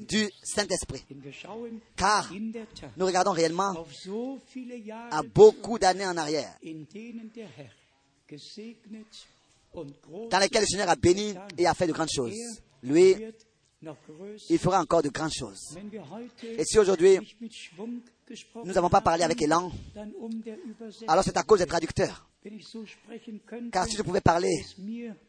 du 0.08 0.30
Saint-Esprit. 0.44 1.04
Car 1.96 2.32
nous 2.98 3.06
regardons 3.06 3.32
réellement 3.32 3.86
à 5.12 5.22
beaucoup 5.24 5.78
d'années 5.78 6.06
en 6.08 6.18
arrière, 6.18 6.58
dans 10.30 10.40
lesquelles 10.40 10.62
le 10.62 10.68
Seigneur 10.68 10.90
a 10.90 10.96
béni 10.96 11.36
et 11.58 11.68
a 11.68 11.74
fait 11.74 11.88
de 11.88 11.94
grandes 11.94 12.12
choses. 12.12 12.34
Lui, 12.84 13.16
noch 13.82 13.98
größer. 14.08 14.46
il 14.50 14.60
fera 14.60 14.80
encore 14.80 15.02
de 15.02 15.10
grandes 15.10 15.34
choses. 15.34 15.78
Et 16.44 16.64
si 16.66 16.78
aujourd'hui, 16.78 17.18
nous 18.64 18.74
n'avons 18.74 18.90
pas 18.90 19.02
parlé 19.02 19.24
avec 19.24 19.42
élan, 19.42 19.72
um 19.96 20.44
alors 21.08 21.24
c'est 21.24 21.38
à 21.38 21.44
cause 21.44 21.60
des 21.60 21.66
traducteurs. 21.66 22.31
Car 23.72 23.86
si 23.88 23.98
je 23.98 24.02
pouvais 24.02 24.22
parler 24.22 24.66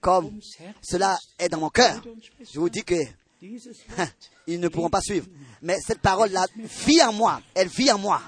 comme 0.01 0.41
cela 0.81 1.19
est 1.39 1.49
dans 1.49 1.61
mon 1.61 1.69
cœur, 1.69 2.03
je 2.53 2.59
vous 2.59 2.71
dis 2.71 2.85
que 2.85 2.95
ils 4.47 4.61
ne 4.61 4.69
pourront 4.69 4.89
pas 4.89 5.01
suivre. 5.01 5.27
Mais 5.61 5.79
cette 5.81 6.01
parole-là 6.01 6.47
vit 6.57 7.03
en 7.03 7.13
moi. 7.13 7.41
Elle 7.55 7.69
vit 7.69 7.91
en 7.91 7.99
moi. 7.99 8.23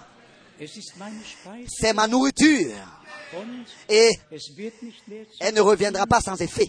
C'est 1.69 1.93
ma 1.93 2.07
nourriture. 2.07 2.75
Et 3.89 4.11
elle 5.41 5.55
ne 5.55 5.61
reviendra 5.61 6.07
pas 6.07 6.21
sans 6.21 6.41
effet. 6.41 6.67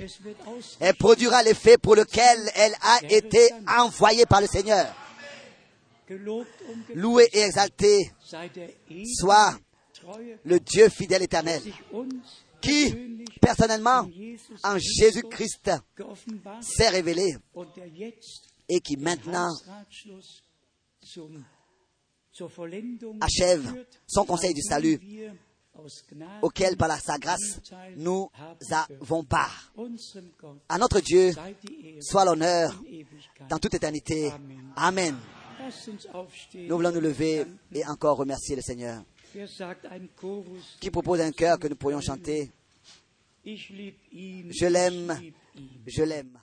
Elle 0.80 0.95
produira 0.95 1.43
l'effet 1.43 1.78
pour 1.78 1.95
lequel 1.95 2.39
elle 2.55 2.76
a 2.82 2.99
été 3.09 3.49
envoyée 3.68 4.26
par 4.26 4.41
le 4.41 4.47
Seigneur. 4.47 4.93
Loué 6.93 7.28
et 7.34 7.41
exalté 7.41 8.11
soit 9.20 9.57
le 10.43 10.60
Dieu 10.60 10.89
fidèle 10.89 11.24
éternel, 11.24 11.62
qui, 12.62 13.26
personnellement, 13.41 14.08
en 14.64 14.78
Jésus-Christ, 14.78 15.72
s'est 16.62 16.89
révélé 16.89 17.36
et 18.68 18.80
qui 18.80 18.97
maintenant 18.97 19.49
achève 23.22 23.86
son 24.08 24.26
conseil 24.26 24.53
du 24.53 24.62
salut 24.62 24.99
auquel, 26.41 26.78
par 26.78 26.99
sa 27.01 27.18
grâce, 27.18 27.60
nous 27.97 28.30
avons 28.72 29.24
part. 29.24 29.74
À 30.70 30.78
notre 30.78 31.01
Dieu 31.01 31.32
soit 32.01 32.26
l'honneur 32.26 32.82
dans 33.49 33.60
toute 33.60 33.74
éternité. 33.74 34.32
Amen. 34.76 35.16
Nous 36.53 36.76
voulons 36.76 36.91
nous 36.91 37.01
lever 37.01 37.45
et 37.74 37.86
encore 37.88 38.18
remercier 38.18 38.56
le 38.56 38.62
Seigneur, 38.62 39.03
Qui 40.79 40.91
propose 40.91 41.21
un 41.21 41.31
cœur 41.31 41.59
que 41.59 41.67
nous 41.67 41.75
pourrions 41.75 42.01
chanter. 42.01 42.51
Je 43.45 44.67
l'aime. 44.67 45.31
Je 45.86 46.03
l'aime. 46.03 46.39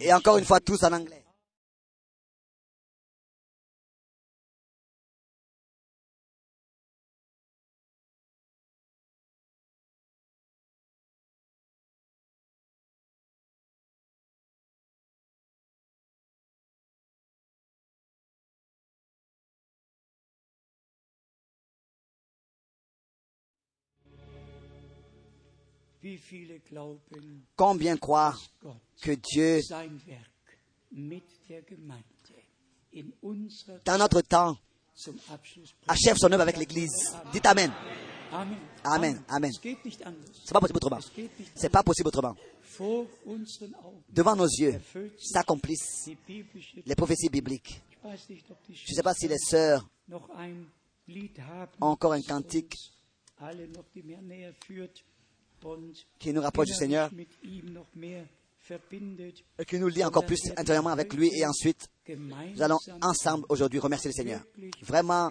Et 0.00 0.12
encore 0.12 0.38
une 0.38 0.44
fois, 0.44 0.60
tous 0.60 0.82
en 0.84 0.92
anglais. 0.92 1.24
Combien 27.56 27.96
croient 27.96 28.34
Gott 28.62 28.76
que 29.02 29.12
Dieu, 29.12 29.60
dans 33.84 33.98
notre 33.98 34.20
temps, 34.20 34.56
achève 35.88 36.16
son 36.16 36.30
œuvre 36.30 36.42
avec 36.42 36.56
l'Église 36.56 37.16
Dites 37.32 37.46
Amen. 37.46 37.72
Amen. 38.84 39.22
Amen. 39.28 39.50
C'est 39.52 40.52
pas 40.52 40.60
possible 40.60 40.76
autrement. 40.76 41.00
C'est 41.54 41.68
pas 41.68 41.82
possible 41.82 42.08
autrement. 42.08 42.36
Devant 44.08 44.36
nos 44.36 44.46
yeux 44.46 44.80
s'accomplissent 45.18 46.08
les 46.86 46.94
prophéties 46.94 47.28
bibliques. 47.28 47.82
Je 48.04 48.08
ne 48.08 48.94
sais 48.94 49.02
pas 49.02 49.14
si 49.14 49.28
les 49.28 49.38
sœurs 49.38 49.86
ont 51.80 51.86
encore 51.88 52.12
un 52.14 52.22
cantique 52.22 52.74
qui 56.18 56.32
nous 56.32 56.42
rapproche 56.42 56.68
du 56.68 56.74
Seigneur 56.74 57.10
mehr 57.94 58.24
verbindet. 58.68 59.34
et 59.58 59.64
qui 59.64 59.78
nous 59.78 59.88
lie 59.88 60.04
encore 60.04 60.24
plus 60.24 60.40
intérieurement 60.56 60.90
avec 60.90 61.12
lui. 61.14 61.30
Et 61.34 61.44
ensuite, 61.46 61.88
nous 62.08 62.62
allons 62.62 62.78
ensemble 63.00 63.44
aujourd'hui 63.48 63.78
remercier 63.78 64.10
le 64.10 64.14
Seigneur. 64.14 64.40
Vraiment, 64.82 65.30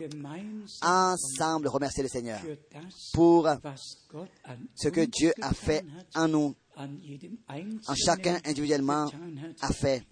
ensemble 0.81 1.67
remercier 1.67 2.03
le 2.03 2.09
Seigneur 2.09 2.39
pour 3.13 3.49
ce 4.75 4.89
que 4.89 5.05
Dieu 5.05 5.33
a 5.41 5.53
fait 5.53 5.83
en 6.15 6.27
nous, 6.27 6.55
en 6.77 7.95
chacun 7.95 8.39
individuellement 8.45 9.09
a 9.61 9.73
fait. 9.73 10.03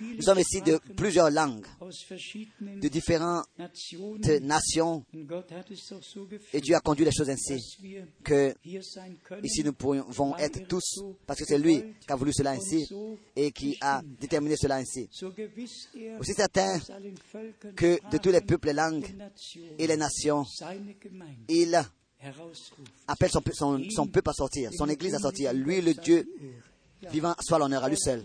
Nous 0.00 0.22
sommes 0.22 0.38
ici 0.38 0.62
de 0.62 0.78
plusieurs 0.96 1.30
langues, 1.30 1.66
de 1.80 2.88
différentes 2.88 3.46
nations, 4.40 5.04
et 6.52 6.60
Dieu 6.60 6.74
a 6.74 6.80
conduit 6.80 7.04
les 7.04 7.12
choses 7.12 7.28
ainsi 7.28 7.76
que 8.24 8.54
ici 9.42 9.62
nous 9.64 9.72
pouvons 9.72 10.36
être 10.36 10.66
tous, 10.66 11.02
parce 11.26 11.38
que 11.40 11.44
c'est 11.44 11.58
lui 11.58 11.82
qui 12.00 12.12
a 12.12 12.16
voulu 12.16 12.32
cela 12.32 12.52
ainsi 12.52 12.88
et 13.36 13.52
qui 13.52 13.76
a 13.80 14.02
déterminé 14.20 14.56
cela 14.56 14.76
ainsi. 14.76 15.08
Aussi 16.18 16.34
certain 16.34 16.78
que 17.76 17.98
de 18.10 18.18
tous 18.18 18.30
les 18.30 18.40
peuples 18.40 18.70
et 18.70 18.74
langues 18.74 19.06
et 19.78 19.86
les 19.86 19.96
nations, 19.96 20.44
il 21.48 21.80
appelle 23.06 23.30
son 23.30 24.06
peuple 24.06 24.30
à 24.30 24.32
sortir, 24.32 24.70
son 24.76 24.88
église 24.88 25.14
à 25.14 25.18
sortir. 25.18 25.52
Lui, 25.52 25.80
le 25.80 25.94
Dieu 25.94 26.26
vivant, 27.10 27.34
soit 27.40 27.58
l'honneur 27.58 27.84
à 27.84 27.88
lui 27.88 27.98
seul. 27.98 28.24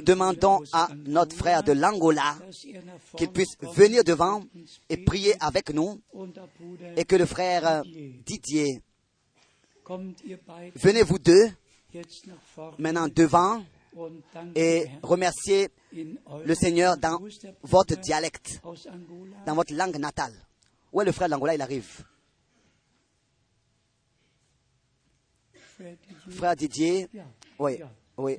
nous 0.00 0.06
demandons 0.06 0.62
à 0.72 0.88
notre 1.06 1.36
frère 1.36 1.62
de 1.62 1.72
l'Angola 1.72 2.36
qu'il 3.16 3.30
puisse 3.30 3.56
venir 3.60 4.02
devant 4.02 4.42
et 4.88 4.96
prier 4.96 5.34
avec 5.40 5.72
nous 5.74 6.00
et 6.96 7.04
que 7.04 7.16
le 7.16 7.26
frère 7.26 7.66
euh, 7.66 7.82
Didier, 8.24 8.80
venez 10.76 11.02
vous 11.02 11.18
deux 11.18 11.50
maintenant 12.78 13.08
devant 13.08 13.62
et 14.54 14.86
remerciez 15.02 15.68
le 15.92 16.54
Seigneur 16.54 16.96
dans 16.96 17.20
votre 17.62 17.96
dialecte, 17.96 18.62
dans 19.46 19.54
votre 19.54 19.74
langue 19.74 19.98
natale. 19.98 20.32
Où 20.92 21.02
est 21.02 21.04
le 21.04 21.12
frère 21.12 21.28
de 21.28 21.32
l'Angola? 21.32 21.54
Il 21.54 21.62
arrive. 21.62 22.04
Frère 26.30 26.56
Didier. 26.56 27.08
Oui, 27.58 27.80
oui, 28.16 28.38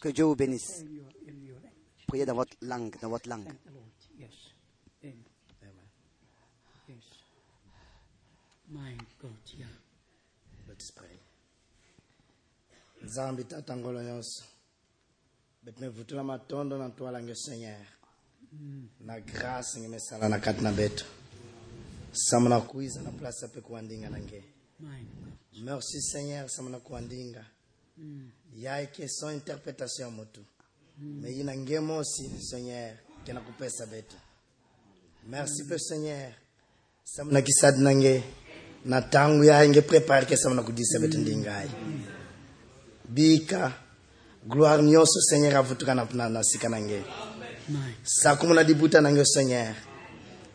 que 0.00 0.08
Dieu 0.08 0.24
vous 0.24 0.36
bénisse. 0.36 0.84
Priez 2.06 2.26
dans 2.26 2.34
votre 2.34 2.56
langue, 2.62 2.94
dans 3.00 3.08
votre 3.08 3.28
langue. 3.28 3.52
Nzambe 13.02 13.44
tata 13.44 13.76
ngolo 13.76 14.02
nyonso 14.02 14.44
betumevutula 15.62 16.22
matondo 16.22 16.78
na 16.78 16.88
ntwala 16.88 17.22
nge 17.22 17.34
seigneur. 17.34 17.86
Na 19.00 19.20
grâce 19.20 19.80
nge 19.80 19.88
mesala 19.88 20.28
na 20.28 20.38
kati 20.38 20.62
na 20.62 20.72
betu 20.72 21.04
sama 22.12 22.48
na 22.48 22.60
kuiza 22.60 23.02
na 23.02 23.10
place 23.10 23.44
ape 23.44 23.60
merci 25.64 26.00
seigneur 26.00 26.48
sama 26.48 26.70
na 26.70 26.80
ya 28.56 28.80
eke 28.82 29.08
son 29.08 29.34
interprétation 29.34 30.04
ya 30.06 30.10
motu. 30.10 30.40
Me 30.98 31.30
ye 31.30 31.42
na 31.44 31.56
nge 31.56 31.80
mosi 31.80 32.28
seigneur 32.40 32.94
ke 33.24 33.32
na 33.32 33.40
kupesa 33.40 33.86
betu 33.86 34.16
merci 35.28 35.62
mpe 35.62 35.78
seigneur. 35.78 36.32
Sama 37.04 37.32
na 37.32 37.42
kisadi 37.42 37.80
na 37.82 37.94
nge 37.94 38.22
na 38.84 39.00
ntango 39.00 39.44
yaye 39.44 39.68
nge 39.68 39.80
prépare 39.80 40.26
ke 40.26 40.36
sama 40.36 40.54
na 40.54 40.62
kudisa 40.62 40.98
betu 40.98 41.18
ndingayi 41.18 41.70
bika 43.08 43.72
gloire 44.46 44.82
nyonso 44.82 45.20
seigneur 45.20 45.56
avutuka 45.56 45.94
na, 45.94 46.06
na, 46.14 46.28
na 46.28 46.42
sika 46.42 46.68
na 46.68 46.80
nge. 46.80 47.02
Sakumu 48.04 48.54
na 48.54 48.64
dibuta 48.64 49.00
na 49.00 49.10
nge 49.12 49.24
seigneur. 49.24 49.74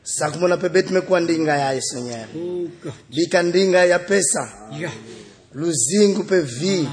Sakumu 0.04 0.48
na 0.48 0.58
mpe 0.58 0.70
betu 0.70 0.94
mekuwa 0.94 1.20
ndinga 1.20 1.58
yaye 1.58 1.82
seigneur. 1.82 2.28
Oh 2.38 2.68
bika 3.10 3.44
ndinga 3.44 3.86
ya 3.86 4.00
pesa. 4.00 4.70
Luzingu 5.54 6.24
mpe 6.24 6.42
vie. 6.42 6.88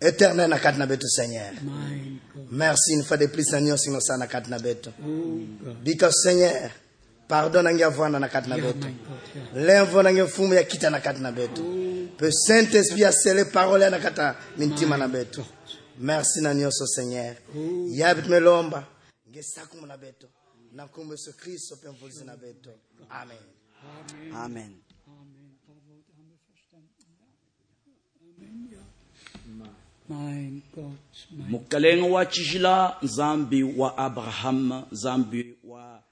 Éternel 0.00 0.48
na 0.50 0.58
kati 0.58 0.78
na 0.78 0.86
betu 0.86 1.08
seigneur. 1.08 1.52
Merci 2.50 2.92
une 2.94 3.04
fois 3.04 3.16
de 3.16 3.26
plus 3.26 3.50
na 3.52 3.60
nyonso 3.60 3.90
inosala 3.90 4.18
na 4.18 4.26
kati 4.26 4.50
na 4.50 4.58
betu 4.58 4.90
Oh 5.02 5.74
bika 5.84 6.10
seigneur 6.12 6.70
pardon 7.28 7.62
na 7.62 7.72
nge 7.72 7.84
avwanda 7.84 8.18
na 8.18 8.28
kati 8.28 8.48
na 8.48 8.56
betu 8.58 8.86
lemvo 9.54 10.02
na 10.02 10.12
nge 10.12 10.22
mfumu 10.22 10.54
ya 10.54 10.64
kita 10.64 10.90
na 10.90 11.00
kati 11.00 11.20
na 11.20 11.32
betu 11.32 11.62
mpe 12.16 12.32
saint 12.32 12.74
esprit 12.74 13.04
asele 13.04 13.44
parole 13.44 13.84
ya 13.84 13.90
na 13.90 13.98
kati 13.98 14.20
na 14.20 14.34
mintima 14.56 14.96
na 14.96 15.08
betu 15.08 15.44
merci 15.98 16.40
na 16.40 16.54
nyonso 16.54 16.86
seigneur. 16.86 17.34
Yabi 17.90 18.22
tumelomba 18.22 18.86
nge 19.30 19.42
sakumu 19.42 19.86
na 19.86 19.96
betu 19.96 20.26
na 20.72 20.84
nkombo 20.84 21.14
yesu 21.14 21.32
kristo 21.36 21.76
mpe 21.76 21.88
mvulisi 21.90 22.24
na 22.24 22.36
betu 22.36 22.70
amen. 23.10 23.38
Amen. 24.34 24.52
Mein 24.52 24.87
mukalenga 31.48 32.06
wa 32.06 32.26
tshijila 32.26 32.96
nzambi 33.02 33.62
wa 33.62 33.98
abrahamu 33.98 34.84
nzambi 34.92 35.54
wa 35.64 36.02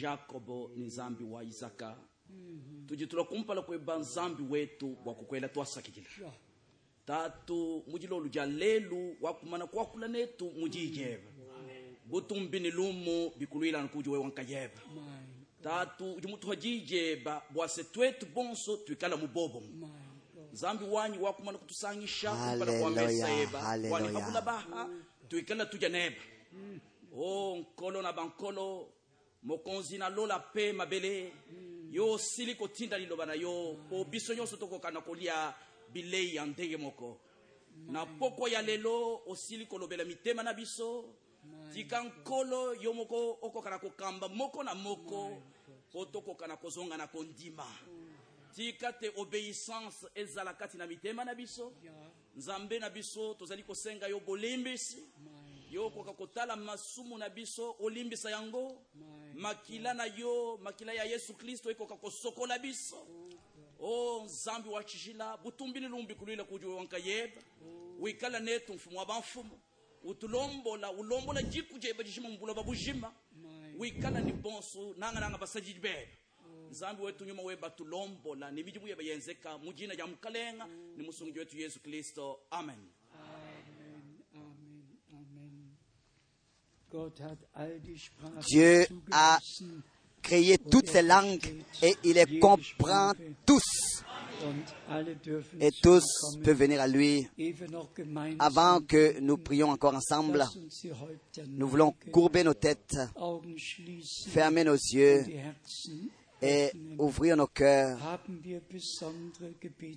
jakobo 0.00 0.70
ni 0.76 0.84
nzambi 0.84 1.24
wa 1.24 1.44
isaka. 1.44 1.96
Tuji 2.86 3.06
kumpala 3.06 3.62
kweba 3.62 3.98
nzambi 3.98 4.42
wetu 4.50 4.96
wakukwela 5.04 5.48
twasakikila 5.48 6.32
tatu 7.06 7.84
mujilolu 7.86 8.28
ja 8.28 8.46
lelu 8.46 9.16
wakumana 9.20 9.66
kwakula 9.66 10.08
netu 10.08 10.50
mujijeva. 10.60 11.30
Butumbi 12.04 12.60
ni 12.60 12.70
lumu 12.70 13.32
bikulwilana 13.38 13.88
kuji 13.88 14.08
we 14.10 14.18
wankayeva 14.18 14.80
tatu 15.62 16.12
uji 16.12 16.26
mutu 16.28 16.48
hajijeba 16.48 17.42
bwase 17.50 17.84
twetu 17.84 18.26
bonso 18.34 18.76
twikala 18.76 19.16
mubobo 19.16 19.62
nzambi 20.58 20.84
wanyi 20.84 21.18
wakumana 21.18 21.58
kutusangisha 21.58 22.30
mesa 22.34 22.66
Hallelujah, 22.66 23.38
yeba. 23.38 23.60
Hallelujah. 23.60 24.12
habula 24.12 24.40
baha. 24.40 24.88
Twikala 25.28 25.66
tuja 25.66 25.88
neba 25.88 26.16
o 27.16 27.56
nkolo 27.56 28.02
na 28.02 28.12
bankolo 28.12 28.88
mokonzi 29.42 29.98
na 29.98 30.08
lola 30.08 30.38
pe 30.38 30.72
mabele. 30.72 31.32
Yo 31.90 32.12
osili 32.12 32.54
kotinda 32.54 32.98
liloba 32.98 33.26
na 33.26 33.34
yo. 33.34 33.76
Po 33.88 34.04
biso 34.04 34.34
nyonso 34.34 34.56
tokokana 34.56 35.00
kolia 35.00 35.54
bilei 35.92 36.34
ya 36.34 36.46
ndenge 36.46 36.76
moko. 36.76 37.20
Na 37.88 38.06
poko 38.06 38.48
ya 38.48 38.62
lelo 38.62 39.20
osili 39.26 39.66
kolobela 39.66 40.04
mitema 40.04 40.42
na 40.42 40.54
biso. 40.54 41.04
Tika 41.72 42.02
nkolo 42.02 42.74
yo 42.74 42.92
moko 42.92 43.38
okokana 43.42 43.78
kokamba 43.78 44.28
moko 44.28 44.62
na 44.64 44.74
moko. 44.74 45.42
Po 45.92 46.04
tokokana 46.04 46.56
kozonga 46.56 46.96
na 46.96 47.06
kondima 47.06 47.64
tika 48.58 48.92
te 48.92 49.10
obéissance 49.16 50.06
ezala 50.14 50.54
kati 50.54 50.76
na 50.76 50.86
mitema 50.86 51.24
na 51.24 51.34
biso. 51.34 51.72
Nzambe 52.36 52.78
na 52.78 52.90
biso 52.90 53.34
tozali 53.34 53.62
kosenga 53.62 54.08
yo 54.08 54.20
bolimbisi. 54.20 55.02
Yo 55.70 55.86
okoka 55.86 56.12
kotala 56.12 56.56
masumu 56.56 57.18
na 57.18 57.28
biso 57.28 57.76
olimbisa 57.80 58.30
yango. 58.30 58.82
Makila 59.34 59.94
na 59.94 60.04
yo 60.06 60.58
makila 60.62 60.92
ya 60.92 61.04
yesu 61.04 61.34
kristo 61.34 61.70
ekoka 61.70 61.96
kosokola 61.96 62.58
biso. 62.58 63.06
O 63.80 64.22
nzambe 64.24 64.68
wa 64.70 64.84
tshijila 64.84 65.36
butumbi 65.36 65.80
ni 65.80 65.88
lumbi 65.88 66.14
kuluila 66.14 66.44
kuji 66.44 66.66
wanka 66.66 66.98
yeba. 66.98 67.42
Wikala 67.98 68.40
netu 68.40 68.74
mfumu 68.74 68.98
wa 68.98 69.06
banfumu 69.06 69.60
utulombola 70.02 70.90
ulombola 70.92 71.42
jiku 71.42 71.78
jeba 71.78 72.02
jishima 72.04 72.28
mbula 72.28 72.54
babujima 72.54 73.12
wikala 73.78 74.20
ni 74.20 74.32
bonso 74.32 74.94
nanga 74.96 75.20
nanga 75.20 75.38
basaji 75.38 75.74
beba 75.74 76.12
amen 82.50 82.78
Dieu 88.48 88.86
a 89.12 89.38
créé 90.22 90.58
toutes 90.58 90.88
ces 90.88 91.02
langues 91.02 91.62
et 91.82 91.94
il 92.04 92.14
les 92.14 92.38
comprend 92.38 93.12
tous. 93.44 93.62
Et 95.60 95.70
tous 95.82 96.04
peuvent 96.42 96.56
venir 96.56 96.80
à 96.80 96.86
lui. 96.86 97.28
Avant 98.38 98.80
que 98.80 99.18
nous 99.20 99.36
prions 99.36 99.70
encore 99.70 99.94
ensemble, 99.94 100.44
nous 101.48 101.68
voulons 101.68 101.92
courber 102.12 102.44
nos 102.44 102.54
têtes, 102.54 102.96
fermer 104.28 104.64
nos 104.64 104.76
yeux 104.76 105.24
et 106.40 106.70
ouvrir 106.98 107.36
nos 107.36 107.46
cœurs. 107.46 107.98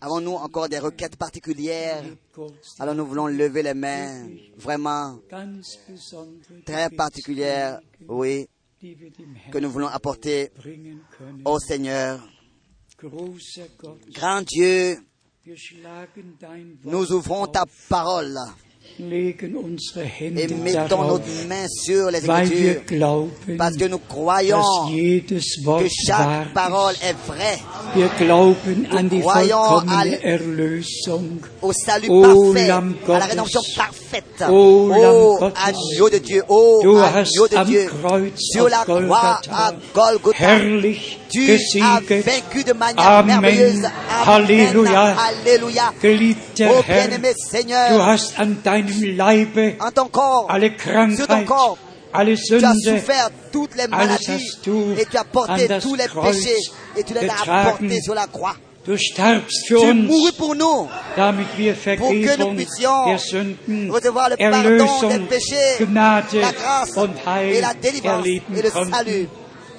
Avons-nous 0.01 0.33
encore 0.33 0.69
des 0.69 0.79
requêtes 0.79 1.15
particulières? 1.15 2.03
Alors 2.79 2.95
nous 2.95 3.05
voulons 3.05 3.27
lever 3.27 3.63
les 3.63 3.73
mains, 3.73 4.27
vraiment 4.57 5.19
très 6.65 6.89
particulières, 6.89 7.79
oui, 8.07 8.47
que 9.51 9.57
nous 9.59 9.69
voulons 9.69 9.87
apporter 9.87 10.51
au 11.45 11.59
Seigneur. 11.59 12.27
Grand 14.13 14.41
Dieu, 14.41 14.97
nous 16.83 17.11
ouvrons 17.11 17.47
ta 17.47 17.65
parole 17.89 18.37
et 18.99 20.47
mettons 20.63 21.03
nos 21.07 21.19
mains 21.47 21.67
sur 21.67 22.11
les 22.11 22.23
Écritures 22.23 22.81
parce 23.57 23.75
que 23.75 23.85
nous 23.85 23.99
croyons 23.99 24.61
que 24.89 25.87
chaque 26.05 26.53
parole 26.53 26.93
est 27.03 27.15
vraie. 27.27 27.59
Die 27.95 29.19
croyons 29.21 29.63
à 29.87 30.03
au 31.61 31.73
salut 31.73 32.07
parfait, 32.07 32.69
à 32.69 33.19
la 33.19 33.25
rédemption 33.25 33.61
parfaite. 33.75 34.00
Oh, 34.49 34.91
Oh, 34.93 35.39
agneau 35.55 36.09
de 36.09 36.17
Dieu, 36.17 36.43
oh, 36.49 36.81
agneau 37.13 37.47
de 37.47 37.63
Dieu, 37.65 37.89
sur 38.37 38.67
la 38.69 38.83
croix 38.83 39.41
à 39.51 39.71
Golgotha, 39.93 40.59
tu 41.29 41.51
as 41.81 41.99
vaincu 42.21 42.63
de 42.63 42.73
manière 42.73 43.07
Amen. 43.07 43.39
merveilleuse. 43.41 43.87
Alléluia. 45.29 45.93
Geliebter 46.01 46.67
Oh 46.69 46.81
bien-aimé 46.87 47.33
Seigneur, 47.37 48.17
en 49.79 49.91
ton 49.91 50.07
corps, 50.07 50.47
sur 51.15 51.27
ton 51.27 51.43
corps, 51.45 51.77
tu 52.13 52.65
as 52.65 52.73
souffert 52.83 53.29
toutes 53.53 53.75
les 53.75 53.87
maladies 53.87 54.49
et 54.97 55.05
tu 55.05 55.17
as 55.17 55.23
porté 55.23 55.67
tous 55.81 55.95
les 55.95 56.07
péchés 56.07 56.57
et 56.97 57.03
tu 57.03 57.13
les 57.13 57.29
as 57.29 57.53
apportés 57.61 58.01
sur 58.01 58.13
la 58.13 58.27
croix. 58.27 58.55
Du 58.85 58.97
für 59.67 59.79
uns, 59.79 60.07
mouru 60.07 60.31
pour 60.33 60.55
nous, 60.55 60.89
damit 61.15 61.47
wir 61.57 61.73
pour 61.75 62.09
que 62.09 62.15
nous 62.15 62.23
Vergebung 62.23 62.55
puissions 62.55 63.05
der 63.05 63.19
Sünden, 63.19 63.91
recevoir 63.91 64.29
le 64.29 64.37
pardon 64.37 64.61
des 64.63 64.79
Erlösung, 64.79 65.27
péchés, 65.27 65.77
Gnade 65.85 66.33
la 66.41 66.51
grâce 66.51 66.97
und 66.97 67.13
et 67.15 67.27
Heil 67.27 67.61
la 67.61 67.73
délivrance 67.73 68.25
erleben 68.25 68.57
et 68.57 68.61
le 68.61 68.71
konnten. 68.71 68.91
salut. 68.93 69.29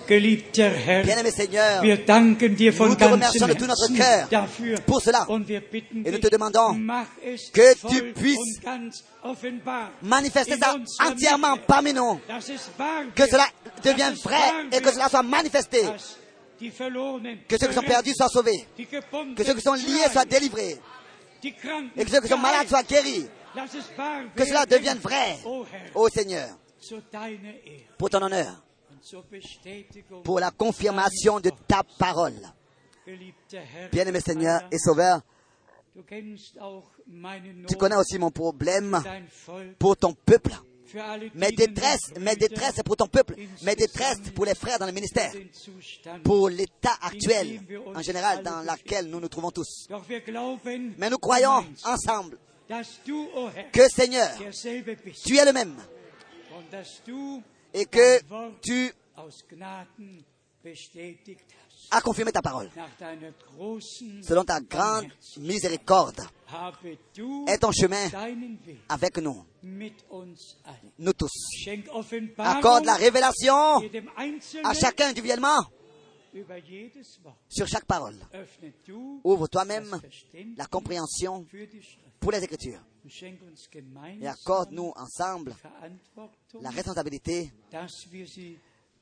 Geliebter 0.09 0.69
Herr, 0.71 1.05
Bien-aimé 1.05 1.31
Seigneur, 1.31 1.81
wir 1.83 1.97
danken 2.05 2.57
dir 2.57 2.73
von 2.73 2.89
Nous 2.89 2.97
te 2.97 3.05
ganzem 3.05 3.15
remercions 3.15 3.47
de 3.47 3.55
tout 3.55 3.67
notre 3.67 3.89
Herzen 3.89 3.97
cœur 3.97 4.29
dafür. 4.31 4.81
pour 4.85 5.01
cela. 5.01 5.25
Und 5.29 5.47
wir 5.49 5.61
bitten 5.61 6.05
Et 6.05 6.11
nous 6.11 6.19
dich, 6.19 6.21
te 6.21 6.29
demandons 6.29 6.75
mach 6.75 7.07
es 7.23 7.51
que 7.53 7.75
voll 7.81 7.91
tu 7.93 8.13
puisses 8.13 8.37
und 8.59 8.65
ganz 8.65 9.05
offenbar 9.23 9.93
manifester 10.03 10.57
ça 10.59 10.75
unserer 10.75 11.09
entièrement 11.13 11.57
parmi 11.67 11.93
nous, 11.93 12.21
dass 12.29 12.49
es 12.49 12.69
wahr 12.77 13.05
que 13.15 13.27
cela 13.27 13.47
devienne 13.85 14.17
vrai 14.17 14.37
et 14.73 14.81
que 14.81 14.91
cela 14.93 15.09
soit 15.09 15.23
manifesté, 15.23 15.83
que 16.71 17.59
ceux 17.59 17.69
qui 17.69 17.75
sont 17.75 17.83
perdus 17.83 18.15
soient 18.15 18.29
sauvés, 18.29 18.67
que 19.37 19.45
ceux 19.45 19.55
qui 19.55 19.61
sont 19.61 19.75
liés 19.75 20.09
soient 20.11 20.25
délivrés. 20.25 20.79
Et 21.45 22.05
que 22.05 22.11
ceux 22.11 22.21
qui 22.21 22.29
sont 22.29 22.39
malades 22.39 22.69
soient 22.69 22.85
guéris, 22.85 23.27
que 24.37 24.45
cela 24.45 24.65
devienne 24.67 24.99
vrai, 24.99 25.39
ô 25.95 26.09
Seigneur, 26.09 26.49
pour 27.99 28.11
ton 28.11 28.23
honneur, 28.23 28.63
pour 30.23 30.39
la 30.41 30.51
confirmation 30.51 31.41
de 31.41 31.51
ta 31.67 31.83
parole. 31.99 32.35
Bien-aimé 33.91 34.21
Seigneur 34.21 34.63
et 34.71 34.79
Sauveur, 34.79 35.21
tu 37.69 37.77
connais 37.77 37.97
aussi 37.97 38.19
mon 38.19 38.31
problème 38.31 39.03
pour 39.79 39.97
ton 39.97 40.15
peuple. 40.15 40.53
Mes 41.35 41.53
détresses, 41.53 42.13
mes 42.19 42.37
détresses 42.37 42.83
pour 42.85 42.97
ton 42.97 43.07
peuple, 43.07 43.35
mes 43.63 43.75
détresses 43.75 44.21
pour 44.35 44.45
les 44.45 44.55
frères 44.55 44.79
dans 44.79 44.87
le 44.87 44.93
ministère, 44.93 45.33
pour 46.25 46.49
l'état 46.49 46.97
actuel 47.01 47.61
en 47.95 48.03
général 48.03 48.43
dans 48.43 48.63
lequel 48.63 49.07
nous 49.07 49.21
nous 49.21 49.29
trouvons 49.29 49.51
tous. 49.51 49.89
Mais 50.99 51.11
nous 51.11 51.19
croyons 51.19 51.65
ensemble 51.85 52.39
dass 52.73 53.01
du, 53.05 53.13
o 53.13 53.51
Herr, 53.55 53.71
que 53.71 53.89
Seigneur, 53.89 54.31
tu 55.25 55.37
es 55.37 55.45
le 55.45 55.53
même 55.53 55.77
et 57.75 57.85
que 57.85 58.21
tu 58.63 58.93
as 61.91 62.01
confirmé 62.01 62.33
ta 62.33 62.41
parole. 62.41 62.71
Selon 64.23 64.45
ta 64.45 64.61
grande 64.61 65.09
miséricorde, 65.39 66.21
est 67.49 67.59
ton 67.59 67.73
chemin 67.73 68.09
avec 68.89 69.19
nous, 69.19 69.45
nous 70.99 71.13
tous. 71.13 71.31
Accorde 72.39 72.85
la 72.85 72.95
révélation 72.95 73.55
à 74.65 74.75
chacun 74.75 75.09
individuellement. 75.09 75.59
sur 77.49 77.67
chaque 77.67 77.85
parole. 77.85 78.17
Ouvre 79.25 79.47
toi-même 79.49 80.01
la 80.57 80.67
compréhension 80.67 81.47
pour 82.19 82.33
les 82.33 82.43
Écritures. 82.43 82.81
Et 84.21 84.27
accorde-nous 84.27 84.93
ensemble 84.97 85.55
la 86.61 86.71
responsabilité 86.71 87.53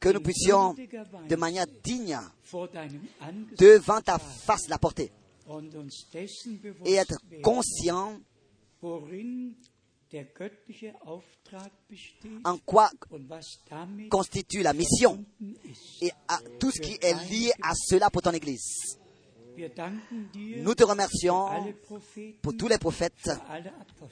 que 0.01 0.09
nous 0.09 0.21
puissions 0.21 0.75
de 0.75 1.37
manière 1.37 1.67
digne 1.85 2.19
devant 3.59 4.01
ta 4.01 4.19
face 4.19 4.69
la 4.69 4.79
porter 4.79 5.13
et 6.85 6.95
être 6.95 7.19
conscient 7.43 8.21
en 12.45 12.59
quoi 12.65 12.91
constitue 14.11 14.63
la 14.63 14.73
mission 14.73 15.25
et 16.01 16.11
à 16.29 16.41
tout 16.59 16.71
ce 16.71 16.81
qui 16.81 16.99
est 17.01 17.31
lié 17.31 17.53
à 17.63 17.73
cela 17.75 18.11
pour 18.11 18.23
ton 18.23 18.33
Église. 18.33 18.99
Nous 20.57 20.75
te 20.75 20.85
remercions 20.85 21.75
pour 22.43 22.57
tous 22.57 22.69
les 22.69 22.79
prophètes 22.79 23.31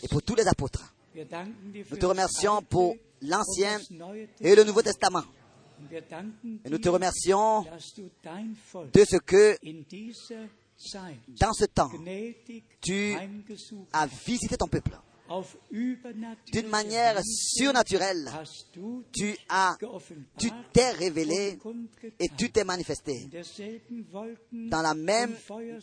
et 0.02 0.08
pour 0.08 0.22
tous 0.22 0.34
les 0.34 0.46
apôtres. 0.46 0.94
Nous 1.14 1.96
te 1.96 2.06
remercions 2.06 2.62
pour 2.62 2.94
l'Ancien 3.22 3.80
et 4.40 4.54
le 4.54 4.64
Nouveau 4.64 4.82
Testament. 4.82 5.24
Et 5.90 6.70
nous 6.70 6.78
te 6.78 6.88
remercions 6.88 7.62
de 7.62 9.04
ce 9.04 9.16
que 9.16 9.56
dans 11.28 11.52
ce 11.52 11.64
temps, 11.66 11.90
tu 12.80 13.14
as 13.92 14.06
visité 14.06 14.56
ton 14.56 14.68
peuple. 14.68 14.98
D'une 15.70 16.68
manière 16.68 17.20
surnaturelle, 17.24 18.30
tu 19.12 19.36
as, 19.48 19.76
tu 20.38 20.50
t'es 20.72 20.90
révélé 20.92 21.58
et 22.18 22.28
tu 22.36 22.50
t'es 22.50 22.64
manifesté 22.64 23.28
dans 24.52 24.80
la 24.80 24.94
même 24.94 25.34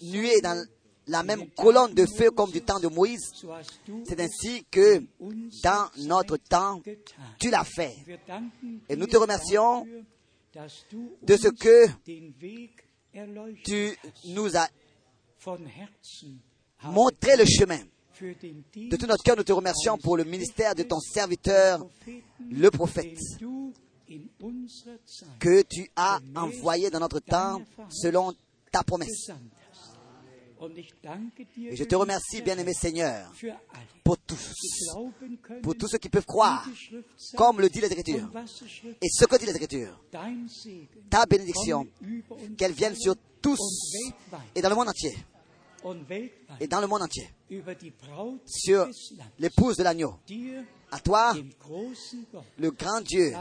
nuée, 0.01 0.41
dans 0.41 0.65
la 1.07 1.21
même 1.21 1.47
colonne 1.51 1.93
de 1.93 2.05
feu 2.07 2.31
comme 2.31 2.51
du 2.51 2.61
temps 2.61 2.79
de 2.79 2.87
Moïse. 2.87 3.21
C'est 4.07 4.19
es 4.19 4.23
ainsi 4.23 4.65
que 4.71 5.03
dans 5.63 5.89
notre 5.97 6.37
temps, 6.37 6.81
tu 7.39 7.51
l'as 7.51 7.63
fait. 7.63 7.93
Et 8.89 8.95
nous 8.95 9.05
te 9.05 9.17
remercions 9.17 9.85
de 11.21 11.37
ce 11.37 11.49
que 11.49 11.85
Tu 13.63 13.95
nous 14.25 14.57
as 14.57 14.67
Montré 16.83 17.35
le 17.37 17.45
chemin. 17.45 17.79
De 18.21 18.95
tout 18.95 19.05
notre 19.07 19.23
cœur, 19.23 19.35
nous 19.35 19.43
te 19.43 19.51
remercions 19.51 19.97
pour 19.97 20.15
le 20.17 20.23
ministère 20.23 20.73
de 20.73 20.83
ton 20.83 20.99
serviteur, 20.99 21.85
le 22.49 22.69
prophète, 22.69 23.17
que 25.39 25.61
tu 25.63 25.89
as 25.95 26.19
envoyé 26.35 26.89
dans 26.89 26.99
notre 26.99 27.19
temps 27.19 27.61
selon 27.89 28.33
ta 28.71 28.83
promesse. 28.83 29.31
Et 31.57 31.75
je 31.75 31.83
te 31.83 31.95
remercie, 31.95 32.41
bien-aimé 32.41 32.73
Seigneur, 32.73 33.31
pour 34.03 34.17
tous, 34.17 34.55
pour 35.61 35.75
tous 35.75 35.87
ceux 35.89 35.97
qui 35.97 36.09
peuvent 36.09 36.25
croire, 36.25 36.67
comme 37.35 37.59
le 37.59 37.69
dit 37.69 37.81
Schrift 37.81 38.07
et 39.01 39.09
ce 39.09 39.25
que 39.25 39.35
dit 39.37 39.45
Segen 39.45 39.93
ta 41.09 41.25
bénédiction, 41.25 41.85
qu'elle 42.57 42.71
vienne 42.71 42.95
sur 42.95 43.15
tous 43.41 43.59
et 44.55 44.61
dans 44.61 44.69
le 44.69 44.75
monde 44.75 44.89
entier, 44.89 45.13
et 46.59 46.67
dans 46.67 46.81
le 46.81 46.87
monde 46.87 47.03
entier, 47.03 47.29
sur 48.45 48.87
l'épouse 49.39 49.77
de 49.77 49.83
l'agneau. 49.83 50.15
À 50.91 50.99
toi, 50.99 51.33
le 52.57 52.71
grand 52.71 53.01
Dieu, 53.01 53.33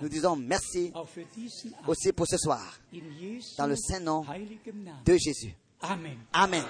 nous 0.00 0.08
disons 0.08 0.36
merci 0.36 0.92
aussi 1.86 2.12
pour 2.12 2.26
ce 2.26 2.36
soir, 2.36 2.78
dans 3.56 3.66
le 3.66 3.76
saint 3.76 4.00
nom 4.00 4.24
de 5.04 5.16
Jésus. 5.16 5.54
Amen. 6.32 6.64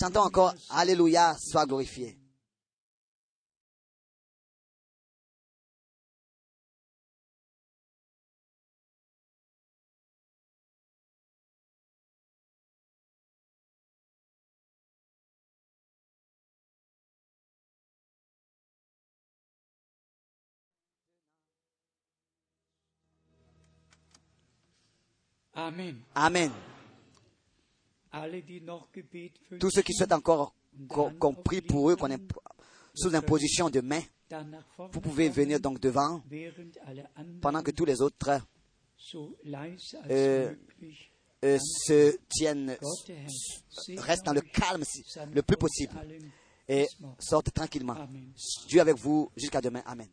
Chantons 0.00 0.20
encore 0.20 0.54
Alléluia, 0.70 1.36
sois 1.38 1.66
glorifié. 1.66 2.16
Amen. 26.14 26.50
Tous 29.58 29.70
ceux 29.70 29.82
qui 29.82 29.92
souhaitent 29.92 30.12
encore 30.12 30.54
qu'on 30.88 31.34
prie 31.34 31.60
pour 31.60 31.90
eux, 31.90 31.96
qu'on 31.96 32.10
est 32.10 32.22
sous 32.94 33.14
imposition 33.14 33.68
de 33.68 33.80
main, 33.80 34.00
vous 34.92 35.00
pouvez 35.00 35.28
venir 35.28 35.58
donc 35.60 35.80
devant 35.80 36.22
pendant 37.40 37.62
que 37.62 37.70
tous 37.72 37.84
les 37.84 38.00
autres 38.00 38.40
äh, 40.08 40.56
möglich 40.80 41.10
euh, 41.44 41.58
se 41.58 42.18
tiennent, 42.28 42.76
restent 43.96 44.26
dans 44.26 44.32
le 44.32 44.40
calme 44.40 44.82
le 45.32 45.42
plus 45.42 45.56
possible 45.56 45.94
et 46.68 46.86
sortent 47.18 47.52
tranquillement. 47.52 47.96
Dieu 48.66 48.80
avec 48.80 48.96
vous 48.96 49.30
jusqu'à 49.36 49.60
demain. 49.60 49.82
Amen. 49.86 50.08